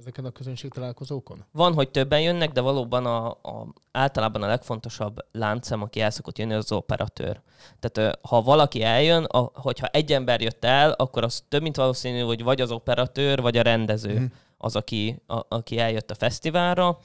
ezeken 0.00 0.24
a 0.24 0.30
közönség 0.30 0.72
találkozókon? 0.72 1.44
Van, 1.52 1.74
hogy 1.74 1.90
többen 1.90 2.20
jönnek, 2.20 2.52
de 2.52 2.60
valóban 2.60 3.06
a, 3.06 3.28
a, 3.28 3.74
általában 3.92 4.42
a 4.42 4.46
legfontosabb 4.46 5.18
láncem, 5.32 5.82
aki 5.82 6.00
el 6.00 6.10
szokott 6.10 6.38
jönni, 6.38 6.52
az, 6.52 6.64
az 6.64 6.72
operatőr. 6.72 7.40
Tehát 7.78 8.18
ha 8.22 8.42
valaki 8.42 8.82
eljön, 8.82 9.24
a, 9.24 9.50
hogyha 9.54 9.86
egy 9.86 10.12
ember 10.12 10.40
jött 10.40 10.64
el, 10.64 10.90
akkor 10.90 11.24
az 11.24 11.44
több 11.48 11.62
mint 11.62 11.76
valószínű, 11.76 12.20
hogy 12.20 12.42
vagy 12.42 12.60
az 12.60 12.70
operatőr, 12.70 13.40
vagy 13.40 13.56
a 13.56 13.62
rendező 13.62 14.18
mm. 14.18 14.24
az, 14.58 14.76
aki, 14.76 15.22
a, 15.26 15.40
aki 15.48 15.78
eljött 15.78 16.10
a 16.10 16.14
fesztiválra 16.14 16.98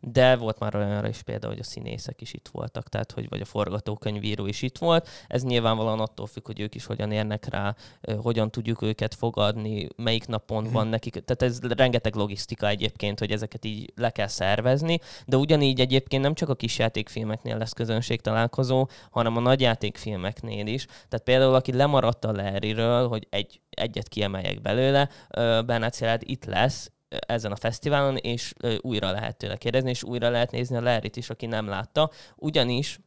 de 0.00 0.36
volt 0.36 0.58
már 0.58 0.74
olyanra 0.74 1.08
is 1.08 1.22
például, 1.22 1.52
hogy 1.52 1.62
a 1.62 1.68
színészek 1.68 2.20
is 2.20 2.32
itt 2.32 2.48
voltak, 2.52 2.88
tehát 2.88 3.12
hogy 3.12 3.28
vagy 3.28 3.40
a 3.40 3.44
forgatókönyvíró 3.44 4.46
is 4.46 4.62
itt 4.62 4.78
volt. 4.78 5.08
Ez 5.28 5.42
nyilvánvalóan 5.42 6.00
attól 6.00 6.26
függ, 6.26 6.46
hogy 6.46 6.60
ők 6.60 6.74
is 6.74 6.84
hogyan 6.84 7.12
érnek 7.12 7.48
rá, 7.48 7.74
hogyan 8.16 8.50
tudjuk 8.50 8.82
őket 8.82 9.14
fogadni, 9.14 9.88
melyik 9.96 10.26
napon 10.26 10.64
van 10.64 10.82
mhm. 10.82 10.90
nekik. 10.90 11.12
Tehát 11.12 11.42
ez 11.42 11.60
rengeteg 11.60 12.14
logisztika 12.14 12.68
egyébként, 12.68 13.18
hogy 13.18 13.30
ezeket 13.30 13.64
így 13.64 13.92
le 13.96 14.10
kell 14.10 14.26
szervezni, 14.26 14.98
de 15.26 15.36
ugyanígy 15.36 15.80
egyébként 15.80 16.22
nem 16.22 16.34
csak 16.34 16.48
a 16.48 16.54
kisjátékfilmeknél 16.54 17.56
lesz 17.56 17.72
közönség 17.72 18.20
találkozó, 18.20 18.88
hanem 19.10 19.36
a 19.36 19.40
nagyjátékfilmeknél 19.40 20.66
is. 20.66 20.84
Tehát 20.84 21.24
például, 21.24 21.54
aki 21.54 21.72
lemaradt 21.72 22.24
a 22.24 22.32
Larryről, 22.32 23.08
hogy 23.08 23.26
egy, 23.30 23.60
egyet 23.70 24.08
kiemeljek 24.08 24.60
belőle, 24.60 25.08
Bernát 25.66 26.22
itt 26.22 26.44
lesz, 26.44 26.90
ezen 27.18 27.52
a 27.52 27.56
fesztiválon, 27.56 28.16
és 28.16 28.54
újra 28.80 29.10
lehet 29.10 29.36
tőle 29.36 29.56
kérdezni, 29.56 29.90
és 29.90 30.02
újra 30.02 30.28
lehet 30.28 30.50
nézni 30.50 30.76
a 30.76 30.80
Larryt 30.80 31.16
is, 31.16 31.30
aki 31.30 31.46
nem 31.46 31.68
látta. 31.68 32.10
Ugyanis 32.36 33.00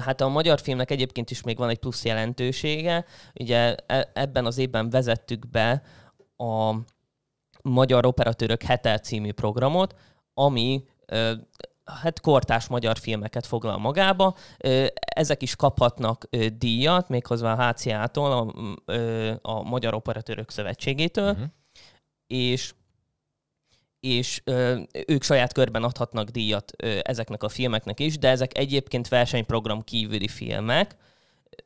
Hát 0.00 0.20
a 0.20 0.28
magyar 0.28 0.60
filmnek 0.60 0.90
egyébként 0.90 1.30
is 1.30 1.42
még 1.42 1.56
van 1.56 1.68
egy 1.68 1.78
plusz 1.78 2.04
jelentősége. 2.04 3.04
Ugye 3.34 3.74
e, 3.74 4.10
ebben 4.14 4.46
az 4.46 4.58
évben 4.58 4.90
vezettük 4.90 5.48
be 5.48 5.82
a 6.36 6.74
Magyar 7.62 8.06
Operatőrök 8.06 8.62
Hete 8.62 8.98
című 8.98 9.32
programot, 9.32 9.94
ami 10.34 10.84
hát 11.84 12.20
kortás 12.20 12.66
magyar 12.66 12.98
filmeket 12.98 13.46
foglal 13.46 13.78
magába. 13.78 14.36
Ezek 14.94 15.42
is 15.42 15.56
kaphatnak 15.56 16.28
díjat, 16.58 17.08
méghozzá 17.08 17.52
a 17.52 17.68
HCA-tól, 17.68 18.32
a, 18.32 18.46
a 19.50 19.62
Magyar 19.62 19.94
Operatőrök 19.94 20.50
Szövetségétől, 20.50 21.30
uh-huh. 21.30 21.46
és 22.26 22.74
és 24.00 24.40
ö, 24.44 24.80
ők 25.06 25.22
saját 25.22 25.52
körben 25.52 25.84
adhatnak 25.84 26.28
díjat 26.28 26.72
ö, 26.76 26.98
ezeknek 27.02 27.42
a 27.42 27.48
filmeknek 27.48 28.00
is, 28.00 28.18
de 28.18 28.28
ezek 28.28 28.58
egyébként 28.58 29.08
versenyprogram 29.08 29.82
kívüli 29.82 30.28
filmek, 30.28 30.96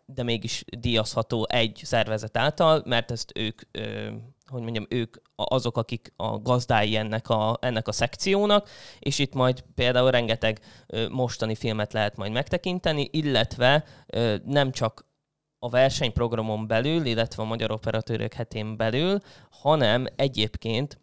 de 0.06 0.22
mégis 0.22 0.64
díjazható 0.78 1.46
egy 1.48 1.80
szervezet 1.82 2.36
által, 2.36 2.82
mert 2.86 3.10
ezt 3.10 3.32
ők 3.34 3.60
ö, 3.72 4.10
hogy 4.46 4.62
mondjam, 4.62 4.86
ők 4.88 5.16
azok, 5.34 5.76
akik 5.76 6.12
a 6.16 6.38
gazdái 6.38 6.96
ennek 6.96 7.28
a, 7.28 7.58
ennek 7.60 7.88
a 7.88 7.92
szekciónak, 7.92 8.68
és 8.98 9.18
itt 9.18 9.34
majd 9.34 9.64
például 9.74 10.10
rengeteg 10.10 10.60
ö, 10.86 11.08
mostani 11.08 11.54
filmet 11.54 11.92
lehet 11.92 12.16
majd 12.16 12.32
megtekinteni, 12.32 13.08
illetve 13.12 13.84
ö, 14.06 14.36
nem 14.44 14.72
csak 14.72 15.06
a 15.58 15.68
versenyprogramon 15.68 16.66
belül, 16.66 17.04
illetve 17.04 17.42
a 17.42 17.46
Magyar 17.46 17.70
Operatőrök 17.70 18.32
hetén 18.32 18.76
belül, 18.76 19.20
hanem 19.50 20.06
egyébként 20.16 21.00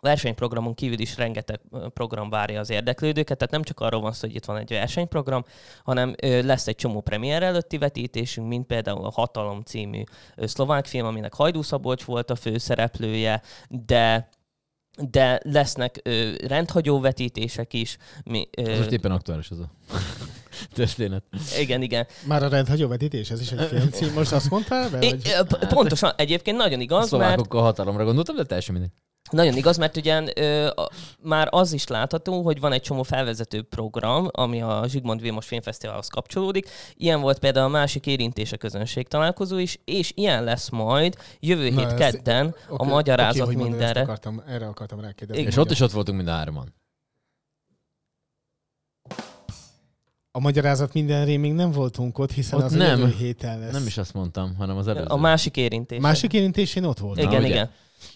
versenyprogramon 0.00 0.74
kívül 0.74 0.98
is 0.98 1.16
rengeteg 1.16 1.60
program 1.94 2.30
várja 2.30 2.60
az 2.60 2.70
érdeklődőket, 2.70 3.36
tehát 3.38 3.52
nem 3.52 3.62
csak 3.62 3.80
arról 3.80 4.00
van 4.00 4.12
szó, 4.12 4.26
hogy 4.26 4.36
itt 4.36 4.44
van 4.44 4.56
egy 4.56 4.68
versenyprogram, 4.68 5.44
hanem 5.84 6.14
lesz 6.20 6.66
egy 6.66 6.76
csomó 6.76 7.00
premier 7.00 7.42
előtti 7.42 7.78
vetítésünk, 7.78 8.48
mint 8.48 8.66
például 8.66 9.04
a 9.04 9.10
Hatalom 9.10 9.62
című 9.62 10.02
szlovák 10.36 10.86
film, 10.86 11.06
aminek 11.06 11.34
Hajdú 11.34 11.62
Szabolcs 11.62 12.04
volt 12.04 12.30
a 12.30 12.34
főszereplője, 12.34 13.42
de 13.68 14.28
de 15.10 15.40
lesznek 15.44 16.00
ö, 16.02 16.32
rendhagyó 16.46 17.00
vetítések 17.00 17.72
is. 17.72 17.96
Mi, 18.24 18.48
Ez 18.52 18.66
ö, 18.68 18.76
most 18.76 18.90
éppen 18.90 19.10
aktuális 19.10 19.50
az 19.50 19.58
a 19.58 19.70
történet. 20.74 21.22
igen, 21.58 21.82
igen. 21.82 22.06
Már 22.26 22.42
a 22.42 22.48
rendhagyó 22.48 22.88
vetítés, 22.88 23.30
ez 23.30 23.40
is 23.40 23.52
egy 23.52 23.66
filmcím. 23.66 24.12
Most 24.12 24.32
azt 24.32 24.50
mondtál? 24.50 24.90
Be, 24.90 24.98
p- 25.48 25.66
pontosan, 25.68 26.12
egyébként 26.16 26.56
nagyon 26.56 26.78
A 26.78 26.82
igaz, 26.82 26.98
mert 26.98 27.08
szlovákokkal 27.08 27.62
hatalomra 27.62 28.04
gondoltam, 28.04 28.36
de 28.36 28.44
teljesen 28.44 28.74
mindegy. 28.74 28.92
Nagyon 29.30 29.56
igaz, 29.56 29.76
mert 29.76 29.96
ugyan 29.96 30.28
ö, 30.38 30.66
a, 30.66 30.88
már 31.22 31.48
az 31.50 31.72
is 31.72 31.86
látható, 31.86 32.42
hogy 32.42 32.60
van 32.60 32.72
egy 32.72 32.80
csomó 32.82 33.02
felvezető 33.02 33.62
program, 33.62 34.28
ami 34.32 34.62
a 34.62 34.84
Zsigmond 34.86 35.20
Vilmos 35.20 35.46
Filmfesztiválhoz 35.46 36.08
kapcsolódik. 36.08 36.68
Ilyen 36.94 37.20
volt 37.20 37.38
például 37.38 37.66
a 37.66 37.68
másik 37.68 38.06
érintése 38.06 38.56
közönség 38.56 39.08
találkozó 39.08 39.58
is, 39.58 39.78
és 39.84 40.12
ilyen 40.14 40.44
lesz 40.44 40.68
majd 40.68 41.16
jövő 41.40 41.70
Na, 41.70 41.78
hét 41.80 41.88
ez- 41.90 41.98
kedden 42.12 42.54
a 42.68 42.72
Oké, 42.74 42.88
magyarázat 42.90 43.48
ezt 43.48 43.56
mindenre. 43.58 44.00
Akartam, 44.00 44.42
erre 44.46 44.66
akartam 44.66 45.00
rákérdezni. 45.00 45.36
Igen. 45.42 45.52
És 45.52 45.56
ott 45.58 45.70
is 45.70 45.80
ott 45.80 45.90
voltunk 45.92 46.16
mind 46.16 46.28
a 46.28 46.32
hárman. 46.32 46.74
A 50.30 50.40
magyarázat 50.40 50.92
mindenré 50.92 51.36
még 51.36 51.52
nem 51.52 51.70
voltunk 51.70 52.18
ott, 52.18 52.32
hiszen 52.32 52.58
Ott 52.58 52.64
az 52.64 52.72
nem. 52.72 52.98
jövő 52.98 53.14
héten 53.18 53.58
lesz. 53.58 53.72
Nem 53.72 53.86
is 53.86 53.98
azt 53.98 54.14
mondtam, 54.14 54.54
hanem 54.56 54.76
az 54.76 54.88
előző. 54.88 55.06
A 55.06 55.16
másik 55.16 55.56
érintés. 55.56 56.00
Másik 56.00 56.32
érintésén 56.32 56.84
ott 56.84 56.98
voltam. 56.98 57.24
Igen, 57.28 57.40
Na, 57.40 57.46
ugye? 57.46 57.68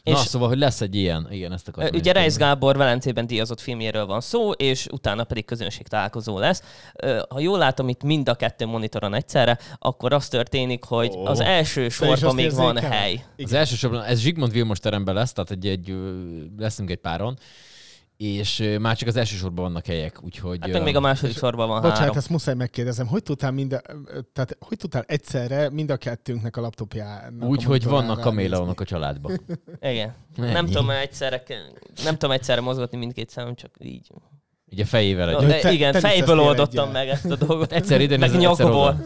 Igen. 0.02 0.18
Na, 0.18 0.24
És 0.24 0.28
szóval, 0.28 0.48
hogy 0.48 0.58
lesz 0.58 0.80
egy 0.80 0.94
ilyen, 0.94 1.28
igen, 1.30 1.52
ezt 1.52 1.68
akartam. 1.68 1.98
Ugye 1.98 2.12
Reis. 2.12 2.34
Gábor 2.34 2.76
Velencében 2.76 3.26
díjazott 3.26 3.60
filmjéről 3.60 4.06
van 4.06 4.20
szó, 4.20 4.50
és 4.50 4.86
utána 4.92 5.24
pedig 5.24 5.44
közönség 5.44 5.86
találkozó 5.88 6.38
lesz. 6.38 6.62
Ha 7.28 7.40
jól 7.40 7.58
látom 7.58 7.88
itt 7.88 8.02
mind 8.02 8.28
a 8.28 8.34
kettő 8.34 8.66
monitoron 8.66 9.14
egyszerre, 9.14 9.58
akkor 9.78 10.12
az 10.12 10.28
történik, 10.28 10.84
hogy 10.84 11.10
Ó. 11.16 11.26
az 11.26 11.40
első 11.40 11.88
sorban 11.88 12.34
még 12.34 12.52
van 12.54 12.76
érzékeled? 12.76 12.98
hely. 12.98 13.24
Az 13.36 13.52
elsősorban, 13.52 14.02
ez 14.02 14.18
Zsigmond 14.20 14.52
Vilmos 14.52 14.78
teremben 14.78 15.14
lesz, 15.14 15.32
tehát 15.32 15.50
egy, 15.50 15.66
egy, 15.66 15.94
leszünk 16.58 16.90
egy 16.90 16.98
páron, 17.00 17.38
és 18.16 18.76
már 18.80 18.96
csak 18.96 19.08
az 19.08 19.16
első 19.16 19.36
sorban 19.36 19.64
vannak 19.64 19.86
helyek, 19.86 20.22
úgyhogy... 20.22 20.58
Hát 20.60 20.72
meg 20.72 20.82
még 20.82 20.96
a 20.96 21.00
második 21.00 21.36
sorban 21.36 21.68
van 21.68 21.76
Bocsánat, 21.76 21.98
három. 21.98 22.16
ezt 22.16 22.28
muszáj 22.28 22.54
megkérdezem, 22.54 23.06
hogy 23.06 23.22
tudtál, 23.22 23.50
mind 23.50 23.72
a, 23.72 23.80
tehát, 24.32 24.56
hogy 24.60 24.76
tudtál 24.76 25.04
egyszerre 25.06 25.70
mind 25.70 25.90
a 25.90 25.96
kettőnknek 25.96 26.56
a 26.56 26.60
laptopjának 26.60 27.48
Úgy, 27.48 27.64
a 27.64 27.66
hogy 27.66 27.84
monitorán 27.84 28.06
vannak 28.06 28.20
kaméleonok 28.20 28.80
a 28.80 28.84
családban. 28.84 29.40
Igen. 29.80 30.14
Ennyi. 30.36 30.52
Nem 30.52 30.66
tudom 30.66 30.90
egyszerre, 30.90 31.42
nem 32.04 32.12
tudom 32.12 32.30
egyszerre 32.30 32.60
mozgatni 32.60 32.98
mindkét 32.98 33.30
szemem, 33.30 33.54
csak 33.54 33.70
így. 33.78 34.10
Így 34.72 34.80
a 34.80 34.84
fejével 34.84 35.30
No, 35.30 35.38
egy. 35.38 35.46
de 35.46 35.58
te- 35.58 35.72
igen, 35.72 35.92
teniszeztél 35.92 36.24
fejből 36.24 36.44
oldottam 36.44 36.90
meg 36.90 37.08
ezt 37.08 37.24
a 37.30 37.36
dolgot. 37.36 37.72
Egyszer 37.72 38.00
ide, 38.00 38.16
meg 38.16 38.36
nyakból. 38.38 39.04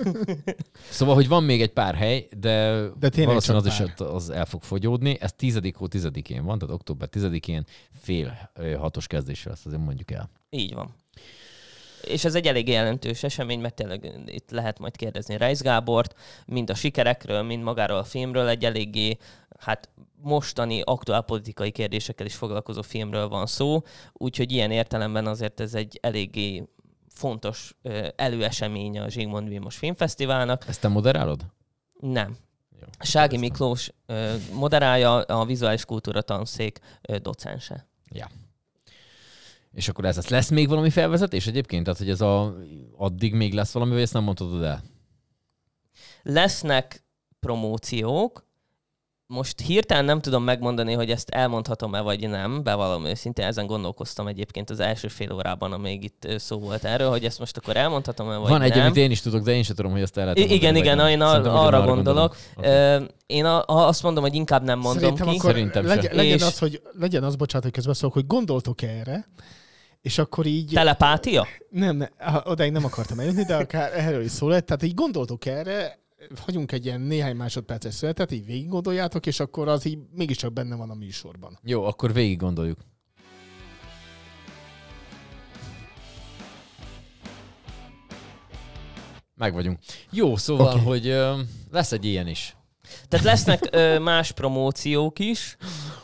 Szóval, 0.91 1.15
hogy 1.15 1.29
van 1.29 1.45
még 1.45 1.63
egy 1.63 1.73
pár 1.73 1.95
hely, 1.95 2.29
de, 2.39 2.81
De 2.99 3.25
valószínűleg 3.25 3.67
az 3.67 3.77
csak 3.77 3.89
is 3.89 4.07
az 4.07 4.31
el 4.31 4.45
fog 4.45 4.63
fogyódni. 4.63 5.17
Ez 5.21 5.33
10. 5.33 5.61
hó 5.75 5.87
10-én 5.91 6.45
van, 6.45 6.59
tehát 6.59 6.75
október 6.75 7.09
10-én 7.13 7.65
fél 8.03 8.51
hatos 8.79 9.07
kezdésre 9.07 9.51
lesz, 9.51 9.67
azért 9.67 9.83
mondjuk 9.83 10.11
el. 10.11 10.31
Így 10.51 10.75
van. 10.75 10.95
És 12.05 12.25
ez 12.25 12.35
egy 12.35 12.47
elég 12.47 12.69
jelentős 12.69 13.23
esemény, 13.23 13.61
mert 13.61 13.75
tényleg 13.75 14.13
itt 14.27 14.51
lehet 14.51 14.79
majd 14.79 14.97
kérdezni 14.97 15.37
Reis 15.37 15.59
Gábort, 15.59 16.15
mind 16.47 16.71
a 16.71 16.75
sikerekről, 16.75 17.43
mind 17.43 17.63
magáról 17.63 17.99
a 17.99 18.05
filmről, 18.05 18.49
egy 18.49 18.65
eléggé 18.65 19.17
hát 19.59 19.89
mostani 20.23 20.81
aktuál 20.85 21.23
politikai 21.23 21.71
kérdésekkel 21.71 22.27
is 22.27 22.35
foglalkozó 22.35 22.83
filmről 22.83 23.29
van 23.29 23.47
szó, 23.47 23.83
úgyhogy 24.13 24.53
ilyen 24.53 24.71
értelemben 24.71 25.27
azért 25.27 25.61
ez 25.61 25.75
egy 25.75 25.99
eléggé 26.03 26.69
fontos 27.09 27.77
előeseménye 28.17 29.03
a 29.03 29.09
Zsigmond 29.09 29.49
Vilmos 29.49 29.77
Filmfesztiválnak. 29.77 30.65
Ezt 30.69 30.81
te 30.81 30.89
moderálod? 30.89 31.47
Nem. 32.01 32.37
Jó. 32.81 32.87
Sági 32.99 33.37
Miklós 33.37 33.93
moderálja, 34.53 35.15
a 35.21 35.45
Vizuális 35.45 35.85
Kultúra 35.85 36.23
Tanszék 36.23 36.79
docense. 37.23 37.87
Ja. 38.11 38.31
És 39.77 39.89
akkor 39.89 40.05
ez 40.05 40.17
lesz. 40.17 40.29
Lesz 40.29 40.49
még 40.49 40.69
valami 40.69 40.91
felvezetés 40.91 41.47
egyébként? 41.47 41.85
Tehát, 41.85 41.99
hogy 41.99 42.11
ez 42.11 42.21
a, 42.21 42.55
addig 42.97 43.35
még 43.35 43.53
lesz 43.55 43.73
valami, 43.73 43.93
vagy 43.93 44.01
ezt 44.03 44.13
nem 44.13 44.23
mondhatod 44.23 44.63
el? 44.63 44.83
Lesznek 46.23 47.05
promóciók, 47.41 48.45
most 49.27 49.61
hirtelen 49.61 50.05
nem 50.05 50.21
tudom 50.21 50.43
megmondani, 50.45 50.93
hogy 50.93 51.11
ezt 51.11 51.29
elmondhatom-e 51.29 52.01
vagy 52.01 52.29
nem, 52.29 52.63
bevallom 52.63 53.05
őszintén, 53.05 53.45
ezen 53.45 53.67
gondolkoztam 53.67 54.27
egyébként 54.27 54.71
az 54.71 54.81
első 54.81 55.09
fél 55.09 55.33
órában, 55.33 55.73
amíg 55.73 56.05
itt 56.05 56.27
szó 56.39 56.59
volt 56.59 56.85
erről, 56.85 57.09
hogy 57.09 57.25
ezt 57.25 57.39
most 57.39 57.57
akkor 57.57 57.77
elmondhatom-e 57.77 58.37
vagy 58.37 58.51
Van 58.51 58.63
egy, 58.63 58.71
nem. 58.75 58.81
amit 58.85 58.97
én 58.97 59.11
is 59.11 59.21
tudok, 59.21 59.43
de 59.45 59.53
én 59.53 59.63
sem 59.63 59.75
tudom, 59.75 59.93
hogy 59.93 60.01
ezt 60.01 60.17
el 60.17 60.23
lehet 60.25 60.39
mondani, 60.39 60.59
igen, 60.59 60.77
igen, 60.77 60.97
nem. 60.97 61.09
én 61.09 61.21
a- 61.21 61.29
Szerintem 61.29 61.55
arra 61.55 61.85
gondolok. 61.87 62.37
Ö, 62.61 63.03
Én 63.27 63.45
a, 63.45 63.65
azt 63.87 64.03
mondom, 64.03 64.23
hogy 64.23 64.35
inkább 64.35 64.63
nem 64.63 64.79
mondom 64.79 65.01
Szerintem 65.03 65.27
ki. 65.29 65.37
akkor 65.37 65.51
Szerintem 65.51 65.87
legyen, 65.87 66.15
legyen, 66.15 66.37
És- 66.37 66.43
az, 66.43 66.59
hogy, 66.59 66.83
legyen 66.99 67.25
az, 67.25 67.37
bocsánat, 67.37 67.65
hogy 67.65 67.75
közbeszólok, 67.75 68.15
hogy 68.15 68.27
gondoltok 68.27 68.83
erre, 68.83 69.29
és 70.07 70.19
akkor 70.19 70.47
így... 70.47 70.71
Telepátia? 70.73 71.47
Nem, 71.71 71.97
ne, 71.97 72.09
ah, 72.19 72.47
odáig 72.47 72.73
nem 72.73 72.85
akartam 72.85 73.19
eljutni, 73.19 73.45
de 73.45 73.57
akár 73.57 73.93
erről 73.93 74.23
is 74.23 74.31
szó 74.31 74.49
lett. 74.49 74.67
Tehát 74.67 74.83
így 74.83 74.95
gondoltok 74.95 75.47
erre, 75.47 75.99
hagyunk 76.45 76.73
egy 76.73 76.85
ilyen 76.85 77.01
néhány 77.01 77.37
másodperces 77.37 77.95
születet, 77.95 78.33
így 78.33 78.45
végig 78.45 78.69
gondoljátok, 78.69 79.27
és 79.27 79.41
akkor 79.41 79.69
az 79.69 79.85
így 79.85 79.99
mégiscsak 80.13 80.53
benne 80.53 80.77
van 80.77 80.91
a 80.91 80.95
műsorban. 80.95 81.59
Jó, 81.63 81.85
akkor 81.85 82.13
végig 82.13 82.39
gondoljuk. 82.39 82.79
Meg 89.35 89.53
vagyunk. 89.53 89.79
Jó, 90.11 90.37
szóval, 90.37 90.73
okay. 90.73 90.85
hogy 90.85 91.07
ö, 91.07 91.41
lesz 91.71 91.93
egy 91.93 92.05
ilyen 92.05 92.27
is. 92.27 92.57
Tehát 93.09 93.27
lesznek 93.27 93.69
ö, 93.71 93.99
más 93.99 94.33
promóciók 94.33 95.19
is, 95.19 95.57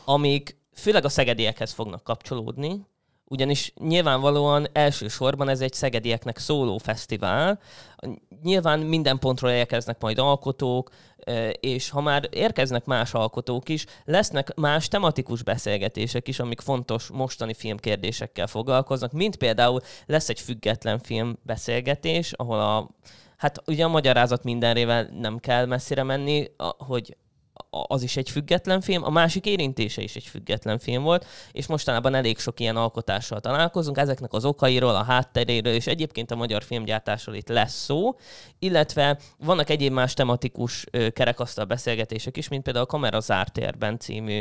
amik 0.05 0.57
főleg 0.75 1.05
a 1.05 1.09
szegediekhez 1.09 1.73
fognak 1.73 2.05
kapcsolódni, 2.05 2.91
ugyanis 3.33 3.73
nyilvánvalóan 3.81 4.67
elsősorban 4.73 5.49
ez 5.49 5.61
egy 5.61 5.73
szegedieknek 5.73 6.39
szóló 6.39 6.79
fesztivál. 6.79 7.61
Nyilván 8.43 8.81
minden 8.81 9.19
pontról 9.19 9.51
érkeznek 9.51 10.01
majd 10.01 10.19
alkotók, 10.19 10.91
és 11.61 11.91
ha 11.91 12.01
már 12.01 12.29
érkeznek 12.31 12.85
más 12.85 13.15
alkotók 13.15 13.69
is, 13.69 13.87
lesznek 14.05 14.55
más 14.55 14.89
tematikus 14.89 15.43
beszélgetések 15.43 16.29
is, 16.29 16.39
amik 16.39 16.61
fontos 16.61 17.09
mostani 17.09 17.55
filmkérdésekkel 17.55 18.47
foglalkoznak, 18.47 19.13
mint 19.13 19.37
például 19.37 19.81
lesz 20.07 20.29
egy 20.29 20.41
független 20.41 20.99
film 20.99 21.39
beszélgetés, 21.43 22.33
ahol 22.33 22.61
a 22.61 22.89
Hát 23.37 23.63
ugye 23.67 23.85
a 23.85 23.89
magyarázat 23.89 24.45
mindenrével 24.45 25.09
nem 25.21 25.39
kell 25.39 25.67
messzire 25.67 26.03
menni, 26.03 26.51
hogy 26.79 27.17
az 27.71 28.03
is 28.03 28.17
egy 28.17 28.31
független 28.31 28.81
film, 28.81 29.05
a 29.05 29.11
másik 29.11 29.47
érintése 29.47 30.03
is 30.03 30.17
egy 30.17 30.25
független 30.27 30.79
film 30.79 31.03
volt, 31.03 31.27
és 31.53 31.67
mostanában 31.67 32.15
elég 32.15 32.39
sok 32.39 32.61
ilyen 32.61 32.77
alkotással 32.77 33.41
találkozunk, 33.41 33.99
ezeknek 33.99 34.33
az 34.33 34.45
okairól, 34.45 34.95
a 34.95 35.03
hátteréről, 35.03 35.73
és 35.73 35.87
egyébként 35.87 36.31
a 36.31 36.37
magyar 36.37 36.63
filmgyártásról 36.63 37.35
itt 37.35 37.49
lesz 37.49 37.85
szó, 37.85 38.17
illetve 38.59 39.19
vannak 39.39 39.71
egyéb 39.71 39.93
más 39.93 40.15
tematikus 40.15 40.87
kerekasztal 41.13 41.65
beszélgetések 41.65 42.37
is, 42.37 42.49
mint 42.49 42.63
például 42.63 42.85
a 42.85 42.89
Kamera 42.89 43.21
zárt 43.21 43.53
térben 43.53 43.99
című 43.99 44.41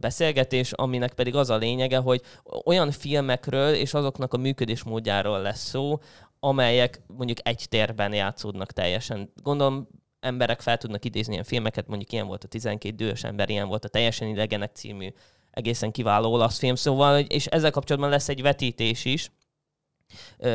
beszélgetés, 0.00 0.72
aminek 0.72 1.14
pedig 1.14 1.34
az 1.34 1.50
a 1.50 1.56
lényege, 1.56 1.96
hogy 1.96 2.20
olyan 2.64 2.90
filmekről 2.90 3.74
és 3.74 3.94
azoknak 3.94 4.34
a 4.34 4.36
működésmódjáról 4.36 5.40
lesz 5.40 5.68
szó, 5.68 5.98
amelyek 6.40 7.00
mondjuk 7.06 7.38
egy 7.42 7.66
térben 7.68 8.12
játszódnak 8.12 8.72
teljesen. 8.72 9.32
Gondolom 9.42 9.88
emberek 10.22 10.60
fel 10.60 10.78
tudnak 10.78 11.04
idézni 11.04 11.32
ilyen 11.32 11.44
filmeket, 11.44 11.88
mondjuk 11.88 12.12
ilyen 12.12 12.26
volt 12.26 12.44
a 12.44 12.48
12 12.48 12.94
dühös 12.94 13.24
ember, 13.24 13.50
ilyen 13.50 13.68
volt 13.68 13.84
a 13.84 13.88
Teljesen 13.88 14.28
idegenek 14.28 14.70
című 14.74 15.08
egészen 15.50 15.90
kiváló 15.90 16.32
olasz 16.32 16.58
film, 16.58 16.74
szóval, 16.74 17.18
és 17.18 17.46
ezzel 17.46 17.70
kapcsolatban 17.70 18.10
lesz 18.10 18.28
egy 18.28 18.42
vetítés 18.42 19.04
is, 19.04 19.30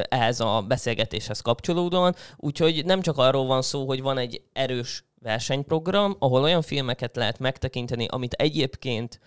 ehhez 0.10 0.40
a 0.40 0.64
beszélgetéshez 0.68 1.42
kapcsolódóan, 1.42 2.16
úgyhogy 2.38 2.86
nem 2.86 3.02
csak 3.02 3.18
arról 3.18 3.46
van 3.46 3.62
szó, 3.62 3.86
hogy 3.86 4.02
van 4.02 4.18
egy 4.18 4.42
erős 4.54 5.06
versenyprogram, 5.22 6.16
ahol 6.20 6.44
olyan 6.44 6.62
filmeket 6.62 7.16
lehet 7.16 7.40
megtekinteni, 7.40 8.06
amit 8.06 8.34
egyébként 8.34 9.20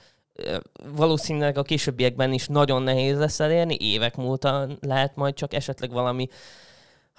valószínűleg 0.94 1.58
a 1.58 1.62
későbbiekben 1.62 2.32
is 2.32 2.46
nagyon 2.46 2.82
nehéz 2.82 3.18
lesz 3.18 3.40
elérni, 3.40 3.76
évek 3.80 4.16
múlta 4.16 4.68
lehet 4.80 5.16
majd 5.16 5.34
csak 5.34 5.54
esetleg 5.54 5.90
valami 5.90 6.28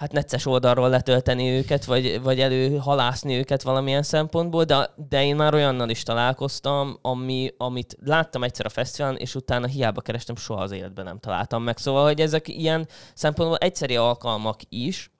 hát 0.02 0.12
necces 0.12 0.46
oldalról 0.46 0.88
letölteni 0.88 1.50
őket, 1.50 1.84
vagy, 1.84 2.22
vagy 2.22 2.40
előhalászni 2.40 3.36
őket 3.36 3.62
valamilyen 3.62 4.02
szempontból, 4.02 4.64
de, 4.64 4.90
de 5.08 5.24
én 5.24 5.36
már 5.36 5.54
olyannal 5.54 5.88
is 5.88 6.02
találkoztam, 6.02 6.98
ami, 7.02 7.50
amit 7.56 7.96
láttam 8.04 8.42
egyszer 8.42 8.66
a 8.66 8.68
fesztiválon, 8.68 9.16
és 9.16 9.34
utána 9.34 9.66
hiába 9.66 10.00
kerestem, 10.00 10.36
soha 10.36 10.62
az 10.62 10.70
életben 10.70 11.04
nem 11.04 11.18
találtam 11.18 11.62
meg. 11.62 11.78
Szóval, 11.78 12.04
hogy 12.04 12.20
ezek 12.20 12.48
ilyen 12.48 12.88
szempontból 13.14 13.56
egyszeri 13.56 13.96
alkalmak 13.96 14.60
is, 14.68 15.10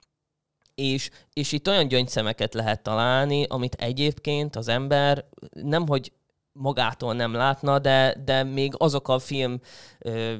és, 0.75 1.09
és 1.33 1.51
itt 1.51 1.67
olyan 1.67 1.87
gyöngyszemeket 1.87 2.53
lehet 2.53 2.83
találni, 2.83 3.43
amit 3.43 3.73
egyébként 3.73 4.55
az 4.55 4.67
ember 4.67 5.25
nem, 5.51 5.87
hogy 5.87 6.11
magától 6.51 7.13
nem 7.13 7.33
látna, 7.33 7.79
de, 7.79 8.15
de 8.25 8.43
még 8.43 8.73
azok 8.77 9.07
a 9.07 9.19
film 9.19 9.59
ö, 9.99 10.33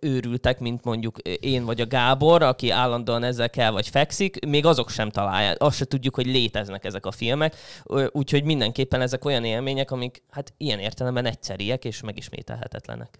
őrültek, 0.00 0.58
mint 0.58 0.84
mondjuk 0.84 1.18
én 1.40 1.64
vagy 1.64 1.80
a 1.80 1.86
Gábor, 1.86 2.42
aki 2.42 2.70
állandóan 2.70 3.22
ezzel 3.22 3.50
kell 3.50 3.70
vagy 3.70 3.88
fekszik, 3.88 4.46
még 4.46 4.66
azok 4.66 4.90
sem 4.90 5.10
találják. 5.10 5.62
Azt 5.62 5.76
se 5.76 5.84
tudjuk, 5.84 6.14
hogy 6.14 6.26
léteznek 6.26 6.84
ezek 6.84 7.06
a 7.06 7.10
filmek, 7.10 7.56
úgyhogy 8.10 8.44
mindenképpen 8.44 9.00
ezek 9.00 9.24
olyan 9.24 9.44
élmények, 9.44 9.90
amik 9.90 10.22
hát 10.30 10.54
ilyen 10.56 10.78
értelemben 10.78 11.24
egyszeriek 11.26 11.84
és 11.84 12.00
megismételhetetlenek. 12.00 13.18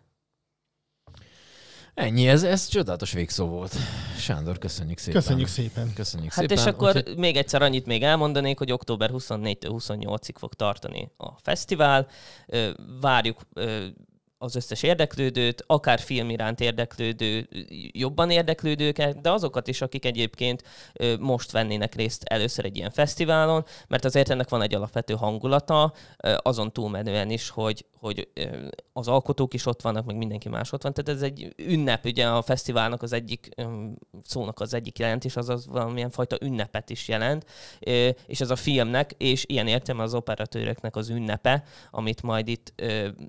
Ennyi, 1.94 2.28
ez, 2.28 2.42
ez 2.42 2.68
csodálatos 2.68 3.12
végszó 3.12 3.46
volt. 3.46 3.74
Sándor, 4.18 4.58
köszönjük 4.58 4.98
szépen. 4.98 5.20
Köszönjük 5.20 5.48
szépen. 5.48 5.92
Köszönjük 5.94 6.32
Hát 6.32 6.40
szépen. 6.48 6.56
és 6.56 6.64
akkor 6.70 6.96
Úgyhogy- 6.96 7.16
még 7.16 7.36
egyszer 7.36 7.62
annyit 7.62 7.86
még 7.86 8.02
elmondanék, 8.02 8.58
hogy 8.58 8.72
október 8.72 9.10
24-től 9.12 9.70
28-ig 9.70 10.34
fog 10.38 10.54
tartani 10.54 11.10
a 11.16 11.28
fesztivál. 11.42 12.06
Várjuk 13.00 13.40
az 14.42 14.56
összes 14.56 14.82
érdeklődőt, 14.82 15.64
akár 15.66 15.98
film 15.98 16.30
iránt 16.30 16.60
érdeklődő, 16.60 17.48
jobban 17.92 18.30
érdeklődőket, 18.30 19.20
de 19.20 19.30
azokat 19.30 19.68
is, 19.68 19.80
akik 19.80 20.04
egyébként 20.04 20.62
most 21.18 21.50
vennének 21.50 21.94
részt 21.94 22.22
először 22.24 22.64
egy 22.64 22.76
ilyen 22.76 22.90
fesztiválon, 22.90 23.64
mert 23.88 24.04
azért 24.04 24.30
ennek 24.30 24.48
van 24.48 24.62
egy 24.62 24.74
alapvető 24.74 25.14
hangulata, 25.14 25.92
azon 26.36 26.72
túlmenően 26.72 27.30
is, 27.30 27.48
hogy, 27.48 27.84
hogy 28.00 28.28
az 28.92 29.08
alkotók 29.08 29.54
is 29.54 29.66
ott 29.66 29.82
vannak, 29.82 30.04
meg 30.04 30.16
mindenki 30.16 30.48
más 30.48 30.72
ott 30.72 30.82
van. 30.82 30.92
Tehát 30.92 31.20
ez 31.20 31.30
egy 31.30 31.54
ünnep, 31.56 32.04
ugye 32.04 32.28
a 32.28 32.42
fesztiválnak 32.42 33.02
az 33.02 33.12
egyik 33.12 33.48
szónak 34.22 34.60
az 34.60 34.74
egyik 34.74 34.98
jelentés, 34.98 35.36
az 35.36 35.48
az 35.48 35.66
valamilyen 35.66 36.10
fajta 36.10 36.36
ünnepet 36.40 36.90
is 36.90 37.08
jelent, 37.08 37.46
és 38.26 38.40
ez 38.40 38.50
a 38.50 38.56
filmnek, 38.56 39.12
és 39.16 39.44
ilyen 39.48 39.66
értem 39.66 39.98
az 39.98 40.14
operatőröknek 40.14 40.96
az 40.96 41.08
ünnepe, 41.08 41.64
amit 41.90 42.22
majd 42.22 42.48
itt 42.48 42.82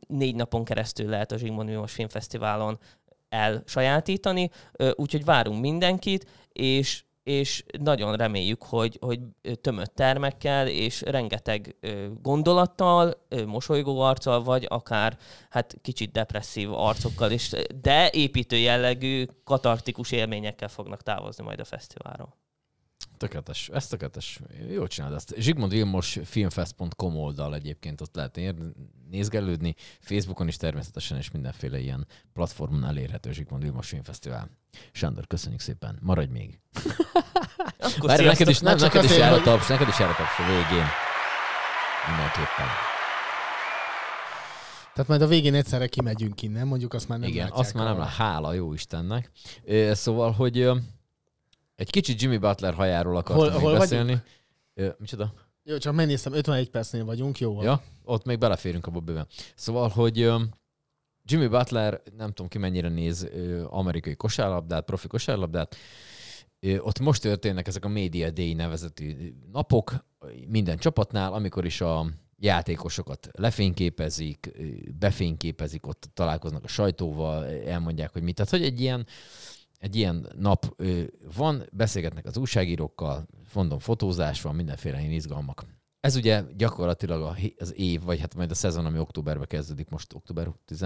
négy 0.07 0.35
napon 0.35 0.63
keresztül 0.63 1.09
lehet 1.09 1.31
a 1.31 1.37
Zsigmond 1.37 1.69
Vilmos 1.69 1.91
Filmfesztiválon 1.91 2.79
elsajátítani, 3.29 4.49
úgyhogy 4.95 5.25
várunk 5.25 5.61
mindenkit, 5.61 6.27
és 6.53 7.03
és 7.23 7.63
nagyon 7.79 8.15
reméljük, 8.15 8.63
hogy, 8.63 8.97
hogy 9.01 9.19
tömött 9.61 9.95
termekkel 9.95 10.67
és 10.67 11.01
rengeteg 11.01 11.75
gondolattal, 12.21 13.27
mosolygó 13.45 13.99
arccal, 13.99 14.43
vagy 14.43 14.65
akár 14.69 15.17
hát 15.49 15.75
kicsit 15.81 16.11
depresszív 16.11 16.73
arcokkal 16.73 17.31
is, 17.31 17.51
de 17.81 18.09
építő 18.09 18.57
jellegű, 18.57 19.25
katartikus 19.43 20.11
élményekkel 20.11 20.67
fognak 20.67 21.01
távozni 21.03 21.43
majd 21.43 21.59
a 21.59 21.65
fesztiválról. 21.65 22.40
Tökéletes, 23.17 23.69
ez 23.69 23.87
tökéletes. 23.87 24.39
Jól 24.69 24.87
csinálod 24.87 25.15
ezt. 25.15 25.33
Zsigmond 25.37 25.71
Vilmos 25.71 26.19
filmfest.com 26.23 27.17
oldal 27.17 27.55
egyébként 27.55 28.01
ott 28.01 28.15
lehet 28.15 28.37
ér, 28.37 28.55
nézgelődni. 29.09 29.75
Facebookon 29.99 30.47
is 30.47 30.57
természetesen, 30.57 31.17
és 31.17 31.31
mindenféle 31.31 31.79
ilyen 31.79 32.07
platformon 32.33 32.85
elérhető 32.85 33.31
Zsigmond 33.31 33.63
Vilmos 33.63 33.87
Filmfesztivál. 33.87 34.49
Sándor, 34.91 35.27
köszönjük 35.27 35.61
szépen. 35.61 35.99
Maradj 36.01 36.31
még. 36.31 36.59
Akkor 37.79 38.09
Várj, 38.09 38.25
neked 38.25 38.49
is, 38.49 38.59
nem, 38.59 38.77
neked 38.77 39.03
is 39.03 39.17
jár 39.17 39.33
a 39.33 39.41
taps, 39.41 39.67
neked 39.67 39.87
is 39.87 39.99
jár 39.99 40.09
a 40.09 40.15
taps 40.15 40.39
a 40.39 40.43
végén. 40.45 40.87
Mindenképpen. 42.07 42.67
Tehát 44.93 45.09
majd 45.09 45.21
a 45.21 45.27
végén 45.27 45.53
egyszerre 45.53 45.87
kimegyünk 45.87 46.41
innen, 46.41 46.67
mondjuk 46.67 46.93
azt 46.93 47.07
már 47.07 47.19
nem 47.19 47.29
Igen, 47.29 47.43
látják 47.43 47.59
azt 47.59 47.73
már 47.73 47.85
nem 47.85 47.99
a-. 47.99 48.05
Hála 48.05 48.53
jó 48.53 48.73
Istennek. 48.73 49.31
Szóval, 49.91 50.31
hogy 50.31 50.69
egy 51.81 51.89
kicsit 51.89 52.21
Jimmy 52.21 52.37
Butler 52.37 52.73
hajáról 52.73 53.17
akartam 53.17 53.49
Hol- 53.49 53.61
hol 53.61 53.77
beszélni. 53.77 54.21
Ö, 54.73 54.89
Micsoda? 54.97 55.33
Jó, 55.63 55.77
csak 55.77 55.93
megnéztem, 55.93 56.33
51 56.33 56.69
percnél 56.69 57.05
vagyunk, 57.05 57.39
jó. 57.39 57.61
Ja, 57.61 57.81
ott 58.03 58.25
még 58.25 58.37
beleférünk 58.37 58.87
abba 58.87 58.99
bőven. 58.99 59.27
Szóval, 59.55 59.89
hogy 59.89 60.21
ö, 60.21 60.41
Jimmy 61.23 61.47
Butler, 61.47 62.01
nem 62.17 62.27
tudom 62.27 62.47
ki 62.47 62.57
mennyire 62.57 62.89
néz 62.89 63.23
ö, 63.23 63.65
amerikai 63.69 64.15
kosárlabdát, 64.15 64.85
profi 64.85 65.07
kosárlabdát, 65.07 65.75
Ö, 66.59 66.77
ott 66.77 66.99
most 66.99 67.21
történnek 67.21 67.67
ezek 67.67 67.85
a 67.85 67.89
Media 67.89 68.31
Day 68.31 68.53
nevezetű 68.53 69.33
napok 69.51 70.05
minden 70.47 70.77
csapatnál, 70.77 71.33
amikor 71.33 71.65
is 71.65 71.81
a 71.81 72.05
játékosokat 72.37 73.29
lefényképezik, 73.31 74.51
befényképezik, 74.99 75.87
ott 75.87 76.09
találkoznak 76.13 76.63
a 76.63 76.67
sajtóval, 76.67 77.45
elmondják, 77.45 78.11
hogy 78.11 78.21
mit. 78.23 78.35
Tehát, 78.35 78.51
hogy 78.51 78.63
egy 78.63 78.81
ilyen, 78.81 79.05
egy 79.81 79.95
ilyen 79.95 80.27
nap 80.37 80.81
van, 81.35 81.63
beszélgetnek 81.71 82.25
az 82.25 82.37
újságírókkal, 82.37 83.25
mondom, 83.53 83.79
fotózás 83.79 84.41
van, 84.41 84.55
mindenféle 84.55 84.99
ilyen 84.99 85.11
izgalmak. 85.11 85.65
Ez 85.99 86.15
ugye 86.15 86.43
gyakorlatilag 86.57 87.35
az 87.57 87.73
év, 87.77 88.03
vagy 88.03 88.19
hát 88.19 88.35
majd 88.35 88.51
a 88.51 88.55
szezon, 88.55 88.85
ami 88.85 88.99
októberben 88.99 89.47
kezdődik, 89.47 89.89
most 89.89 90.13
október 90.13 90.47
10, 90.65 90.85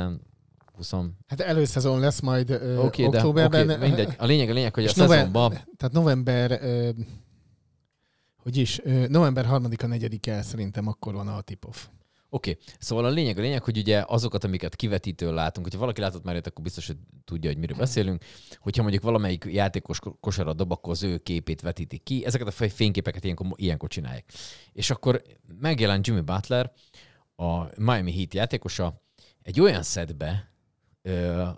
20, 0.74 0.92
Hát 1.28 1.40
előszezon 1.42 2.00
lesz 2.00 2.20
majd 2.20 2.50
ö, 2.50 2.78
Oké, 2.78 3.08
de 3.08 3.18
októberben. 3.18 3.70
oké, 3.70 3.78
mindegy. 3.88 4.14
A 4.18 4.26
lényeg, 4.26 4.50
a 4.50 4.54
lényeg, 4.54 4.74
hogy 4.74 4.86
a 4.86 4.92
november- 4.96 5.18
szezonban 5.18 5.50
Tehát 5.78 5.94
november, 5.94 6.52
ö, 6.52 6.90
hogy 8.38 8.58
is, 8.58 8.80
ö, 8.84 9.08
november 9.08 9.46
3-a, 9.46 9.86
4-e 9.86 10.42
szerintem 10.42 10.88
akkor 10.88 11.14
van 11.14 11.28
a 11.28 11.42
tip-off. 11.42 11.86
Oké, 12.36 12.50
okay. 12.50 12.64
szóval 12.80 13.06
a 13.06 13.10
lényeg, 13.10 13.38
a 13.38 13.42
lényeg, 13.42 13.64
hogy 13.64 13.78
ugye 13.78 14.04
azokat, 14.08 14.44
amiket 14.44 14.76
kivetítől 14.76 15.34
látunk, 15.34 15.66
hogyha 15.66 15.80
valaki 15.80 16.02
látott 16.02 16.24
már 16.24 16.34
ilyet, 16.34 16.48
akkor 16.48 16.64
biztos, 16.64 16.88
hogy 16.88 16.98
tudja, 17.24 17.50
hogy 17.50 17.60
miről 17.60 17.78
beszélünk. 17.78 18.24
Hogyha 18.60 18.82
mondjuk 18.82 19.04
valamelyik 19.04 19.46
játékos 19.50 20.00
ko- 20.00 20.18
kosarat 20.20 20.56
dob, 20.56 20.72
akkor 20.72 20.92
az 20.92 21.04
ő 21.04 21.18
képét 21.18 21.62
vetítik 21.62 22.04
ki. 22.04 22.26
Ezeket 22.26 22.48
a 22.48 22.52
fényképeket 22.52 23.24
ilyenkor, 23.24 23.48
ilyenkor 23.56 23.90
csinálják. 23.90 24.32
És 24.74 24.90
akkor 24.90 25.22
megjelent 25.60 26.08
Jimmy 26.08 26.22
Butler, 26.22 26.72
a 27.36 27.82
Miami 27.82 28.14
Heat 28.14 28.34
játékosa, 28.34 29.02
egy 29.42 29.60
olyan 29.62 29.84
szedbe, 29.84 30.55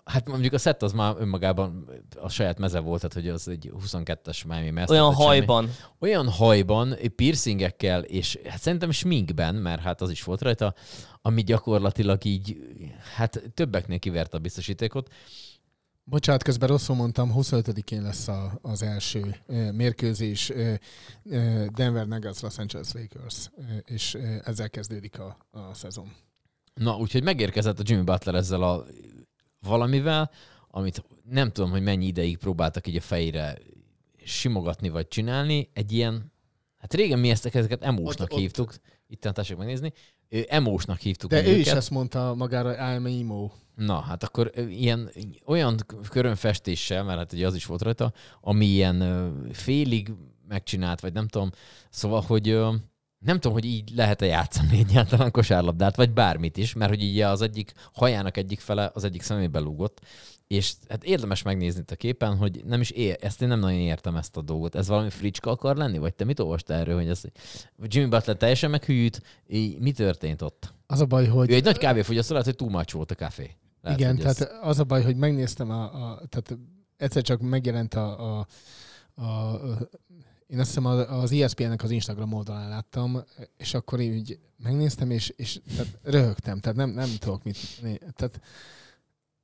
hát 0.05 0.27
mondjuk 0.27 0.53
a 0.53 0.57
set 0.57 0.83
az 0.83 0.91
már 0.91 1.15
önmagában 1.17 1.89
a 2.19 2.29
saját 2.29 2.59
meze 2.59 2.79
volt, 2.79 3.01
tehát 3.01 3.15
hogy 3.15 3.27
az 3.27 3.47
egy 3.47 3.71
22-es 3.85 4.47
Miami 4.47 4.69
Mast. 4.69 4.89
Olyan 4.89 5.09
tehát 5.13 5.21
semmi- 5.21 5.37
hajban. 5.37 5.69
olyan 5.99 6.29
hajban, 6.29 6.95
piercingekkel, 7.15 8.01
és 8.03 8.39
hát 8.45 8.61
szerintem 8.61 8.91
sminkben, 8.91 9.55
mert 9.55 9.81
hát 9.81 10.01
az 10.01 10.09
is 10.09 10.23
volt 10.23 10.41
rajta, 10.41 10.73
ami 11.21 11.43
gyakorlatilag 11.43 12.25
így, 12.25 12.57
hát 13.15 13.41
többeknél 13.53 13.99
kiverte 13.99 14.37
a 14.37 14.39
biztosítékot. 14.39 15.13
Bocsánat, 16.03 16.43
közben 16.43 16.69
rosszul 16.69 16.95
mondtam, 16.95 17.33
25-én 17.35 18.01
lesz 18.01 18.27
a, 18.27 18.59
az 18.61 18.81
első 18.81 19.35
mérkőzés 19.71 20.51
Denver 21.73 22.07
Nuggets 22.07 22.39
Los 22.39 22.57
Angeles 22.57 22.91
Lakers, 22.93 23.49
és 23.85 24.17
ezzel 24.43 24.69
kezdődik 24.69 25.19
a, 25.19 25.37
a 25.51 25.73
szezon. 25.73 26.11
Na, 26.73 26.97
úgyhogy 26.97 27.23
megérkezett 27.23 27.79
a 27.79 27.83
Jimmy 27.85 28.03
Butler 28.03 28.35
ezzel 28.35 28.61
a 28.61 28.85
valamivel, 29.59 30.31
amit 30.67 31.03
nem 31.29 31.51
tudom, 31.51 31.69
hogy 31.69 31.81
mennyi 31.81 32.05
ideig 32.05 32.37
próbáltak 32.37 32.87
így 32.87 32.95
a 32.95 33.01
fejére 33.01 33.57
simogatni 34.23 34.89
vagy 34.89 35.07
csinálni. 35.07 35.69
Egy 35.73 35.91
ilyen, 35.91 36.31
hát 36.77 36.93
régen 36.93 37.19
mi 37.19 37.29
ezt, 37.29 37.45
ezeket 37.45 37.83
emósnak 37.83 38.27
Ott- 38.27 38.33
ott- 38.33 38.39
hívtuk. 38.39 38.75
Itt 39.07 39.21
tessék 39.21 39.57
megnézni. 39.57 39.93
Emósnak 40.47 40.99
hívtuk 40.99 41.29
De 41.29 41.45
ő 41.45 41.49
őket. 41.49 41.65
is 41.65 41.71
ezt 41.71 41.89
mondta 41.89 42.35
magára, 42.35 42.75
I'm 42.75 43.05
a 43.05 43.19
emo. 43.19 43.49
Na, 43.75 43.99
hát 43.99 44.23
akkor 44.23 44.51
ilyen, 44.69 45.09
olyan 45.45 45.77
körönfestéssel, 46.09 47.03
mert 47.03 47.17
hát 47.17 47.33
ugye 47.33 47.47
az 47.47 47.55
is 47.55 47.65
volt 47.65 47.81
rajta, 47.81 48.13
ami 48.41 48.65
ilyen 48.65 49.33
félig 49.53 50.11
megcsinált, 50.47 50.99
vagy 50.99 51.13
nem 51.13 51.27
tudom, 51.27 51.49
szóval, 51.89 52.21
hogy 52.21 52.59
nem 53.27 53.35
tudom, 53.35 53.53
hogy 53.53 53.65
így 53.65 53.91
lehet-e 53.95 54.25
játszani 54.25 54.77
egyáltalán 54.77 55.31
kosárlabdát, 55.31 55.95
vagy 55.95 56.11
bármit 56.11 56.57
is, 56.57 56.73
mert 56.73 56.89
hogy 56.89 57.03
így 57.03 57.19
az 57.19 57.41
egyik 57.41 57.71
hajának 57.93 58.37
egyik 58.37 58.59
fele 58.59 58.91
az 58.93 59.03
egyik 59.03 59.21
szemébe 59.21 59.59
lúgott, 59.59 60.01
és 60.47 60.73
hát 60.89 61.03
érdemes 61.03 61.41
megnézni 61.41 61.79
itt 61.79 61.91
a 61.91 61.95
képen, 61.95 62.37
hogy 62.37 62.61
nem 62.65 62.81
is 62.81 62.89
ér, 62.89 63.17
ezt 63.21 63.41
én 63.41 63.47
nem 63.47 63.59
nagyon 63.59 63.79
értem 63.79 64.15
ezt 64.15 64.37
a 64.37 64.41
dolgot. 64.41 64.75
Ez 64.75 64.87
valami 64.87 65.09
fricska 65.09 65.51
akar 65.51 65.75
lenni? 65.75 65.97
Vagy 65.97 66.13
te 66.13 66.23
mit 66.25 66.39
olvastál 66.39 66.79
erről, 66.79 66.95
hogy 66.95 67.09
ez 67.09 67.21
Jimmy 67.81 68.09
Butler 68.09 68.37
teljesen 68.37 68.69
meghűlt? 68.69 69.21
Így, 69.47 69.79
mi 69.79 69.91
történt 69.91 70.41
ott? 70.41 70.73
Az 70.85 70.99
a 71.01 71.05
baj, 71.05 71.27
hogy... 71.27 71.51
Ő 71.51 71.53
egy 71.53 71.63
nagy 71.63 71.77
kávéfogyasztó, 71.77 72.31
lehet, 72.31 72.47
hogy 72.47 72.57
túl 72.57 72.69
much 72.69 72.93
volt 72.93 73.11
a 73.11 73.15
kávé. 73.15 73.55
Lehet, 73.81 73.99
Igen, 73.99 74.15
hogy 74.15 74.25
ez- 74.25 74.35
tehát 74.35 74.63
az 74.63 74.79
a 74.79 74.83
baj, 74.83 75.03
hogy 75.03 75.15
megnéztem, 75.15 75.69
a, 75.69 75.83
a, 75.83 76.21
tehát 76.29 76.57
egyszer 76.97 77.21
csak 77.21 77.41
megjelent 77.41 77.93
a, 77.93 78.39
a, 78.39 78.47
a 79.21 79.59
én 80.47 80.59
azt 80.59 80.67
hiszem 80.67 80.85
az, 80.85 81.05
az 81.09 81.31
ESPN-nek 81.31 81.83
az 81.83 81.91
Instagram 81.91 82.33
oldalán 82.33 82.69
láttam, 82.69 83.23
és 83.57 83.73
akkor 83.73 83.99
én 83.99 84.13
így 84.13 84.39
megnéztem, 84.63 85.11
és, 85.11 85.33
és 85.35 85.59
tehát 85.75 85.99
röhögtem, 86.03 86.59
tehát 86.59 86.77
nem, 86.77 86.89
nem 86.89 87.09
tudok 87.19 87.43
mit... 87.43 87.57
Tehát 88.15 88.39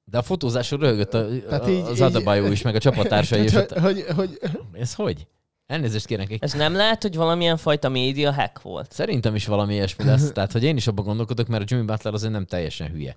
De 0.06 0.18
a 0.18 0.22
fotózáson 0.22 0.80
röhögött 0.80 1.14
a, 1.14 1.28
Tehát 1.50 1.68
így- 1.68 1.82
az 1.82 2.02
Adebayo 2.02 2.52
is, 2.52 2.62
meg 2.62 2.76
a 2.76 2.80
csapattársai. 2.80 3.46
Tehát, 3.50 3.72
ott, 3.72 3.78
hogy, 3.80 4.06
hogy, 4.16 4.40
ez 4.74 4.94
hogy? 4.94 5.28
Elnézést 5.66 6.06
kérek. 6.06 6.32
Egy... 6.32 6.44
Ez 6.44 6.54
nem 6.54 6.74
lehet, 6.74 7.02
hogy 7.02 7.16
valamilyen 7.16 7.58
fajta 7.58 7.90
média 7.90 8.34
hack 8.34 8.62
volt? 8.62 8.92
Szerintem 8.92 9.36
is 9.36 9.46
valami 9.46 9.74
ilyesmi 9.74 10.06
lesz. 10.06 10.32
Tehát, 10.34 10.52
hogy 10.52 10.64
én 10.64 10.76
is 10.76 10.88
abban 10.88 11.06
gondolkodok, 11.06 11.48
mert 11.48 11.64
a 11.64 11.66
Jimmy 11.70 11.86
Butler 11.86 12.14
azért 12.14 12.32
nem 12.32 12.46
teljesen 12.46 12.90
hülye. 12.90 13.16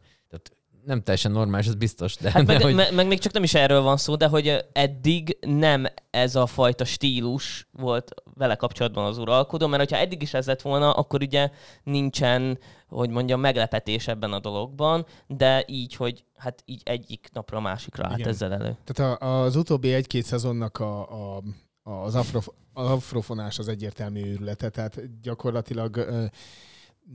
Nem 0.86 1.02
teljesen 1.02 1.32
normális, 1.32 1.66
ez 1.66 1.74
biztos, 1.74 2.16
de, 2.16 2.30
Hát 2.30 2.44
de 2.44 2.52
meg, 2.52 2.62
hogy... 2.62 2.74
me, 2.74 2.90
meg 2.90 3.06
még 3.06 3.18
csak 3.18 3.32
nem 3.32 3.42
is 3.42 3.54
erről 3.54 3.80
van 3.80 3.96
szó, 3.96 4.16
de 4.16 4.26
hogy 4.26 4.64
eddig 4.72 5.38
nem 5.40 5.86
ez 6.10 6.34
a 6.34 6.46
fajta 6.46 6.84
stílus 6.84 7.68
volt 7.72 8.14
vele 8.34 8.54
kapcsolatban 8.54 9.04
az 9.04 9.18
uralkodó, 9.18 9.66
mert 9.66 9.82
hogyha 9.82 10.04
eddig 10.04 10.22
is 10.22 10.34
ez 10.34 10.46
lett 10.46 10.62
volna, 10.62 10.92
akkor 10.92 11.22
ugye 11.22 11.50
nincsen, 11.82 12.58
hogy 12.88 13.10
mondjam, 13.10 13.40
meglepetés 13.40 14.08
ebben 14.08 14.32
a 14.32 14.40
dologban, 14.40 15.06
de 15.26 15.64
így, 15.66 15.94
hogy 15.94 16.24
hát 16.36 16.62
így 16.64 16.80
egyik 16.84 17.28
napra 17.32 17.56
a 17.56 17.60
másikra 17.60 18.06
állt 18.06 18.18
Igen. 18.18 18.28
ezzel 18.28 18.52
elő. 18.52 18.76
tehát 18.84 19.22
a, 19.22 19.42
az 19.42 19.56
utóbbi 19.56 19.92
egy-két 19.92 20.24
szezonnak 20.24 20.78
a, 20.78 21.00
a, 21.36 21.42
az, 21.82 22.14
afro, 22.14 22.40
az 22.72 22.90
afrofonás 22.90 23.58
az 23.58 23.68
egyértelmű 23.68 24.24
őrülete, 24.24 24.68
tehát 24.68 25.20
gyakorlatilag 25.22 25.96
ö, 25.96 26.24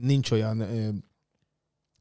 nincs 0.00 0.30
olyan 0.30 0.60
ö, 0.60 0.88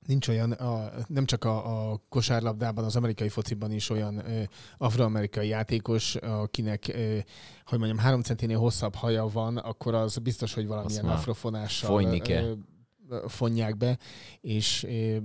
nincs 0.06 0.28
olyan, 0.28 0.52
a, 0.52 0.91
nem 1.08 1.26
csak 1.26 1.43
a, 1.43 1.91
a 1.91 2.02
kosárlabdában, 2.10 2.84
az 2.84 2.95
amerikai 2.95 3.30
fociban 3.30 3.72
is 3.72 3.89
olyan 3.89 4.18
ö, 4.18 4.43
afroamerikai 4.78 5.47
játékos, 5.47 6.16
akinek, 6.16 6.88
ö, 6.88 7.18
hogy 7.66 7.78
mondjam, 7.78 7.97
három 7.97 8.22
centinél 8.22 8.58
hosszabb 8.58 8.95
haja 8.95 9.28
van, 9.28 9.58
akkor 9.58 9.93
az 9.93 10.18
biztos, 10.18 10.54
hogy 10.54 10.68
valamilyen 10.68 11.06
afrofonással 11.06 12.04
ö, 12.30 12.54
ö, 13.10 13.26
fonják 13.28 13.78
be, 13.78 13.97
és 14.41 14.84
ö, 14.84 15.18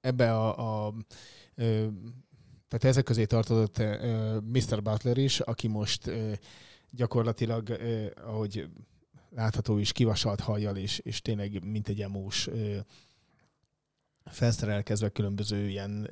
ebbe 0.00 0.34
a, 0.36 0.86
a 0.86 0.94
ö, 1.54 1.86
tehát 2.68 2.84
ezek 2.84 3.04
közé 3.04 3.24
tartozott 3.24 3.78
ö, 3.78 4.38
Mr. 4.40 4.82
Butler 4.82 5.18
is, 5.18 5.40
aki 5.40 5.68
most 5.68 6.06
ö, 6.06 6.32
gyakorlatilag, 6.90 7.68
ö, 7.68 8.06
ahogy 8.24 8.68
látható 9.30 9.78
is, 9.78 9.92
kivasalt 9.92 10.40
hajjal, 10.40 10.76
és, 10.76 10.98
és 10.98 11.22
tényleg 11.22 11.64
mint 11.64 11.88
egy 11.88 12.00
emós 12.00 12.46
ö, 12.46 12.76
felszerelkezve 14.30 15.08
különböző 15.08 15.68
ilyen 15.68 16.08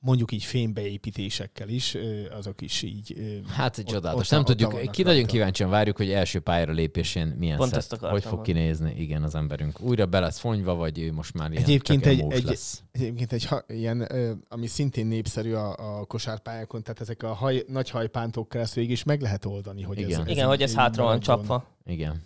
mondjuk 0.00 0.32
így 0.32 0.44
fémbeépítésekkel 0.44 1.68
is, 1.68 1.96
azok 2.30 2.60
is 2.60 2.82
így... 2.82 3.14
Hát 3.48 3.78
ott- 3.78 3.86
csodálatos. 3.86 4.24
ott- 4.24 4.30
nem 4.30 4.40
ott 4.40 4.46
tudjuk, 4.46 4.90
ki 4.90 5.02
nagyon 5.02 5.24
kíváncsian 5.24 5.70
várjuk, 5.70 5.96
hogy 5.96 6.10
első 6.10 6.40
pályára 6.40 6.72
lépésén 6.72 7.26
milyen 7.26 7.56
Pont 7.56 7.70
szett, 7.80 7.98
hogy 8.00 8.22
fog 8.22 8.32
mondani. 8.34 8.42
kinézni, 8.58 8.94
igen, 8.96 9.22
az 9.22 9.34
emberünk. 9.34 9.80
Újra 9.80 10.06
be 10.06 10.20
lesz 10.20 10.38
fonyva, 10.38 10.74
vagy 10.74 10.98
ő 10.98 11.12
most 11.12 11.34
már 11.34 11.50
ilyen 11.50 11.62
Egyébként 11.62 12.02
csak 12.02 12.12
egy- 12.12 12.32
egy- 12.32 12.44
lesz. 12.44 12.82
Egyébként 12.92 13.32
egy 13.32 13.44
ha, 13.44 13.62
ilyen, 13.68 14.00
ami 14.48 14.66
szintén 14.66 15.06
népszerű 15.06 15.52
a, 15.52 15.98
a 16.00 16.04
kosárpályákon, 16.04 16.82
tehát 16.82 17.00
ezek 17.00 17.22
a 17.22 17.32
haj, 17.32 17.64
nagy 17.68 17.90
hajpántok 17.90 18.48
keresztül 18.48 18.82
végig 18.82 18.96
is 18.96 19.04
meg 19.04 19.20
lehet 19.20 19.44
oldani, 19.44 19.82
hogy 19.82 19.98
Igen. 19.98 20.10
ez, 20.10 20.18
ez 20.18 20.28
Igen, 20.28 20.46
hogy 20.46 20.62
ez 20.62 20.74
hátra 20.74 21.02
van 21.02 21.20
csapva. 21.20 21.66
Igen. 21.86 22.22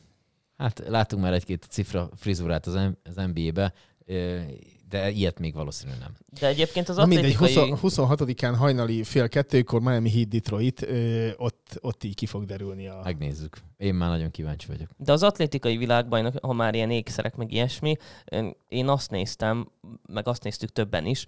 Hát 0.57 0.82
látunk 0.88 1.22
már 1.22 1.32
egy-két 1.32 1.66
cifra 1.68 2.09
frizurát 2.16 2.66
az, 2.66 2.74
M- 2.74 2.99
az 3.09 3.14
NBA-be, 3.14 3.72
de 4.93 5.11
ilyet 5.11 5.38
még 5.38 5.55
valószínűleg 5.55 6.01
nem. 6.01 6.16
De 6.40 6.47
egyébként 6.47 6.88
az 6.88 6.97
Na 6.97 7.07
mindegy, 7.07 7.34
atlétikai... 7.34 7.70
20, 7.70 7.95
26-án 7.99 8.55
hajnali 8.59 9.03
fél 9.03 9.28
kettőkor 9.28 9.80
Miami 9.80 10.11
Heat 10.11 10.28
Detroit, 10.28 10.82
ö, 10.82 11.28
ott, 11.36 11.78
ott 11.80 12.05
így 12.05 12.14
ki 12.14 12.26
fog 12.26 12.45
derülni 12.45 12.86
a... 12.86 13.01
Megnézzük. 13.05 13.57
Én 13.76 13.95
már 13.95 14.09
nagyon 14.09 14.30
kíváncsi 14.30 14.66
vagyok. 14.66 14.88
De 14.97 15.12
az 15.12 15.22
atlétikai 15.22 15.76
világban, 15.76 16.32
ha 16.43 16.53
már 16.53 16.74
ilyen 16.74 16.90
ékszerek, 16.90 17.36
meg 17.36 17.53
ilyesmi, 17.53 17.97
én 18.68 18.88
azt 18.88 19.11
néztem, 19.11 19.68
meg 20.12 20.28
azt 20.28 20.43
néztük 20.43 20.72
többen 20.72 21.07
is, 21.07 21.26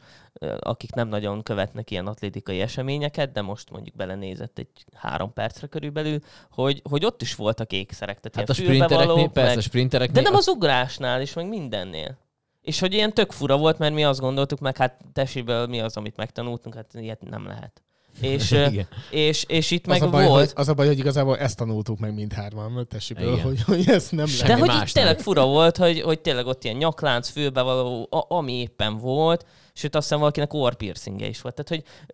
akik 0.59 0.95
nem 0.95 1.09
nagyon 1.09 1.43
követnek 1.43 1.91
ilyen 1.91 2.07
atlétikai 2.07 2.61
eseményeket, 2.61 3.33
de 3.33 3.43
most 3.43 3.71
mondjuk 3.71 3.97
belenézett 3.97 4.59
egy 4.59 4.69
három 4.95 5.33
percre 5.33 5.67
körülbelül, 5.67 6.19
hogy, 6.51 6.83
hogy 6.91 7.05
ott 7.05 7.23
is 7.23 7.35
voltak 7.35 7.73
ékszerek. 7.73 8.21
Tehát 8.21 8.49
Hát 8.49 8.59
a 8.59 8.63
sprintereknél, 8.63 9.29
persze, 9.29 9.51
a 9.51 9.55
meg... 9.55 9.65
sprintereknél... 9.65 10.23
De 10.23 10.29
nem 10.29 10.39
az 10.39 10.49
ugrásnál 10.49 11.21
is, 11.21 11.33
meg 11.33 11.49
mindennél. 11.49 12.23
És 12.65 12.81
hogy 12.81 12.93
ilyen 12.93 13.13
tök 13.15 13.33
fura 13.33 13.57
volt, 13.57 13.79
mert 13.79 13.95
mi 13.95 14.05
azt 14.05 14.21
gondoltuk, 14.21 14.61
meg 14.61 14.77
hát 14.77 15.01
tesiből 15.13 15.67
mi 15.67 15.81
az, 15.81 15.97
amit 15.97 16.17
megtanultunk, 16.17 16.75
hát 16.75 16.95
ilyet 16.95 17.31
nem 17.31 17.47
lehet. 17.47 17.83
És, 18.21 18.51
Igen. 18.71 18.89
és, 19.11 19.45
és 19.49 19.71
itt 19.71 19.87
Az 19.87 19.99
meg 19.99 20.09
a, 20.09 20.11
baj, 20.11 20.27
volt, 20.27 20.45
hogy, 20.45 20.53
az 20.57 20.69
a 20.69 20.75
baj, 20.75 20.87
hogy 20.87 20.99
igazából 20.99 21.39
ezt 21.39 21.57
tanultuk 21.57 21.99
meg 21.99 22.15
mindhárman, 22.15 22.87
tessiből, 22.89 23.39
hogy, 23.39 23.63
hogy 23.63 23.89
ezt 23.89 24.13
nem 24.13 24.27
Semmi 24.27 24.49
De 24.49 24.57
lehet. 24.57 24.71
hogy 24.71 24.89
itt 24.89 24.95
tényleg 24.95 25.19
fura 25.19 25.47
volt, 25.47 25.77
hogy, 25.77 26.01
hogy 26.01 26.21
tényleg 26.21 26.47
ott 26.47 26.65
ilyen 26.65 26.77
nyaklánc, 26.77 27.29
fülbevaló, 27.29 28.09
a, 28.11 28.35
ami 28.35 28.53
éppen 28.53 28.99
volt, 28.99 29.47
sőt 29.73 29.95
azt 29.95 30.05
hiszem 30.05 30.19
valakinek 30.19 30.53
orrpiercingje 30.53 31.27
is 31.27 31.41
volt. 31.41 31.55
Tehát, 31.55 31.85
hogy 31.85 32.11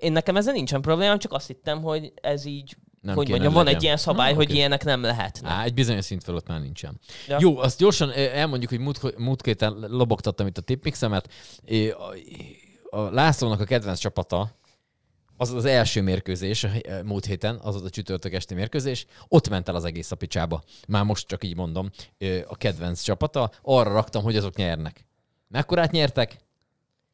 én 0.00 0.12
nekem 0.12 0.36
ezzel 0.36 0.52
nincsen 0.52 0.80
problémám, 0.80 1.18
csak 1.18 1.32
azt 1.32 1.46
hittem, 1.46 1.82
hogy 1.82 2.12
ez 2.20 2.44
így, 2.44 2.76
Nem 3.04 3.14
hogy 3.14 3.28
mondjam, 3.28 3.52
van 3.52 3.66
egy 3.66 3.82
ilyen 3.82 3.96
szabály, 3.96 4.30
Na, 4.30 4.36
hogy 4.36 4.44
oké. 4.44 4.54
ilyenek 4.54 4.84
nem 4.84 5.02
lehetnek. 5.02 5.52
Á, 5.52 5.64
egy 5.64 5.74
bizonyos 5.74 6.04
szint 6.04 6.24
fölött 6.24 6.46
már 6.46 6.60
nincsen. 6.60 7.00
Ja. 7.28 7.36
Jó, 7.40 7.58
azt 7.58 7.78
gyorsan 7.78 8.10
eh, 8.10 8.38
elmondjuk, 8.38 8.70
hogy 8.70 8.80
múlt, 8.80 9.18
múlt 9.18 9.44
héten 9.44 9.84
lobogtattam 9.88 10.46
itt 10.46 10.58
a 10.58 10.60
tipmixemet. 10.60 11.28
A, 12.90 12.96
a 12.96 13.10
Lászlónak 13.10 13.60
a 13.60 13.64
kedvenc 13.64 13.98
csapata, 13.98 14.50
az 15.36 15.52
az 15.52 15.64
első 15.64 16.02
mérkőzés 16.02 16.64
eh, 16.64 17.02
múlt 17.02 17.24
héten, 17.24 17.58
az 17.62 17.74
az 17.74 17.82
a 17.82 17.90
csütörtök 17.90 18.32
esti 18.32 18.54
mérkőzés, 18.54 19.06
ott 19.28 19.48
ment 19.48 19.68
el 19.68 19.74
az 19.74 19.84
egész 19.84 20.10
a 20.10 20.16
picsába. 20.16 20.62
Már 20.88 21.04
most 21.04 21.26
csak 21.26 21.44
így 21.44 21.56
mondom, 21.56 21.90
eh, 22.18 22.42
a 22.46 22.56
kedvenc 22.56 23.02
csapata. 23.02 23.50
Arra 23.62 23.92
raktam, 23.92 24.22
hogy 24.22 24.36
azok 24.36 24.56
nyernek. 24.56 25.06
Mekkorát 25.48 25.90
nyertek? 25.90 26.36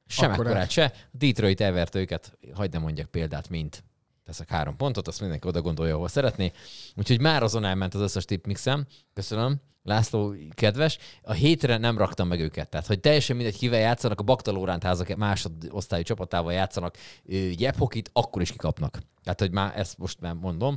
Sem 0.06 0.30
Akkorát. 0.30 0.50
ekkorát 0.52 0.70
se. 0.70 0.92
Detroit 1.10 1.60
elvert 1.60 1.94
őket, 1.94 2.38
hagyd 2.54 2.72
ne 2.72 2.78
mondjak 2.78 3.10
példát, 3.10 3.48
mint 3.48 3.84
teszek 4.30 4.48
három 4.48 4.76
pontot, 4.76 5.08
azt 5.08 5.20
mindenki 5.20 5.48
oda 5.48 5.60
gondolja, 5.60 5.94
ahol 5.94 6.08
szeretné. 6.08 6.52
Úgyhogy 6.96 7.20
már 7.20 7.42
azon 7.42 7.64
elment 7.64 7.94
az 7.94 8.00
összes 8.00 8.24
tipmixem. 8.24 8.86
Köszönöm. 9.14 9.60
László 9.82 10.34
kedves. 10.54 10.98
A 11.22 11.32
hétre 11.32 11.76
nem 11.76 11.98
raktam 11.98 12.28
meg 12.28 12.40
őket. 12.40 12.68
Tehát, 12.68 12.86
hogy 12.86 13.00
teljesen 13.00 13.36
mindegy, 13.36 13.56
kivel 13.56 13.80
játszanak, 13.80 14.20
a 14.20 14.22
Baktalóránt 14.22 14.82
házak 14.82 15.16
másodosztályú 15.16 16.02
csapatával 16.02 16.52
játszanak 16.52 16.96
jebhokit, 17.56 18.10
akkor 18.12 18.42
is 18.42 18.50
kikapnak. 18.50 18.98
Tehát, 19.22 19.40
hogy 19.40 19.50
már 19.50 19.78
ezt 19.78 19.98
most 19.98 20.20
már 20.20 20.34
mondom. 20.34 20.76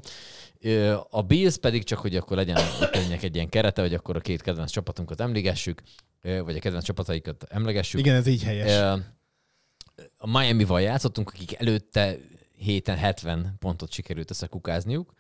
A 1.10 1.22
Bills 1.22 1.58
pedig 1.58 1.84
csak, 1.84 2.00
hogy 2.00 2.16
akkor 2.16 2.38
legyen 2.38 2.58
egy 3.22 3.36
ilyen 3.36 3.50
kerete, 3.50 3.82
hogy 3.82 3.94
akkor 3.94 4.16
a 4.16 4.20
két 4.20 4.42
kedvenc 4.42 4.72
csapatunkat 4.72 5.22
emlegessük, 5.22 5.82
vagy 6.22 6.56
a 6.56 6.60
kedvenc 6.60 6.84
csapataikat 6.84 7.46
emlegessük. 7.50 8.00
Igen, 8.00 8.16
ez 8.16 8.28
így 8.28 8.44
helyes. 8.44 9.00
A 10.18 10.40
Miami-val 10.40 10.82
játszottunk, 10.82 11.30
akik 11.30 11.60
előtte 11.60 12.18
héten 12.64 12.98
70 12.98 13.56
pontot 13.60 13.92
sikerült 13.92 14.30
összekukázniuk, 14.30 15.14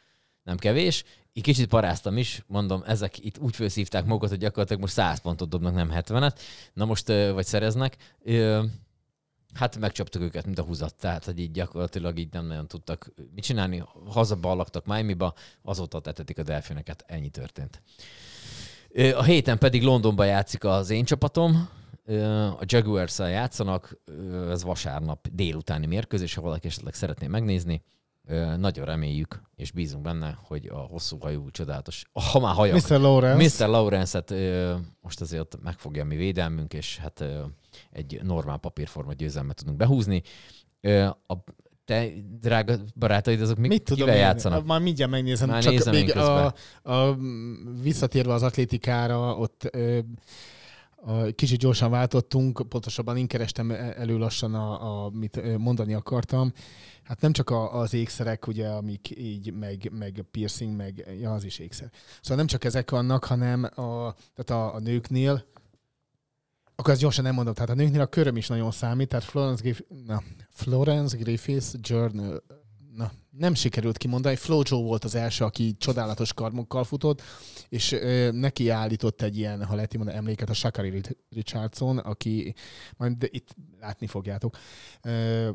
nem 0.43 0.57
kevés. 0.57 1.03
Így 1.33 1.43
kicsit 1.43 1.67
paráztam 1.67 2.17
is, 2.17 2.43
mondom, 2.47 2.83
ezek 2.85 3.25
itt 3.25 3.37
úgy 3.37 3.55
felszívták 3.55 4.05
magukat, 4.05 4.29
hogy 4.29 4.39
gyakorlatilag 4.39 4.81
most 4.81 4.93
100 4.93 5.19
pontot 5.19 5.49
dobnak, 5.49 5.73
nem 5.73 5.91
70-et. 5.93 6.39
Na 6.73 6.85
most, 6.85 7.07
vagy 7.07 7.45
szereznek. 7.45 7.97
Hát 9.53 9.77
megcsaptuk 9.77 10.21
őket, 10.21 10.45
mint 10.45 10.59
a 10.59 10.63
húzat, 10.63 10.95
tehát 10.95 11.25
hogy 11.25 11.39
így 11.39 11.51
gyakorlatilag 11.51 12.17
így 12.17 12.31
nem 12.31 12.45
nagyon 12.45 12.67
tudtak 12.67 13.13
mit 13.35 13.43
csinálni. 13.43 13.83
Hazaballagtak 14.05 14.85
Miami-ba, 14.85 15.33
azóta 15.61 15.99
tetetik 15.99 16.37
a 16.37 16.43
delfineket, 16.43 17.03
ennyi 17.07 17.29
történt. 17.29 17.81
A 19.15 19.23
héten 19.23 19.57
pedig 19.57 19.83
Londonban 19.83 20.27
játszik 20.27 20.63
az 20.63 20.89
én 20.89 21.05
csapatom, 21.05 21.69
a 22.59 22.63
jaguars 22.65 23.19
játszanak, 23.19 23.97
ez 24.49 24.63
vasárnap 24.63 25.27
délutáni 25.31 25.85
mérkőzés, 25.85 26.33
ha 26.33 26.41
valaki 26.41 26.67
esetleg 26.67 26.93
szeretné 26.93 27.27
megnézni. 27.27 27.83
Nagyon 28.57 28.85
reméljük, 28.85 29.41
és 29.55 29.71
bízunk 29.71 30.03
benne, 30.03 30.37
hogy 30.43 30.67
a 30.67 30.77
hosszú 30.77 31.17
hajú, 31.19 31.49
csodálatos, 31.51 32.03
ha 32.31 32.39
már 32.39 32.53
hajak, 32.53 32.89
Mr. 32.89 32.99
Lawrence. 32.99 33.65
Mr. 33.65 33.71
Lawrence-et 33.71 34.33
most 35.01 35.21
azért 35.21 35.57
megfogja 35.63 36.01
a 36.03 36.05
mi 36.05 36.15
védelmünk, 36.15 36.73
és 36.73 36.97
hát 36.97 37.23
egy 37.91 38.19
normál 38.23 38.57
papírforma 38.57 39.13
győzelmet 39.13 39.55
tudunk 39.55 39.77
behúzni. 39.77 40.21
A 41.27 41.35
te 41.85 42.07
drága 42.41 42.75
barátaid, 42.95 43.41
azok 43.41 43.57
mi, 43.57 43.67
Mit 43.67 43.83
tudom 43.83 43.99
kivel 43.99 44.15
én? 44.15 44.21
játszanak? 44.21 44.65
Már 44.65 44.81
mindjárt 44.81 45.11
megnézem. 45.11 45.49
Már 45.49 45.63
Csak 45.63 45.91
még 45.91 46.17
a, 46.17 46.53
a, 46.83 47.15
visszatérve 47.81 48.33
az 48.33 48.43
atlétikára, 48.43 49.37
ott 49.37 49.69
ö, 49.71 49.99
kicsit 51.35 51.59
gyorsan 51.59 51.91
váltottunk, 51.91 52.69
pontosabban 52.69 53.17
én 53.17 53.27
kerestem 53.27 53.71
e- 53.71 53.93
elő 53.97 54.17
lassan, 54.17 54.53
a, 54.53 55.05
amit 55.05 55.37
ö, 55.37 55.57
mondani 55.57 55.93
akartam. 55.93 56.53
Hát 57.03 57.21
nem 57.21 57.31
csak 57.31 57.49
a, 57.49 57.79
az 57.79 57.93
ékszerek, 57.93 58.47
ugye, 58.47 58.67
amik 58.67 59.17
így, 59.17 59.53
meg, 59.53 59.91
meg 59.91 60.25
piercing, 60.31 60.75
meg 60.75 61.07
ja, 61.19 61.33
az 61.33 61.43
is 61.43 61.59
ékszer. 61.59 61.89
Szóval 62.21 62.37
nem 62.37 62.47
csak 62.47 62.63
ezek 62.63 62.91
vannak, 62.91 63.23
hanem 63.23 63.63
a, 63.63 64.15
tehát 64.33 64.49
a, 64.49 64.75
a 64.75 64.79
nőknél, 64.79 65.45
akkor 66.75 66.93
ezt 66.93 67.01
gyorsan 67.01 67.23
nem 67.23 67.33
mondom, 67.33 67.53
tehát 67.53 67.69
a 67.69 67.73
nőknél 67.73 68.01
a 68.01 68.05
köröm 68.05 68.37
is 68.37 68.47
nagyon 68.47 68.71
számít, 68.71 69.07
tehát 69.07 69.25
Florence, 69.25 69.63
Griff, 69.63 69.79
na, 70.05 70.23
Florence 70.49 71.17
Griffiths 71.17 71.73
Journal 71.81 72.43
na, 72.95 73.11
nem 73.29 73.53
sikerült 73.53 73.97
kimondani. 73.97 74.35
Flojo 74.35 74.83
volt 74.83 75.03
az 75.03 75.15
első, 75.15 75.43
aki 75.45 75.75
csodálatos 75.77 76.33
karmokkal 76.33 76.83
futott, 76.83 77.21
és 77.69 77.91
ö, 77.91 78.31
neki 78.31 78.69
állított 78.69 79.21
egy 79.21 79.37
ilyen, 79.37 79.65
ha 79.65 79.75
lehet 79.75 79.95
mondani, 79.95 80.17
emléket 80.17 80.49
a 80.49 80.53
Shakari 80.53 81.01
Richardson, 81.29 81.97
aki 81.97 82.55
majd 82.97 83.17
de 83.17 83.27
itt 83.31 83.55
látni 83.79 84.07
fogjátok. 84.07 84.57
Ö, 85.01 85.49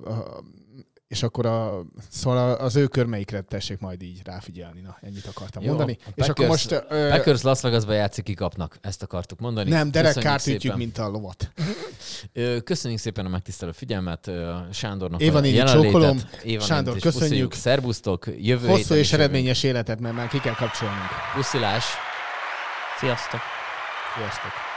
és 1.09 1.23
akkor 1.23 1.47
a, 1.47 1.85
szóval 2.11 2.55
az 2.55 2.77
ő 2.77 2.87
körmeikre 2.87 3.41
tessék 3.41 3.79
majd 3.79 4.03
így 4.03 4.21
ráfigyelni. 4.25 4.81
Na, 4.81 4.97
ennyit 5.01 5.27
akartam 5.27 5.63
Jó, 5.63 5.69
mondani. 5.69 5.99
a 6.05 6.11
és 6.15 6.29
akkor 6.29 6.47
Packers- 6.47 6.71
most... 6.71 6.85
Ö, 6.89 7.09
Packers 7.09 7.43
Las 7.43 7.61
Vegasba 7.61 7.93
játszik, 7.93 8.25
kikapnak. 8.25 8.79
Ezt 8.81 9.03
akartuk 9.03 9.39
mondani. 9.41 9.71
nem, 9.71 9.91
Derek 9.91 10.15
Köszönjük 10.15 10.41
Carr 10.41 10.55
ütjük, 10.55 10.77
mint 10.77 10.99
a 10.99 11.09
lovat. 11.09 11.53
Köszönjük 12.65 13.01
szépen 13.01 13.27
a 13.27 13.29
megtisztelő 13.29 13.73
figyelmet 13.73 14.31
Sándornak 14.73 15.21
Éva 15.21 15.39
a 15.39 15.45
jelenlétet. 15.45 15.83
csókolom. 15.83 16.17
Éva 16.17 16.43
nénit 16.45 16.63
Sándor, 16.63 16.97
is 16.97 17.03
köszönjük. 17.03 17.29
pusziljuk. 17.29 17.53
Szerbusztok, 17.53 18.27
jövő 18.39 18.67
Hosszú 18.69 18.95
és 18.95 19.13
eredményes 19.13 19.63
életet, 19.63 20.01
mert 20.01 20.15
már 20.15 20.29
ki 20.29 20.41
kell 20.41 20.55
kapcsolnunk. 20.55 21.09
Puszilás. 21.35 21.85
Sziasztok! 22.99 23.41
Sziasztok! 24.17 24.68